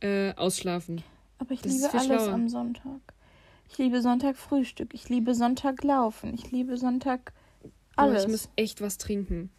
äh, 0.00 0.34
ausschlafen. 0.34 1.02
Aber 1.38 1.52
ich 1.52 1.62
das 1.62 1.72
liebe 1.72 1.92
alles 1.92 2.04
schlauer. 2.04 2.32
am 2.32 2.48
Sonntag. 2.48 3.00
Ich 3.70 3.78
liebe 3.78 4.02
Sonntag 4.02 4.36
Frühstück. 4.36 4.94
Ich 4.94 5.08
liebe 5.08 5.34
Sonntag 5.34 5.82
Laufen. 5.82 6.34
Ich 6.34 6.50
liebe 6.50 6.76
Sonntag 6.76 7.32
alles. 7.96 8.22
Oh, 8.22 8.26
ich 8.26 8.30
muss 8.30 8.48
echt 8.56 8.80
was 8.80 8.98
trinken. 8.98 9.50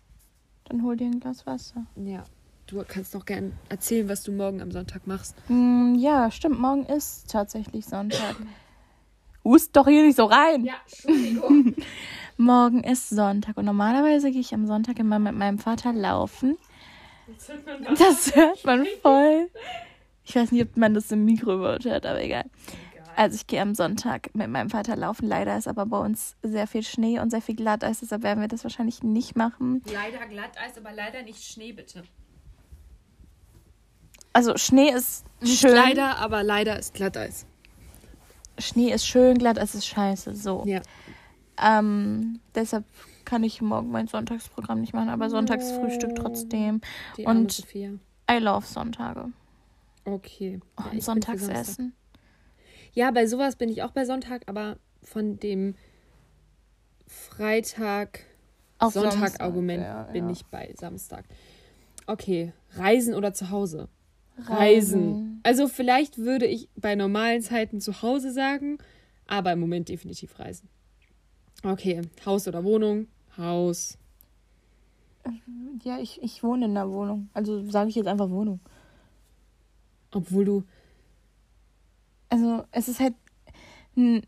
Dann 0.66 0.84
hol 0.84 0.96
dir 0.96 1.06
ein 1.06 1.20
Glas 1.20 1.46
Wasser. 1.46 1.86
Ja. 1.96 2.24
Du 2.68 2.84
kannst 2.88 3.14
noch 3.14 3.26
gern 3.26 3.54
erzählen, 3.70 4.10
was 4.10 4.24
du 4.24 4.32
morgen 4.32 4.62
am 4.62 4.72
Sonntag 4.72 5.06
machst. 5.06 5.36
Mm, 5.50 5.96
ja, 5.96 6.32
stimmt. 6.32 6.60
Morgen 6.60 6.86
ist 6.86 7.30
tatsächlich 7.30 7.86
Sonntag. 7.86 8.36
Hust 9.44 9.76
doch 9.76 9.88
hier 9.88 10.04
nicht 10.04 10.16
so 10.16 10.26
rein. 10.26 10.66
Ja, 10.66 10.74
Entschuldigung. 10.86 11.76
morgen 12.38 12.84
ist 12.84 13.10
Sonntag 13.10 13.58
und 13.58 13.66
normalerweise 13.66 14.32
gehe 14.32 14.42
ich 14.42 14.54
am 14.54 14.68
Sonntag 14.68 15.00
immer 15.00 15.20
mit 15.20 15.36
meinem 15.36 15.60
Vater 15.60 15.94
laufen. 15.94 16.58
Das, 17.28 17.98
das 18.00 18.36
hört 18.36 18.64
man 18.66 18.86
voll. 19.02 19.50
Ich 20.24 20.36
weiß 20.36 20.52
nicht, 20.52 20.64
ob 20.64 20.78
man 20.78 20.94
das 20.94 21.12
im 21.12 21.26
Mikro 21.26 21.58
hört, 21.58 21.86
aber 22.06 22.22
egal. 22.22 22.46
Also 23.16 23.36
ich 23.36 23.48
gehe 23.48 23.62
am 23.62 23.76
Sonntag 23.76 24.36
mit 24.36 24.50
meinem 24.50 24.70
Vater 24.70 24.96
laufen. 24.96 25.26
Leider 25.28 25.58
ist 25.58 25.68
aber 25.68 25.86
bei 25.86 25.98
uns 25.98 26.36
sehr 26.44 26.68
viel 26.68 26.84
Schnee 26.84 27.20
und 27.20 27.30
sehr 27.30 27.42
viel 27.42 27.56
Glatteis, 27.56 28.02
deshalb 28.02 28.24
werden 28.24 28.42
wir 28.42 28.48
das 28.48 28.64
wahrscheinlich 28.64 29.04
nicht 29.04 29.36
machen. 29.36 29.82
Leider 29.86 30.26
Glatteis, 30.28 30.78
aber 30.78 30.92
leider 30.92 31.22
nicht 31.24 31.44
Schnee, 31.44 31.72
bitte. 31.72 32.04
Also 34.34 34.58
Schnee 34.58 34.90
ist 34.90 35.24
nicht 35.40 35.62
schön. 35.62 35.76
Leider, 35.76 36.18
aber 36.18 36.44
leider 36.44 36.78
ist 36.78 36.94
Glatteis. 36.94 37.46
Schnee 38.58 38.92
ist 38.92 39.08
schön, 39.08 39.38
Glatteis 39.38 39.76
ist 39.76 39.88
scheiße. 39.88 40.36
So. 40.36 40.64
Ja. 40.66 40.82
Ähm, 41.62 42.40
deshalb 42.54 42.86
kann 43.24 43.44
ich 43.44 43.62
morgen 43.62 43.90
mein 43.90 44.08
Sonntagsprogramm 44.08 44.82
nicht 44.82 44.94
machen, 44.94 45.10
aber 45.10 45.30
Sonntagsfrühstück 45.30 46.16
trotzdem. 46.16 46.82
Die 47.18 47.26
und 47.26 47.52
Sophia. 47.52 47.92
I 48.30 48.38
love 48.38 48.66
Sonntage. 48.66 49.32
Okay. 50.06 50.60
Oh, 50.78 50.84
ja, 50.94 51.02
Sonntagsessen. 51.02 51.94
Ja, 52.94 53.12
bei 53.12 53.28
sowas 53.28 53.56
bin 53.56 53.70
ich 53.70 53.84
auch 53.84 53.92
bei 53.92 54.06
Sonntag, 54.06 54.44
aber 54.48 54.78
von 55.04 55.40
dem 55.40 55.76
Freitag, 57.08 58.22
Sonntag-Argument 58.80 59.84
ja, 59.84 60.04
bin 60.04 60.26
ja. 60.26 60.32
ich 60.32 60.46
bei 60.46 60.74
Samstag. 60.78 61.26
Okay, 62.08 62.54
Reisen 62.76 63.16
oder 63.16 63.34
zu 63.34 63.50
Hause? 63.50 63.90
Reisen. 64.38 64.50
Reisen. 64.50 65.40
Also 65.44 65.68
vielleicht 65.68 66.18
würde 66.18 66.46
ich 66.46 66.70
bei 66.76 66.96
normalen 66.96 67.42
Zeiten 67.42 67.82
zu 67.82 68.02
Hause 68.02 68.32
sagen, 68.32 68.78
aber 69.28 69.52
im 69.54 69.60
Moment 69.60 69.90
definitiv 69.90 70.38
Reisen. 70.40 70.70
Okay, 71.66 72.02
Haus 72.26 72.48
oder 72.48 72.64
Wohnung? 72.64 73.08
Haus. 73.38 73.98
Ja, 75.84 75.98
ich, 75.98 76.22
ich 76.22 76.44
wohne 76.44 76.66
in 76.66 76.72
einer 76.72 76.92
Wohnung. 76.92 77.30
Also 77.34 77.68
sage 77.70 77.90
ich 77.90 77.96
jetzt 77.96 78.08
einfach 78.08 78.30
Wohnung. 78.30 78.60
Obwohl 80.14 80.46
du. 80.46 80.64
Also, 82.30 82.64
es 82.72 82.88
ist 82.88 83.00
halt. 83.00 83.16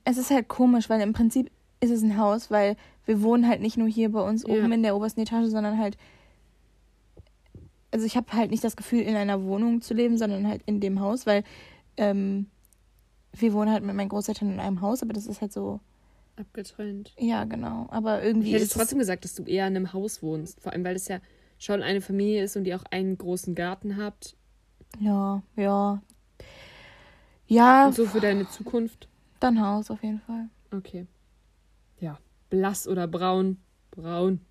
Es 0.06 0.18
ist 0.18 0.32
halt 0.32 0.48
komisch, 0.48 0.90
weil 0.90 1.02
im 1.02 1.14
Prinzip 1.14 1.52
ist 1.82 1.92
es 1.92 2.02
ein 2.02 2.18
Haus, 2.18 2.50
weil 2.50 2.78
wir 3.06 3.22
wohnen 3.22 3.48
halt 3.48 3.62
nicht 3.62 3.78
nur 3.78 3.88
hier 3.88 4.12
bei 4.12 4.22
uns 4.22 4.44
ja. 4.44 4.50
oben 4.50 4.72
in 4.72 4.82
der 4.82 4.96
obersten 4.96 5.22
Etage, 5.22 5.50
sondern 5.50 5.78
halt. 5.78 5.98
Also, 7.92 8.06
ich 8.06 8.18
habe 8.18 8.34
halt 8.34 8.50
nicht 8.50 8.64
das 8.64 8.76
Gefühl, 8.76 9.02
in 9.02 9.16
einer 9.16 9.44
Wohnung 9.44 9.82
zu 9.82 9.94
leben, 9.94 10.18
sondern 10.18 10.48
halt 10.48 10.64
in 10.66 10.80
dem 10.80 11.00
Haus, 11.00 11.28
weil. 11.28 11.44
Ähm, 11.98 12.48
wir 13.34 13.54
wohnen 13.54 13.72
halt 13.72 13.84
mit 13.84 13.96
meinen 13.96 14.10
Großeltern 14.10 14.52
in 14.52 14.60
einem 14.60 14.82
Haus, 14.82 15.04
aber 15.04 15.14
das 15.14 15.28
ist 15.28 15.42
halt 15.42 15.54
so. 15.54 15.80
Abgetrennt. 16.38 17.14
Ja, 17.18 17.46
genau. 17.46 17.88
Aber 17.90 18.24
irgendwie. 18.24 18.56
Ich 18.56 18.62
hätte 18.62 18.70
trotzdem 18.70 19.00
gesagt, 19.00 19.24
dass 19.24 19.36
du 19.36 19.44
eher 19.44 19.68
in 19.68 19.76
einem 19.76 19.94
Haus 19.94 20.22
wohnst. 20.22 20.62
Vor 20.62 20.72
allem, 20.72 20.84
weil 20.84 20.96
es 20.96 21.08
ja 21.08 21.20
schon 21.58 21.82
eine 21.82 22.02
Familie 22.02 22.44
ist 22.44 22.56
und 22.56 22.66
ihr 22.66 22.76
auch 22.76 22.86
einen 22.92 23.18
großen 23.18 23.56
Garten 23.56 23.98
habt. 23.98 24.36
Ja, 25.00 25.42
ja. 25.56 26.02
Ja. 27.48 27.88
Und 27.88 27.96
so 27.96 28.06
für 28.06 28.20
deine 28.20 28.48
Zukunft? 28.50 29.08
Dann 29.40 29.62
Haus 29.62 29.90
auf 29.90 30.04
jeden 30.04 30.20
Fall. 30.20 30.50
Okay. 30.72 31.08
Ja. 32.00 32.20
Blass 32.50 32.88
oder 32.88 33.08
braun? 33.08 33.58
Braun. 33.92 34.42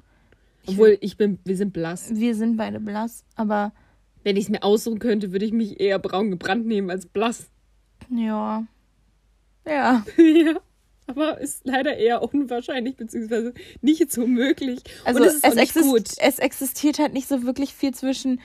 Obwohl, 0.67 0.99
ich 1.01 1.17
bin, 1.17 1.39
wir 1.45 1.57
sind 1.57 1.73
blass. 1.73 2.11
Wir 2.13 2.35
sind 2.35 2.57
beide 2.57 2.81
blass, 2.81 3.25
aber. 3.37 3.73
Wenn 4.25 4.37
ich 4.37 4.45
es 4.45 4.51
mir 4.51 4.65
aussuchen 4.65 4.99
könnte, 4.99 5.31
würde 5.31 5.45
ich 5.45 5.53
mich 5.53 5.79
eher 5.79 6.01
braun 6.01 6.33
gebrannt 6.33 6.67
nehmen 6.67 6.91
als 6.91 7.07
blass. 7.07 7.49
Ja. 8.11 8.67
Ja. 9.65 10.05
ja. 10.17 10.55
Aber 11.07 11.41
ist 11.41 11.63
leider 11.65 11.97
eher 11.97 12.23
unwahrscheinlich, 12.23 12.97
beziehungsweise 12.97 13.55
nicht 13.81 14.11
so 14.11 14.27
möglich. 14.27 14.81
Also 15.05 15.25
es, 15.25 15.41
es, 15.43 15.57
exist 15.57 16.19
es 16.21 16.39
existiert 16.39 16.99
halt 16.99 17.13
nicht 17.13 17.29
so 17.29 17.45
wirklich 17.45 17.75
viel 17.75 17.95
zwischen 17.95 18.41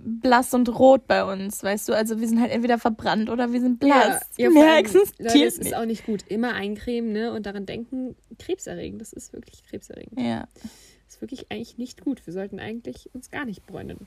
blass 0.00 0.54
und 0.54 0.68
rot 0.68 1.06
bei 1.06 1.24
uns, 1.24 1.62
weißt 1.62 1.88
du? 1.88 1.92
Also 1.92 2.20
wir 2.20 2.28
sind 2.28 2.40
halt 2.40 2.50
entweder 2.50 2.78
verbrannt 2.78 3.30
oder 3.30 3.52
wir 3.52 3.60
sind 3.60 3.78
blass. 3.78 4.22
Ja, 4.36 4.44
ja 4.44 4.50
Mehr 4.50 4.78
existiert 4.78 5.34
Leute, 5.34 5.44
das 5.44 5.58
ist 5.58 5.74
auch 5.74 5.84
nicht 5.84 6.06
gut. 6.06 6.24
Immer 6.28 6.54
eincremen, 6.54 7.12
ne? 7.12 7.32
Und 7.32 7.46
daran 7.46 7.66
denken, 7.66 8.16
krebserregend. 8.38 9.00
Das 9.00 9.12
ist 9.12 9.32
wirklich 9.32 9.62
krebserregend. 9.64 10.20
Ja. 10.20 10.48
Das 10.62 11.16
ist 11.16 11.20
wirklich 11.20 11.50
eigentlich 11.50 11.78
nicht 11.78 12.02
gut. 12.02 12.26
Wir 12.26 12.32
sollten 12.32 12.58
eigentlich 12.58 13.10
uns 13.14 13.30
gar 13.30 13.44
nicht 13.44 13.66
bräunen. 13.66 14.06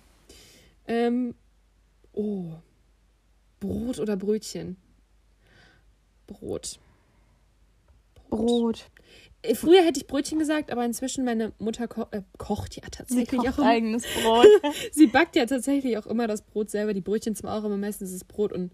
Ähm, 0.87 1.35
oh. 2.13 2.51
Brot 3.59 3.99
oder 3.99 4.17
Brötchen? 4.17 4.77
Brot. 6.27 6.79
Brot. 8.29 8.89
Äh, 9.41 9.55
früher 9.55 9.83
hätte 9.83 9.99
ich 9.99 10.07
Brötchen 10.07 10.39
gesagt, 10.39 10.71
aber 10.71 10.85
inzwischen 10.85 11.25
meine 11.25 11.53
Mutter 11.59 11.87
ko 11.87 12.05
äh, 12.11 12.21
kocht 12.37 12.75
ja 12.75 12.83
tatsächlich 12.89 13.29
Sie 13.29 13.37
kocht 13.37 13.59
auch 13.59 13.63
eigenes 13.63 14.03
Brot. 14.23 14.47
Sie 14.91 15.07
backt 15.07 15.35
ja 15.35 15.45
tatsächlich 15.45 15.97
auch 15.97 16.07
immer 16.07 16.27
das 16.27 16.41
Brot 16.41 16.69
selber. 16.69 16.93
Die 16.93 17.01
Brötchen 17.01 17.35
zwar 17.35 17.57
auch, 17.57 17.63
aber 17.63 17.77
meistens 17.77 18.09
ist 18.09 18.15
es 18.15 18.23
Brot 18.23 18.51
und 18.51 18.71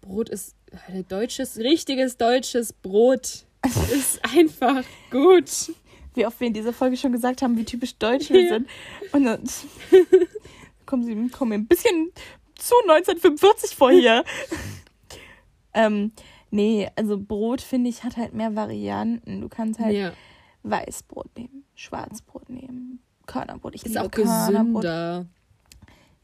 Brot 0.00 0.28
ist 0.28 0.56
äh, 0.88 1.02
deutsches, 1.04 1.58
richtiges 1.58 2.16
deutsches 2.16 2.72
Brot. 2.72 3.46
ist 3.94 4.20
einfach 4.24 4.82
gut. 5.10 5.72
wie 6.14 6.26
oft 6.26 6.40
wir 6.40 6.48
in 6.48 6.52
dieser 6.52 6.72
Folge 6.72 6.96
schon 6.96 7.12
gesagt 7.12 7.42
haben, 7.42 7.56
wie 7.56 7.64
typisch 7.64 7.96
deutsch 7.96 8.30
wir 8.30 8.48
sind. 8.48 8.68
Und 9.12 9.24
dann 9.24 9.42
kommen 10.86 11.04
sie 11.04 11.28
kommen 11.30 11.52
ein 11.52 11.66
bisschen 11.66 12.10
zu 12.56 12.74
1945 12.82 13.76
vor 13.76 13.92
hier. 13.92 14.24
ähm, 15.74 16.12
nee, 16.52 16.88
also 16.94 17.18
Brot, 17.18 17.60
finde 17.60 17.90
ich, 17.90 18.04
hat 18.04 18.16
halt 18.16 18.32
mehr 18.34 18.54
Varianten. 18.54 19.40
Du 19.40 19.48
kannst 19.48 19.80
halt 19.80 19.94
Ja, 19.96 20.12
Weißbrot 20.62 21.36
nehmen, 21.36 21.64
Schwarzbrot 21.74 22.48
nehmen, 22.48 23.00
Körnerbrot. 23.26 23.74
Ich 23.74 23.84
ist 23.84 23.98
auch 23.98 24.08
Körnerbrot. 24.10 24.82
gesünder. 24.82 25.26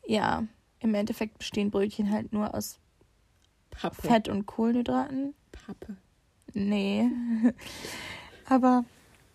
Ja, 0.07 0.45
im 0.81 0.95
Endeffekt 0.95 1.39
bestehen 1.39 1.71
Brötchen 1.73 2.11
halt 2.13 2.33
nur 2.33 2.55
aus 2.55 2.79
Pappe. 3.71 4.01
Fett 4.07 4.29
und 4.29 4.47
Kohlenhydraten. 4.47 5.35
Pappe. 5.51 5.97
Nee. 6.55 7.11
Aber 8.47 8.85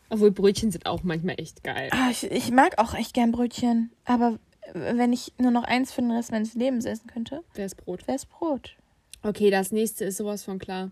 Obwohl 0.10 0.32
Brötchen 0.32 0.72
sind 0.72 0.86
auch 0.86 1.04
manchmal 1.04 1.36
echt 1.40 1.64
geil. 1.64 1.90
ah, 1.92 2.10
ich, 2.10 2.24
ich 2.32 2.52
mag 2.52 2.78
auch 2.80 2.94
echt 2.94 3.14
gern 3.14 3.32
Brötchen. 3.32 3.92
Aber 4.06 4.40
wenn 4.74 5.14
ich 5.14 5.34
nur 5.38 5.52
noch 5.52 5.64
eins 5.64 5.92
für 5.92 6.02
den 6.02 6.12
Rest 6.12 6.32
meines 6.32 6.54
Lebens 6.56 6.86
essen 6.86 7.08
könnte, 7.08 7.44
Wer 7.54 7.66
ist 7.66 7.76
Brot? 7.76 8.08
wäre 8.08 8.16
es 8.16 8.26
Brot. 8.26 8.76
Okay, 9.24 9.50
das 9.50 9.72
nächste 9.72 10.06
ist 10.06 10.18
sowas 10.18 10.44
von 10.44 10.60
klar. 10.60 10.92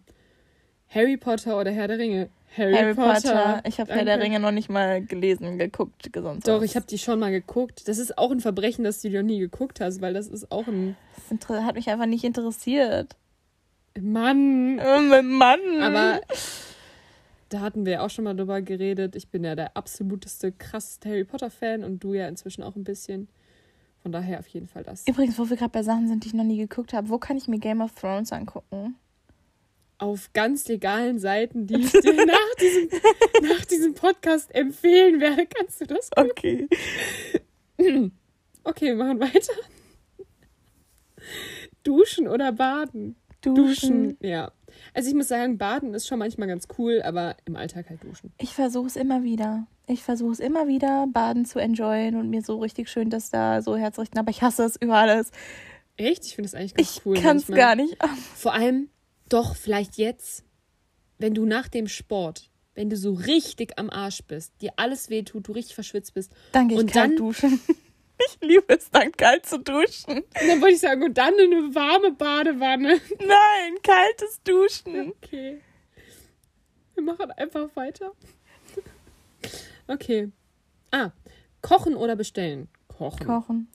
Harry 0.90 1.18
Potter 1.18 1.60
oder 1.60 1.72
Herr 1.72 1.88
der 1.88 2.00
Ringe? 2.00 2.30
Harry, 2.58 2.74
Harry 2.74 2.94
Potter. 2.94 3.62
Ich 3.66 3.80
habe 3.80 3.94
Herr 3.94 4.04
der. 4.04 4.20
Ringe 4.20 4.40
noch 4.40 4.52
nicht 4.52 4.70
mal 4.70 5.04
gelesen, 5.04 5.58
geguckt, 5.58 6.10
sonst 6.14 6.48
Doch, 6.48 6.62
ich 6.62 6.76
habe 6.76 6.86
die 6.86 6.98
schon 6.98 7.20
mal 7.20 7.32
geguckt. 7.32 7.88
Das 7.88 7.98
ist 7.98 8.18
auch 8.18 8.32
ein 8.32 8.42
Verbrechen, 8.42 8.84
dass 8.84 9.02
du 9.02 9.10
die 9.10 9.16
noch 9.16 9.24
nie 9.24 9.40
geguckt 9.40 9.80
hast, 9.80 10.02
weil 10.02 10.14
das 10.14 10.28
ist 10.28 10.52
auch 10.52 10.68
ein 10.68 10.98
Das 11.40 11.64
hat 11.66 11.76
mich 11.76 11.90
einfach 11.90 12.08
nicht 12.08 12.24
interessiert. 12.24 13.16
Mann. 14.00 14.80
Oh, 14.80 15.22
Mann. 15.22 15.60
Aber 15.82 16.22
da 17.50 17.60
hatten 17.60 17.86
wir 17.86 17.94
ja 17.94 18.02
auch 18.02 18.10
schon 18.10 18.24
mal 18.24 18.36
drüber 18.36 18.62
geredet. 18.62 19.16
Ich 19.16 19.30
bin 19.30 19.44
ja 19.44 19.56
der 19.56 19.76
absoluteste, 19.76 20.52
krasseste 20.52 21.10
Harry 21.10 21.26
Potter-Fan 21.26 21.84
und 21.84 22.04
du 22.04 22.14
ja 22.14 22.28
inzwischen 22.28 22.64
auch 22.64 22.76
ein 22.76 22.84
bisschen. 22.84 23.28
Von 24.02 24.12
daher 24.12 24.40
auf 24.40 24.48
jeden 24.48 24.68
Fall 24.68 24.84
das. 24.84 25.08
Übrigens, 25.08 25.38
wo 25.38 25.50
wir 25.50 25.58
gerade 25.58 25.72
bei 25.72 25.84
Sachen 25.84 26.08
sind, 26.08 26.24
die 26.24 26.30
ich 26.30 26.34
noch 26.34 26.44
nie 26.44 26.58
geguckt 26.58 26.94
habe, 26.94 27.10
wo 27.10 27.18
kann 27.20 27.38
ich 27.38 27.48
mir 27.48 27.60
Game 27.60 27.82
of 27.82 27.94
Thrones 27.94 28.32
angucken? 28.32 28.96
Auf 30.00 30.34
ganz 30.34 30.68
legalen 30.68 31.20
Seiten, 31.20 31.68
die 31.68 31.76
ich 31.76 31.92
dir 31.92 32.26
nach 32.26 32.56
diesem, 32.60 32.90
nach 33.44 33.66
diesem 33.66 33.94
Podcast 33.94 34.54
empfehlen 34.56 35.22
werde, 35.22 35.46
kannst 35.46 35.82
du 35.82 35.86
das 35.86 36.10
Okay. 36.16 36.68
Okay, 38.64 38.96
wir 38.96 38.96
machen 38.96 39.20
weiter. 39.20 39.54
Duschen 41.82 42.28
oder 42.28 42.52
baden? 42.52 43.16
Duschen. 43.42 44.18
Ja. 44.20 44.52
Also 44.94 45.10
ich 45.10 45.16
muss 45.16 45.30
sagen, 45.30 45.58
baden 45.58 45.94
ist 45.94 46.08
schon 46.08 46.20
manchmal 46.20 46.48
ganz 46.48 46.68
cool, 46.78 47.02
aber 47.04 47.36
im 47.46 47.56
Alltag 47.56 47.90
halt 47.90 48.04
duschen. 48.04 48.32
Ich 48.38 48.54
versuche 48.54 48.88
es 48.88 48.96
immer 48.96 49.24
wieder. 49.24 49.66
Ich 49.88 50.04
versuche 50.04 50.34
es 50.34 50.40
immer 50.40 50.68
wieder, 50.68 51.08
Baden 51.12 51.46
zu 51.46 51.60
enjoyen 51.60 52.16
und 52.16 52.30
mir 52.30 52.42
so 52.42 52.60
richtig 52.60 52.90
schön 52.90 53.10
das 53.10 53.30
da 53.30 53.62
so 53.62 53.76
herzurichten. 53.78 54.20
Aber 54.20 54.32
ich 54.32 54.42
hasse 54.42 54.64
es 54.64 54.76
über 54.76 54.96
alles. 54.96 55.32
Echt? 55.98 56.26
Ich 56.26 56.36
finde 56.36 56.48
es 56.48 56.56
eigentlich 56.56 56.74
ganz 56.76 56.90
Ich 56.98 57.06
cool. 57.06 57.18
kann 57.20 57.38
es 57.38 57.48
gar 57.48 57.76
nicht. 57.76 57.98
Vor 58.36 58.54
allem, 58.54 58.90
doch, 59.30 59.56
vielleicht 59.56 59.98
jetzt, 59.98 60.44
wenn 61.20 61.34
du 61.34 61.46
nach 61.46 61.68
dem 61.70 61.88
Sport, 61.88 62.50
wenn 62.76 62.90
du 62.90 62.96
so 62.98 63.14
richtig 63.14 63.78
am 63.80 63.90
Arsch 63.90 64.24
bist, 64.24 64.54
dir 64.62 64.72
alles 64.78 65.10
wehtut, 65.10 65.48
du 65.48 65.52
richtig 65.54 65.76
verschwitzt 65.76 66.14
bist. 66.14 66.32
Dann 66.54 66.68
gehe 66.68 66.78
ich 66.78 66.84
Und 66.84 66.92
kalt 66.92 67.12
dann- 67.12 67.18
duschen. 67.18 67.60
Ich 68.28 68.38
liebe 68.42 68.74
es 68.74 68.90
dann, 68.92 69.12
kalt 69.12 69.46
zu 69.46 69.60
duschen. 69.60 70.18
Und 70.18 70.26
dann 70.36 70.62
wollte 70.62 70.76
ich 70.76 70.80
sagen, 70.80 71.04
und 71.04 71.18
dann 71.18 71.34
in 71.36 71.54
eine 71.54 71.76
warme 71.76 72.12
Badewanne. 72.12 73.00
Nein, 73.20 73.82
kaltes 73.84 74.42
Duschen. 74.44 75.12
Okay. 75.12 75.62
Wir 76.96 77.04
machen 77.04 77.32
einfach 77.32 77.74
weiter. 77.76 78.12
Okay. 79.88 80.32
Ah, 80.92 81.12
kochen 81.62 81.96
oder 81.96 82.16
bestellen? 82.16 82.68
Kochen. 82.88 83.26
Kochen. 83.26 83.68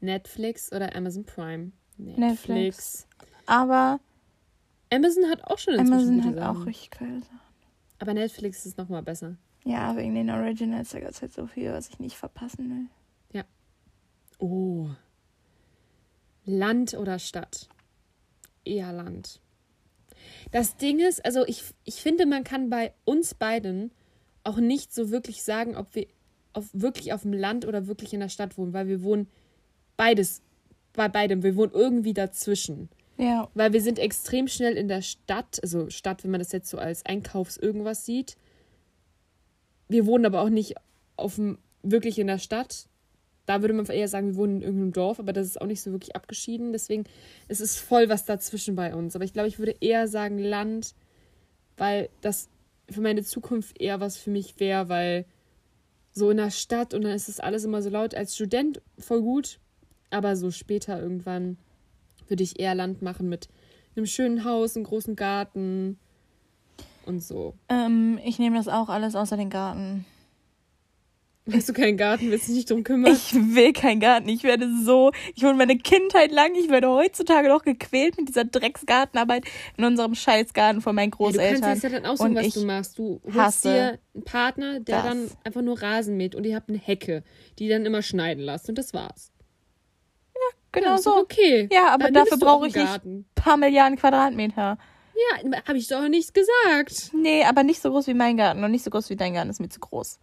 Netflix 0.00 0.72
oder 0.72 0.94
Amazon 0.96 1.24
Prime? 1.24 1.72
Netflix. 1.96 3.06
Aber 3.46 4.00
Amazon 4.92 5.28
hat 5.30 5.44
auch 5.44 5.58
schon 5.58 5.74
inzwischen 5.74 6.20
Amazon 6.20 6.24
hat 6.24 6.34
Sachen. 6.36 6.62
auch 6.62 6.66
richtig 6.66 6.90
geil 6.90 7.20
Sachen. 7.22 7.40
Aber 7.98 8.14
Netflix 8.14 8.66
ist 8.66 8.78
noch 8.78 8.88
mal 8.88 9.02
besser. 9.02 9.36
Ja, 9.64 9.96
wegen 9.96 10.14
den 10.14 10.30
Originals, 10.30 10.90
da 10.90 11.00
gibt 11.00 11.12
es 11.12 11.22
halt 11.22 11.32
so 11.32 11.46
viel, 11.46 11.72
was 11.72 11.88
ich 11.88 11.98
nicht 11.98 12.16
verpassen 12.16 12.70
will. 12.70 12.86
Oh. 14.40 14.88
Land 16.46 16.94
oder 16.94 17.18
Stadt? 17.18 17.68
Eher 18.64 18.92
Land. 18.92 19.40
Das 20.50 20.76
Ding 20.76 20.98
ist, 20.98 21.24
also 21.24 21.46
ich, 21.46 21.62
ich 21.84 21.96
finde, 21.96 22.26
man 22.26 22.42
kann 22.42 22.70
bei 22.70 22.92
uns 23.04 23.34
beiden 23.34 23.92
auch 24.42 24.56
nicht 24.56 24.92
so 24.92 25.10
wirklich 25.10 25.42
sagen, 25.42 25.76
ob 25.76 25.94
wir 25.94 26.06
auf, 26.52 26.68
wirklich 26.72 27.12
auf 27.12 27.22
dem 27.22 27.32
Land 27.32 27.66
oder 27.66 27.86
wirklich 27.86 28.14
in 28.14 28.20
der 28.20 28.28
Stadt 28.28 28.58
wohnen, 28.58 28.72
weil 28.72 28.88
wir 28.88 29.02
wohnen 29.02 29.28
beides, 29.96 30.42
bei 30.94 31.08
beidem, 31.08 31.42
wir 31.42 31.54
wohnen 31.56 31.72
irgendwie 31.72 32.14
dazwischen. 32.14 32.88
Ja, 33.18 33.50
Weil 33.52 33.74
wir 33.74 33.82
sind 33.82 33.98
extrem 33.98 34.48
schnell 34.48 34.78
in 34.78 34.88
der 34.88 35.02
Stadt, 35.02 35.60
also 35.62 35.90
Stadt, 35.90 36.24
wenn 36.24 36.30
man 36.30 36.40
das 36.40 36.52
jetzt 36.52 36.70
so 36.70 36.78
als 36.78 37.04
Einkaufs 37.04 37.58
irgendwas 37.58 38.06
sieht. 38.06 38.38
Wir 39.90 40.06
wohnen 40.06 40.24
aber 40.24 40.40
auch 40.40 40.50
nicht 40.50 40.76
auf 41.16 41.34
dem, 41.34 41.58
wirklich 41.82 42.18
in 42.20 42.28
der 42.28 42.38
Stadt. 42.38 42.86
Da 43.44 43.60
würde 43.60 43.74
man 43.74 43.84
eher 43.86 44.06
sagen, 44.06 44.28
wir 44.28 44.36
wohnen 44.36 44.58
in 44.58 44.62
irgendeinem 44.62 44.92
Dorf, 44.92 45.18
aber 45.18 45.32
das 45.32 45.48
ist 45.48 45.60
auch 45.60 45.66
nicht 45.66 45.82
so 45.82 45.90
wirklich 45.90 46.14
abgeschieden. 46.14 46.72
Deswegen 46.72 47.04
es 47.48 47.60
ist 47.60 47.76
voll 47.76 48.08
was 48.08 48.24
dazwischen 48.24 48.76
bei 48.76 48.94
uns. 48.94 49.16
Aber 49.16 49.24
ich 49.24 49.32
glaube, 49.32 49.48
ich 49.48 49.58
würde 49.58 49.74
eher 49.80 50.06
sagen 50.06 50.38
Land, 50.38 50.94
weil 51.76 52.08
das 52.20 52.48
für 52.88 53.00
meine 53.00 53.24
Zukunft 53.24 53.80
eher 53.80 53.98
was 53.98 54.16
für 54.16 54.30
mich 54.30 54.60
wäre, 54.60 54.88
weil 54.88 55.24
so 56.12 56.30
in 56.30 56.36
der 56.36 56.52
Stadt 56.52 56.94
und 56.94 57.02
dann 57.02 57.12
ist 57.12 57.28
es 57.28 57.40
alles 57.40 57.64
immer 57.64 57.82
so 57.82 57.90
laut. 57.90 58.14
Als 58.14 58.36
Student 58.36 58.80
voll 58.96 59.22
gut, 59.22 59.58
aber 60.10 60.36
so 60.36 60.52
später 60.52 61.02
irgendwann 61.02 61.58
würde 62.28 62.44
ich 62.44 62.60
eher 62.60 62.76
Land 62.76 63.02
machen 63.02 63.28
mit 63.28 63.48
einem 63.96 64.06
schönen 64.06 64.44
Haus, 64.44 64.76
einem 64.76 64.84
großen 64.84 65.16
Garten 65.16 65.98
und 67.06 67.20
so. 67.22 67.54
ähm, 67.68 68.18
ich 68.24 68.38
nehme 68.38 68.56
das 68.56 68.68
auch 68.68 68.88
alles 68.88 69.14
außer 69.14 69.36
den 69.36 69.50
Garten. 69.50 70.04
Hast 71.52 71.68
du 71.68 71.72
keinen 71.72 71.96
Garten, 71.96 72.30
willst 72.30 72.46
dich 72.46 72.54
nicht 72.54 72.70
drum 72.70 72.84
kümmern? 72.84 73.10
Ich 73.12 73.34
will 73.34 73.72
keinen 73.72 73.98
Garten. 73.98 74.28
Ich 74.28 74.44
werde 74.44 74.68
so, 74.84 75.10
ich 75.34 75.42
wurde 75.42 75.56
meine 75.56 75.76
Kindheit 75.78 76.30
lang, 76.30 76.54
ich 76.54 76.68
werde 76.68 76.88
heutzutage 76.90 77.48
noch 77.48 77.62
gequält 77.64 78.16
mit 78.18 78.28
dieser 78.28 78.44
Drecksgartenarbeit 78.44 79.44
in 79.76 79.84
unserem 79.84 80.14
Scheißgarten 80.14 80.80
von 80.80 80.94
meinen 80.94 81.10
Ja, 81.10 81.16
du 81.16 81.24
kannst 81.24 81.36
Großeltern. 81.38 81.70
jetzt 81.74 81.82
ja 81.82 81.88
dann 81.88 82.06
aussuchen, 82.06 82.36
Und 82.36 82.44
was 82.44 82.54
du 82.54 82.64
machst. 82.66 82.98
Du 82.98 83.20
hasse 83.34 83.68
dir 83.68 83.98
einen 84.14 84.24
Partner, 84.24 84.78
der 84.80 84.96
das. 85.02 85.04
dann 85.06 85.30
einfach 85.42 85.62
nur 85.62 85.80
Rasen 85.82 86.16
mäht 86.16 86.36
und 86.36 86.44
ihr 86.44 86.54
habt 86.54 86.68
eine 86.68 86.78
Hecke, 86.78 87.24
die 87.58 87.68
dann 87.68 87.84
immer 87.84 88.02
schneiden 88.02 88.44
lasst 88.44 88.68
und 88.68 88.78
das 88.78 88.94
war's. 88.94 89.32
genau 90.70 90.94
ist 90.94 91.06
doch 91.06 91.16
so. 91.16 91.20
okay. 91.22 91.68
Ja, 91.72 91.88
aber 91.88 92.04
Dann 92.04 92.14
dafür 92.14 92.36
du 92.38 92.46
auch 92.46 92.58
brauche 92.60 92.68
ich 92.68 92.76
nicht 92.76 93.00
paar 93.34 93.56
Milliarden 93.56 93.98
Quadratmeter. 93.98 94.78
Ja, 95.14 95.62
habe 95.66 95.78
ich 95.78 95.88
doch 95.88 96.08
nichts 96.08 96.32
gesagt. 96.32 97.10
Nee, 97.14 97.44
aber 97.44 97.62
nicht 97.62 97.80
so 97.82 97.90
groß 97.90 98.06
wie 98.06 98.14
mein 98.14 98.36
Garten 98.36 98.64
und 98.64 98.70
nicht 98.70 98.84
so 98.84 98.90
groß 98.90 99.10
wie 99.10 99.16
dein 99.16 99.34
Garten, 99.34 99.50
ist 99.50 99.60
mir 99.60 99.68
zu 99.68 99.80
groß. 99.80 100.18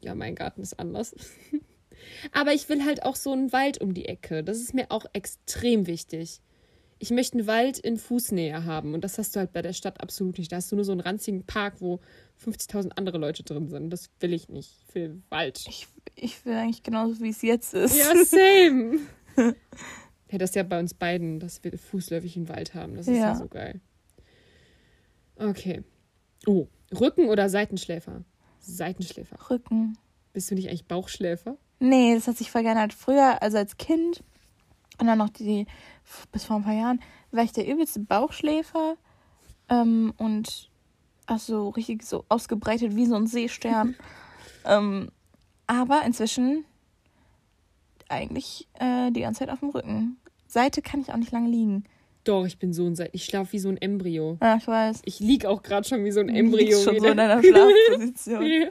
Ja, 0.00 0.14
mein 0.14 0.34
Garten 0.34 0.62
ist 0.62 0.78
anders. 0.78 1.14
Aber 2.32 2.52
ich 2.52 2.68
will 2.68 2.84
halt 2.84 3.02
auch 3.04 3.16
so 3.16 3.32
einen 3.32 3.52
Wald 3.52 3.80
um 3.80 3.92
die 3.94 4.06
Ecke. 4.06 4.42
Das 4.42 4.58
ist 4.58 4.72
mir 4.74 4.86
auch 4.90 5.04
extrem 5.12 5.86
wichtig. 5.86 6.40
Ich 6.98 7.10
möchte 7.10 7.38
einen 7.38 7.46
Wald 7.46 7.78
in 7.78 7.96
Fußnähe 7.96 8.64
haben 8.64 8.94
und 8.94 9.04
das 9.04 9.18
hast 9.18 9.34
du 9.36 9.40
halt 9.40 9.52
bei 9.52 9.62
der 9.62 9.72
Stadt 9.72 10.00
absolut 10.00 10.38
nicht. 10.38 10.50
Da 10.50 10.56
hast 10.56 10.72
du 10.72 10.76
nur 10.76 10.84
so 10.84 10.92
einen 10.92 11.00
ranzigen 11.00 11.44
Park, 11.44 11.74
wo 11.80 12.00
50.000 12.44 12.92
andere 12.96 13.18
Leute 13.18 13.42
drin 13.44 13.68
sind. 13.68 13.90
Das 13.90 14.10
will 14.20 14.32
ich 14.32 14.48
nicht. 14.48 14.72
Ich 14.88 14.94
will 14.94 15.22
Wald. 15.28 15.64
Ich, 15.68 15.86
ich 16.16 16.44
will 16.44 16.54
eigentlich 16.54 16.82
genauso, 16.82 17.20
wie 17.20 17.30
es 17.30 17.42
jetzt 17.42 17.74
ist. 17.74 17.96
Ja, 17.96 18.14
same. 18.24 18.98
ja, 20.30 20.38
das 20.38 20.50
ist 20.50 20.56
ja 20.56 20.62
bei 20.64 20.80
uns 20.80 20.94
beiden, 20.94 21.38
dass 21.38 21.62
wir 21.62 21.76
fußläufig 21.78 22.36
einen 22.36 22.48
Wald 22.48 22.74
haben. 22.74 22.96
Das 22.96 23.06
ist 23.06 23.16
ja, 23.16 23.28
Ja. 23.32 23.34
so 23.36 23.46
geil. 23.46 23.80
Okay. 25.38 25.82
Oh, 26.46 26.66
Rücken- 26.92 27.28
oder 27.28 27.48
Seitenschläfer? 27.48 28.24
Seitenschläfer. 28.60 29.38
Rücken. 29.50 29.96
Bist 30.32 30.50
du 30.50 30.54
nicht 30.54 30.68
eigentlich 30.68 30.86
Bauchschläfer? 30.86 31.56
Nee, 31.80 32.14
das 32.14 32.26
hat 32.26 32.36
sich 32.36 32.50
vergessen. 32.50 32.90
Früher, 32.90 33.42
also 33.42 33.58
als 33.58 33.76
Kind 33.76 34.22
und 34.98 35.06
dann 35.06 35.18
noch 35.18 35.30
die, 35.30 35.66
bis 36.32 36.44
vor 36.44 36.56
ein 36.56 36.64
paar 36.64 36.74
Jahren, 36.74 37.00
war 37.30 37.44
ich 37.44 37.52
der 37.52 37.68
übelste 37.68 38.00
Bauchschläfer 38.00 38.96
ähm, 39.68 40.12
und 40.16 40.70
ach 41.26 41.38
so 41.38 41.68
richtig 41.70 42.02
so 42.02 42.24
ausgebreitet 42.28 42.96
wie 42.96 43.06
so 43.06 43.14
ein 43.14 43.26
Seestern. 43.26 43.94
ähm, 44.64 45.10
aber 45.66 46.02
inzwischen 46.04 46.64
eigentlich 48.08 48.66
äh, 48.74 49.10
die 49.12 49.20
ganze 49.20 49.40
Zeit 49.40 49.50
auf 49.50 49.60
dem 49.60 49.70
Rücken. 49.70 50.16
Seite 50.46 50.82
kann 50.82 51.00
ich 51.00 51.12
auch 51.12 51.16
nicht 51.16 51.32
lange 51.32 51.48
liegen. 51.50 51.84
Doch, 52.28 52.44
ich 52.44 52.58
bin 52.58 52.74
so 52.74 52.84
ein 52.84 52.94
Seit. 52.94 53.14
Ich 53.14 53.24
schlafe 53.24 53.54
wie 53.54 53.58
so 53.58 53.70
ein 53.70 53.78
Embryo. 53.78 54.36
Ja, 54.42 54.58
ich 54.58 54.66
weiß. 54.66 55.00
Ich 55.06 55.18
lieg 55.18 55.46
auch 55.46 55.62
gerade 55.62 55.88
schon 55.88 56.04
wie 56.04 56.10
so 56.10 56.20
ein 56.20 56.28
Embryo. 56.28 56.66
liegst 56.66 56.84
schon 56.84 56.96
so 56.96 57.00
wieder. 57.00 57.12
in 57.12 57.16
deiner 57.16 57.42
Schlafposition. 57.88 58.68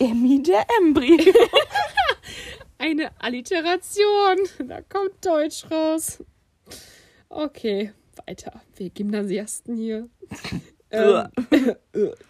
Emmy 0.00 0.42
der 0.42 0.66
Embryo. 0.80 1.32
Eine 2.78 3.12
Alliteration. 3.20 4.36
Da 4.66 4.80
kommt 4.80 5.24
Deutsch 5.24 5.70
raus. 5.70 6.24
Okay, 7.28 7.92
weiter. 8.26 8.60
Wir 8.74 8.90
Gymnasiasten 8.90 9.76
hier. 9.76 10.08
ähm, 10.90 11.28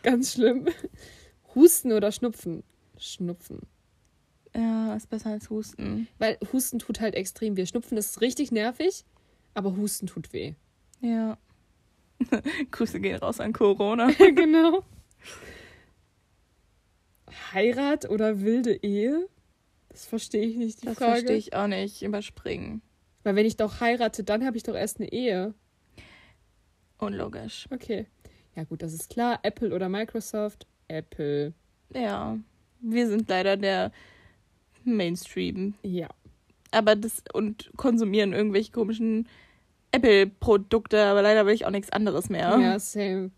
ganz 0.02 0.34
schlimm. 0.34 0.66
Husten 1.54 1.92
oder 1.92 2.12
Schnupfen? 2.12 2.62
Schnupfen. 2.98 3.60
Ja, 4.54 4.94
ist 4.96 5.08
besser 5.08 5.30
als 5.30 5.48
Husten. 5.48 6.08
Weil 6.18 6.36
Husten 6.52 6.78
tut 6.78 7.00
halt 7.00 7.14
extrem 7.14 7.56
weh. 7.56 7.64
Schnupfen 7.64 7.96
ist 7.96 8.20
richtig 8.20 8.52
nervig, 8.52 9.06
aber 9.54 9.76
Husten 9.76 10.06
tut 10.06 10.32
weh. 10.32 10.54
Ja. 11.00 11.36
Grüße 12.70 13.00
gehen 13.00 13.16
raus 13.16 13.40
an 13.40 13.52
Corona. 13.52 14.10
genau. 14.34 14.84
Heirat 17.52 18.08
oder 18.08 18.40
wilde 18.40 18.74
Ehe? 18.82 19.28
Das 19.88 20.06
verstehe 20.06 20.46
ich 20.46 20.56
nicht, 20.56 20.82
die 20.82 20.86
Das 20.86 20.98
Frage. 20.98 21.12
verstehe 21.12 21.36
ich 21.36 21.54
auch 21.54 21.66
nicht. 21.66 22.02
Überspringen. 22.02 22.82
Weil 23.24 23.36
wenn 23.36 23.46
ich 23.46 23.56
doch 23.56 23.80
heirate, 23.80 24.24
dann 24.24 24.44
habe 24.44 24.56
ich 24.56 24.62
doch 24.62 24.74
erst 24.74 25.00
eine 25.00 25.12
Ehe. 25.12 25.54
Unlogisch. 26.98 27.66
Okay. 27.70 28.06
Ja 28.54 28.64
gut, 28.64 28.82
das 28.82 28.92
ist 28.92 29.10
klar. 29.10 29.40
Apple 29.42 29.74
oder 29.74 29.88
Microsoft? 29.88 30.66
Apple. 30.88 31.52
Ja. 31.94 32.38
Wir 32.80 33.08
sind 33.08 33.28
leider 33.28 33.56
der 33.56 33.92
Mainstream. 34.84 35.74
Ja. 35.82 36.08
Aber 36.72 36.96
das 36.96 37.22
und 37.32 37.70
konsumieren 37.76 38.32
irgendwelche 38.32 38.72
komischen 38.72 39.28
Apple-Produkte, 39.92 41.04
aber 41.04 41.22
leider 41.22 41.46
will 41.46 41.54
ich 41.54 41.66
auch 41.66 41.70
nichts 41.70 41.90
anderes 41.92 42.28
mehr. 42.28 42.58
Ja, 42.58 42.78
same. 42.78 43.30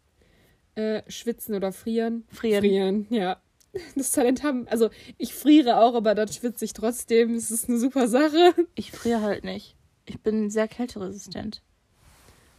Äh, 0.76 1.02
schwitzen 1.08 1.54
oder 1.54 1.72
frieren? 1.72 2.24
Frieren. 2.28 2.60
Frieren, 2.62 3.06
ja. 3.10 3.40
Das 3.96 4.12
Talent 4.12 4.44
haben, 4.44 4.68
also 4.68 4.88
ich 5.18 5.34
friere 5.34 5.80
auch, 5.80 5.94
aber 5.94 6.14
dann 6.14 6.28
schwitze 6.28 6.64
ich 6.64 6.72
trotzdem. 6.72 7.34
Es 7.34 7.50
ist 7.50 7.68
eine 7.68 7.78
super 7.78 8.06
Sache. 8.08 8.54
Ich 8.76 8.92
friere 8.92 9.20
halt 9.20 9.44
nicht. 9.44 9.76
Ich 10.06 10.20
bin 10.20 10.48
sehr 10.48 10.68
kälteresistent. 10.68 11.60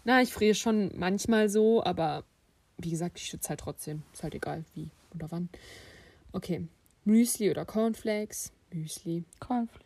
Na, 0.03 0.21
ich 0.21 0.33
friere 0.33 0.55
schon 0.55 0.91
manchmal 0.97 1.47
so, 1.47 1.83
aber 1.83 2.25
wie 2.77 2.89
gesagt, 2.89 3.17
ich 3.17 3.27
schwitze 3.27 3.49
halt 3.49 3.61
trotzdem. 3.61 4.03
Ist 4.13 4.23
halt 4.23 4.35
egal, 4.35 4.65
wie 4.73 4.89
oder 5.13 5.31
wann. 5.31 5.49
Okay. 6.33 6.67
Müsli 7.05 7.49
oder 7.49 7.65
Cornflakes? 7.65 8.51
Müsli. 8.73 9.23
Cornflakes. 9.39 9.84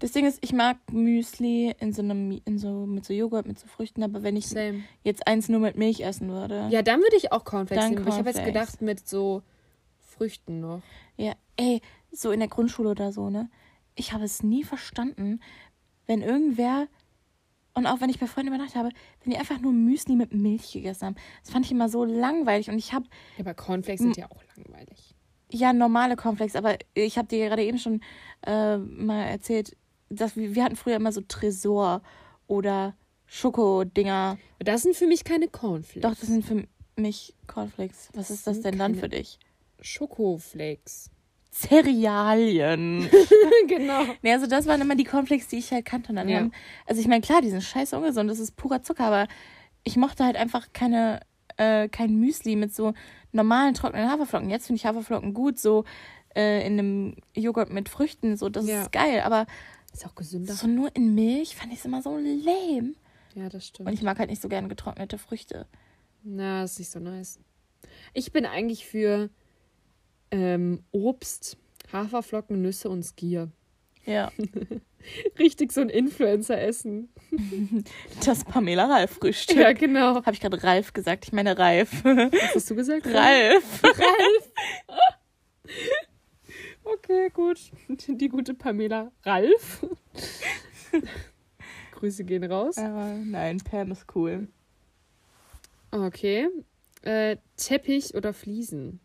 Das 0.00 0.12
Ding 0.12 0.26
ist, 0.26 0.38
ich 0.42 0.52
mag 0.52 0.76
Müsli 0.92 1.74
in 1.80 1.92
so 1.92 2.02
einem, 2.02 2.40
in 2.44 2.58
so, 2.58 2.86
mit 2.86 3.04
so 3.04 3.12
Joghurt, 3.12 3.46
mit 3.46 3.58
so 3.58 3.66
Früchten, 3.66 4.02
aber 4.04 4.22
wenn 4.22 4.36
ich 4.36 4.46
Same. 4.48 4.84
jetzt 5.02 5.26
eins 5.26 5.48
nur 5.48 5.58
mit 5.60 5.76
Milch 5.76 6.00
essen 6.00 6.28
würde. 6.28 6.68
Ja, 6.70 6.82
dann 6.82 7.00
würde 7.00 7.16
ich 7.16 7.32
auch 7.32 7.44
Cornflakes 7.44 7.84
Dann 7.84 7.94
nehmen. 7.94 8.02
aber 8.02 8.10
Ich 8.12 8.18
habe 8.18 8.28
jetzt 8.28 8.36
Cornflakes. 8.36 8.70
gedacht 8.76 8.82
mit 8.82 9.08
so 9.08 9.42
Früchten 9.98 10.60
noch. 10.60 10.82
Ja, 11.16 11.32
ey, 11.56 11.80
so 12.12 12.30
in 12.30 12.38
der 12.40 12.48
Grundschule 12.48 12.90
oder 12.90 13.12
so, 13.12 13.28
ne? 13.28 13.50
Ich 13.96 14.12
habe 14.12 14.24
es 14.24 14.42
nie 14.44 14.62
verstanden, 14.62 15.40
wenn 16.06 16.22
irgendwer, 16.22 16.86
und 17.74 17.86
auch 17.86 18.00
wenn 18.00 18.08
ich 18.10 18.20
bei 18.20 18.26
Freunden 18.28 18.48
übernachtet 18.54 18.76
habe, 18.76 18.90
wenn 19.24 19.32
die 19.32 19.38
einfach 19.38 19.60
nur 19.60 19.72
Müsli 19.72 20.14
mit 20.14 20.32
Milch 20.32 20.72
gegessen 20.72 21.06
haben. 21.06 21.16
Das 21.42 21.50
fand 21.52 21.66
ich 21.66 21.72
immer 21.72 21.88
so 21.88 22.04
langweilig. 22.04 22.70
Und 22.70 22.78
ich 22.78 22.92
habe 22.92 23.06
Ja, 23.36 23.44
aber 23.44 23.54
Cornflakes 23.54 24.00
sind 24.02 24.16
ja 24.16 24.30
auch 24.30 24.42
langweilig. 24.56 25.14
ja 25.50 25.72
normale 25.72 26.14
Cornflakes, 26.16 26.54
aber 26.56 26.76
ich 26.94 27.18
habe 27.18 27.26
dir 27.28 27.46
gerade 27.48 27.64
eben 27.64 27.78
schon 27.78 28.00
äh, 28.46 28.76
mal 28.78 29.24
erzählt, 29.24 29.76
dass 30.10 30.36
wir, 30.36 30.54
wir 30.54 30.64
hatten 30.64 30.76
früher 30.76 30.96
immer 30.96 31.12
so 31.12 31.20
Tresor 31.20 32.02
oder 32.46 32.94
Schokodinger. 33.26 34.38
Das 34.58 34.82
sind 34.82 34.96
für 34.96 35.06
mich 35.06 35.24
keine 35.24 35.48
Cornflakes. 35.48 36.02
Doch, 36.02 36.18
das 36.18 36.28
sind 36.28 36.44
für 36.44 36.64
mich 36.96 37.34
Cornflakes. 37.46 38.08
Was 38.14 38.30
ist 38.30 38.46
das 38.46 38.60
denn 38.62 38.78
dann 38.78 38.94
für 38.94 39.08
dich? 39.08 39.38
Schokoflakes. 39.80 41.10
Cerealien. 41.52 43.08
genau. 43.68 44.04
Nee, 44.22 44.32
also 44.32 44.46
das 44.46 44.66
waren 44.66 44.80
immer 44.80 44.96
die 44.96 45.04
Cornflakes, 45.04 45.48
die 45.48 45.58
ich 45.58 45.72
halt 45.72 45.84
kannte. 45.84 46.10
Und 46.10 46.16
dann 46.16 46.28
Ja. 46.28 46.38
haben, 46.38 46.52
also 46.86 47.00
ich 47.00 47.08
meine, 47.08 47.20
klar, 47.20 47.40
die 47.40 47.50
sind 47.50 47.62
scheiße 47.62 47.96
ungesund, 47.96 48.30
das 48.30 48.38
ist 48.38 48.56
purer 48.56 48.82
Zucker, 48.82 49.04
aber 49.04 49.28
ich 49.84 49.96
mochte 49.96 50.24
halt 50.24 50.36
einfach 50.36 50.68
keine, 50.72 51.20
äh, 51.56 51.88
kein 51.88 52.16
Müsli 52.18 52.56
mit 52.56 52.74
so 52.74 52.94
normalen 53.32 53.74
trockenen 53.74 54.10
Haferflocken. 54.10 54.50
Jetzt 54.50 54.66
finde 54.66 54.78
ich 54.78 54.86
Haferflocken 54.86 55.34
gut, 55.34 55.58
so 55.58 55.84
äh, 56.34 56.66
in 56.66 56.74
einem 56.78 57.16
Joghurt 57.34 57.70
mit 57.70 57.88
Früchten, 57.88 58.36
so, 58.36 58.48
das 58.48 58.66
Ja. 58.66 58.82
ist 58.82 58.92
geil. 58.92 59.20
Aber 59.24 59.46
Ist 59.92 60.06
auch 60.06 60.14
gesünder. 60.14 60.54
so 60.54 60.66
nur 60.66 60.94
in 60.94 61.14
Milch 61.14 61.56
fand 61.56 61.72
ich 61.72 61.80
es 61.80 61.84
immer 61.84 62.02
so 62.02 62.16
lame. 62.16 62.94
Ja, 63.34 63.48
das 63.48 63.66
stimmt. 63.66 63.88
Und 63.88 63.94
ich 63.94 64.02
mag 64.02 64.18
halt 64.18 64.30
nicht 64.30 64.42
so 64.42 64.48
gerne 64.48 64.68
getrocknete 64.68 65.18
Früchte. 65.18 65.66
Na, 66.22 66.64
ist 66.64 66.78
nicht 66.78 66.90
so 66.90 66.98
nice. 66.98 67.38
Ich 68.12 68.32
bin 68.32 68.44
eigentlich 68.46 68.86
für 68.86 69.30
ähm, 70.30 70.82
Obst, 70.90 71.56
Haferflocken, 71.92 72.60
Nüsse 72.60 72.90
und 72.90 73.02
Skier. 73.04 73.50
Ja, 74.04 74.32
Richtig 75.38 75.72
so 75.72 75.80
ein 75.80 75.88
Influencer-Essen. 75.88 77.08
das 78.24 78.44
Pamela 78.44 78.86
Ralf 78.86 79.12
Frühstück. 79.12 79.56
Ja, 79.56 79.72
genau. 79.72 80.16
Habe 80.16 80.32
ich 80.32 80.40
gerade 80.40 80.62
Ralf 80.62 80.92
gesagt? 80.92 81.24
Ich 81.26 81.32
meine 81.32 81.56
Ralf. 81.58 82.04
Was 82.04 82.54
hast 82.54 82.70
du 82.70 82.74
gesagt? 82.74 83.06
Ralf. 83.06 83.82
Okay, 86.94 87.30
gut. 87.30 87.70
Die 87.88 88.28
gute 88.28 88.54
Pamela 88.54 89.12
Ralf. 89.24 89.84
Grüße 91.92 92.24
gehen 92.24 92.44
raus. 92.44 92.78
Aber 92.78 93.12
nein, 93.14 93.58
Pam 93.58 93.90
ist 93.90 94.06
cool. 94.14 94.48
Okay. 95.90 96.48
Äh, 97.02 97.36
Teppich 97.56 98.14
oder 98.14 98.32
Fliesen? 98.32 99.00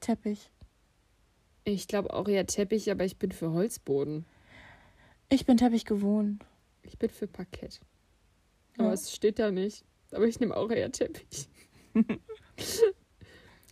Teppich. 0.00 0.50
Ich 1.64 1.88
glaube 1.88 2.12
auch 2.12 2.28
eher 2.28 2.46
Teppich, 2.46 2.90
aber 2.90 3.04
ich 3.04 3.16
bin 3.16 3.32
für 3.32 3.52
Holzboden. 3.52 4.26
Ich 5.30 5.46
bin 5.46 5.56
Teppich 5.56 5.84
gewohnt. 5.86 6.44
Ich 6.82 6.98
bin 6.98 7.08
für 7.10 7.26
Parkett. 7.26 7.80
Aber 8.76 8.88
Ja. 8.88 8.92
es 8.92 9.12
steht 9.14 9.38
da 9.38 9.50
nicht. 9.50 9.84
Aber 10.12 10.26
ich 10.26 10.38
nehme 10.40 10.56
auch 10.56 10.70
eher 10.70 10.92
Teppich. 10.92 11.48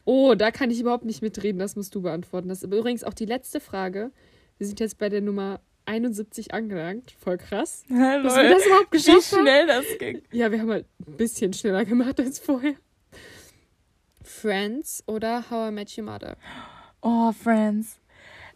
oh, 0.05 0.35
da 0.35 0.51
kann 0.51 0.71
ich 0.71 0.81
überhaupt 0.81 1.05
nicht 1.05 1.23
mitreden. 1.23 1.59
Das 1.59 1.77
musst 1.77 1.95
du 1.95 2.03
beantworten. 2.03 2.49
Das 2.49 2.59
ist 2.63 2.65
übrigens 2.65 3.05
auch 3.05 3.15
die 3.15 3.27
letzte 3.27 3.61
Frage. 3.61 4.11
Wir 4.59 4.67
sind 4.67 4.81
jetzt 4.81 4.99
bei 4.99 5.09
der 5.09 5.21
Nummer 5.21 5.61
71 5.87 6.55
angelangt. 6.55 7.13
Voll 7.19 7.39
krass. 7.39 7.85
Dass 7.89 8.37
wir 8.37 8.49
das 8.51 8.67
überhaupt 8.67 8.93
Wie 8.93 8.97
geschafft 8.99 9.33
haben. 9.33 9.41
schnell 9.43 9.67
das 9.67 9.85
ging. 9.99 10.23
Ja, 10.33 10.51
wir 10.51 10.61
haben 10.61 10.71
halt 10.71 10.87
ein 11.07 11.17
bisschen 11.17 11.53
schneller 11.53 11.85
gemacht 11.85 12.19
als 12.21 12.39
vorher. 12.39 12.75
Friends 14.23 15.03
oder 15.07 15.51
How 15.51 15.71
I 15.71 15.73
Met 15.73 15.97
Your 15.99 16.05
Mother? 16.05 16.37
Oh, 17.01 17.33
Friends. 17.33 17.99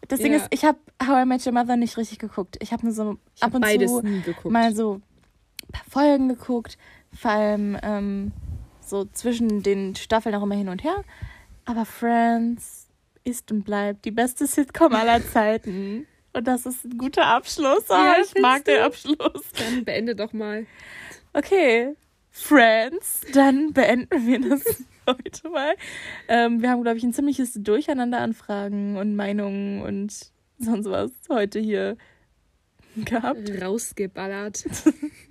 Das 0.07 0.19
Ding 0.19 0.31
Ja. 0.31 0.37
ist, 0.39 0.47
ich 0.51 0.63
habe 0.63 0.77
How 1.05 1.23
I 1.23 1.25
Met 1.25 1.45
Your 1.45 1.53
Mother 1.53 1.75
nicht 1.75 1.97
richtig 1.97 2.19
geguckt. 2.19 2.57
Ich 2.61 2.71
habe 2.71 2.85
nur 2.85 2.93
so 2.93 3.17
Ich 3.35 3.43
ab 3.43 3.53
und 3.53 3.65
zu 3.65 4.01
mal 4.49 4.73
so 4.75 4.93
ein 4.95 5.71
paar 5.71 5.83
Folgen 5.89 6.29
geguckt. 6.29 6.77
Vor 7.13 7.31
allem 7.31 7.77
ähm, 7.83 8.31
so 8.79 9.05
zwischen 9.05 9.63
den 9.63 9.95
Staffeln 9.95 10.35
auch 10.35 10.43
immer 10.43 10.55
hin 10.55 10.69
und 10.69 10.83
her. 10.83 11.03
Aber 11.67 11.85
Friends 11.85 12.87
ist 13.23 13.51
und 13.51 13.63
bleibt 13.63 14.05
die 14.05 14.11
beste 14.11 14.47
Sitcom 14.47 14.93
aller 14.93 15.21
Zeiten. 15.33 16.07
Und 16.33 16.47
das 16.47 16.65
ist 16.65 16.85
ein 16.85 16.97
guter 16.97 17.25
Abschluss. 17.25 17.83
Oh, 17.89 17.93
Ja, 17.93 18.15
ich 18.23 18.39
mag 18.41 18.63
du? 18.65 18.71
den 18.71 18.81
Abschluss. 18.81 19.43
Dann 19.57 19.83
beende 19.85 20.15
doch 20.15 20.33
mal. 20.33 20.65
Okay, 21.33 21.95
Friends, 22.31 23.21
dann 23.33 23.73
beenden 23.73 24.25
wir 24.25 24.39
das 24.39 24.63
heute 25.07 25.49
mal. 25.49 25.75
Ähm, 26.27 26.61
wir 26.61 26.69
haben, 26.69 26.83
glaube 26.83 26.97
ich, 26.97 27.03
ein 27.03 27.13
ziemliches 27.13 27.53
Durcheinander 27.55 28.19
an 28.19 28.33
Fragen 28.33 28.95
und 28.97 29.15
Meinungen 29.15 29.81
und 29.81 30.13
sonst 30.59 30.85
was 30.89 31.11
heute 31.29 31.59
hier 31.59 31.97
gehabt. 32.95 33.51
Rausgeballert. 33.61 34.63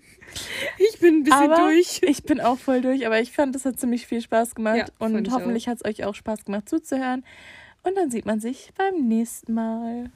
ich 0.78 0.98
bin 1.00 1.16
ein 1.16 1.24
bisschen 1.24 1.50
aber 1.50 1.56
durch. 1.56 2.00
ich 2.02 2.22
bin 2.24 2.40
auch 2.40 2.58
voll 2.58 2.80
durch, 2.80 3.06
aber 3.06 3.20
ich 3.20 3.32
fand, 3.32 3.54
es 3.56 3.64
hat 3.64 3.78
ziemlich 3.78 4.06
viel 4.06 4.20
Spaß 4.20 4.54
gemacht 4.54 4.76
Ja, 4.76 4.86
und 4.98 5.26
ich 5.26 5.32
hoffentlich 5.32 5.68
hat 5.68 5.78
es 5.78 5.84
euch 5.84 6.04
auch 6.04 6.14
Spaß 6.14 6.44
gemacht 6.44 6.68
zuzuhören. 6.68 7.24
Und 7.82 7.96
dann 7.96 8.10
sieht 8.10 8.26
man 8.26 8.40
sich 8.40 8.72
beim 8.76 9.06
nächsten 9.06 9.54
Mal. 9.54 10.10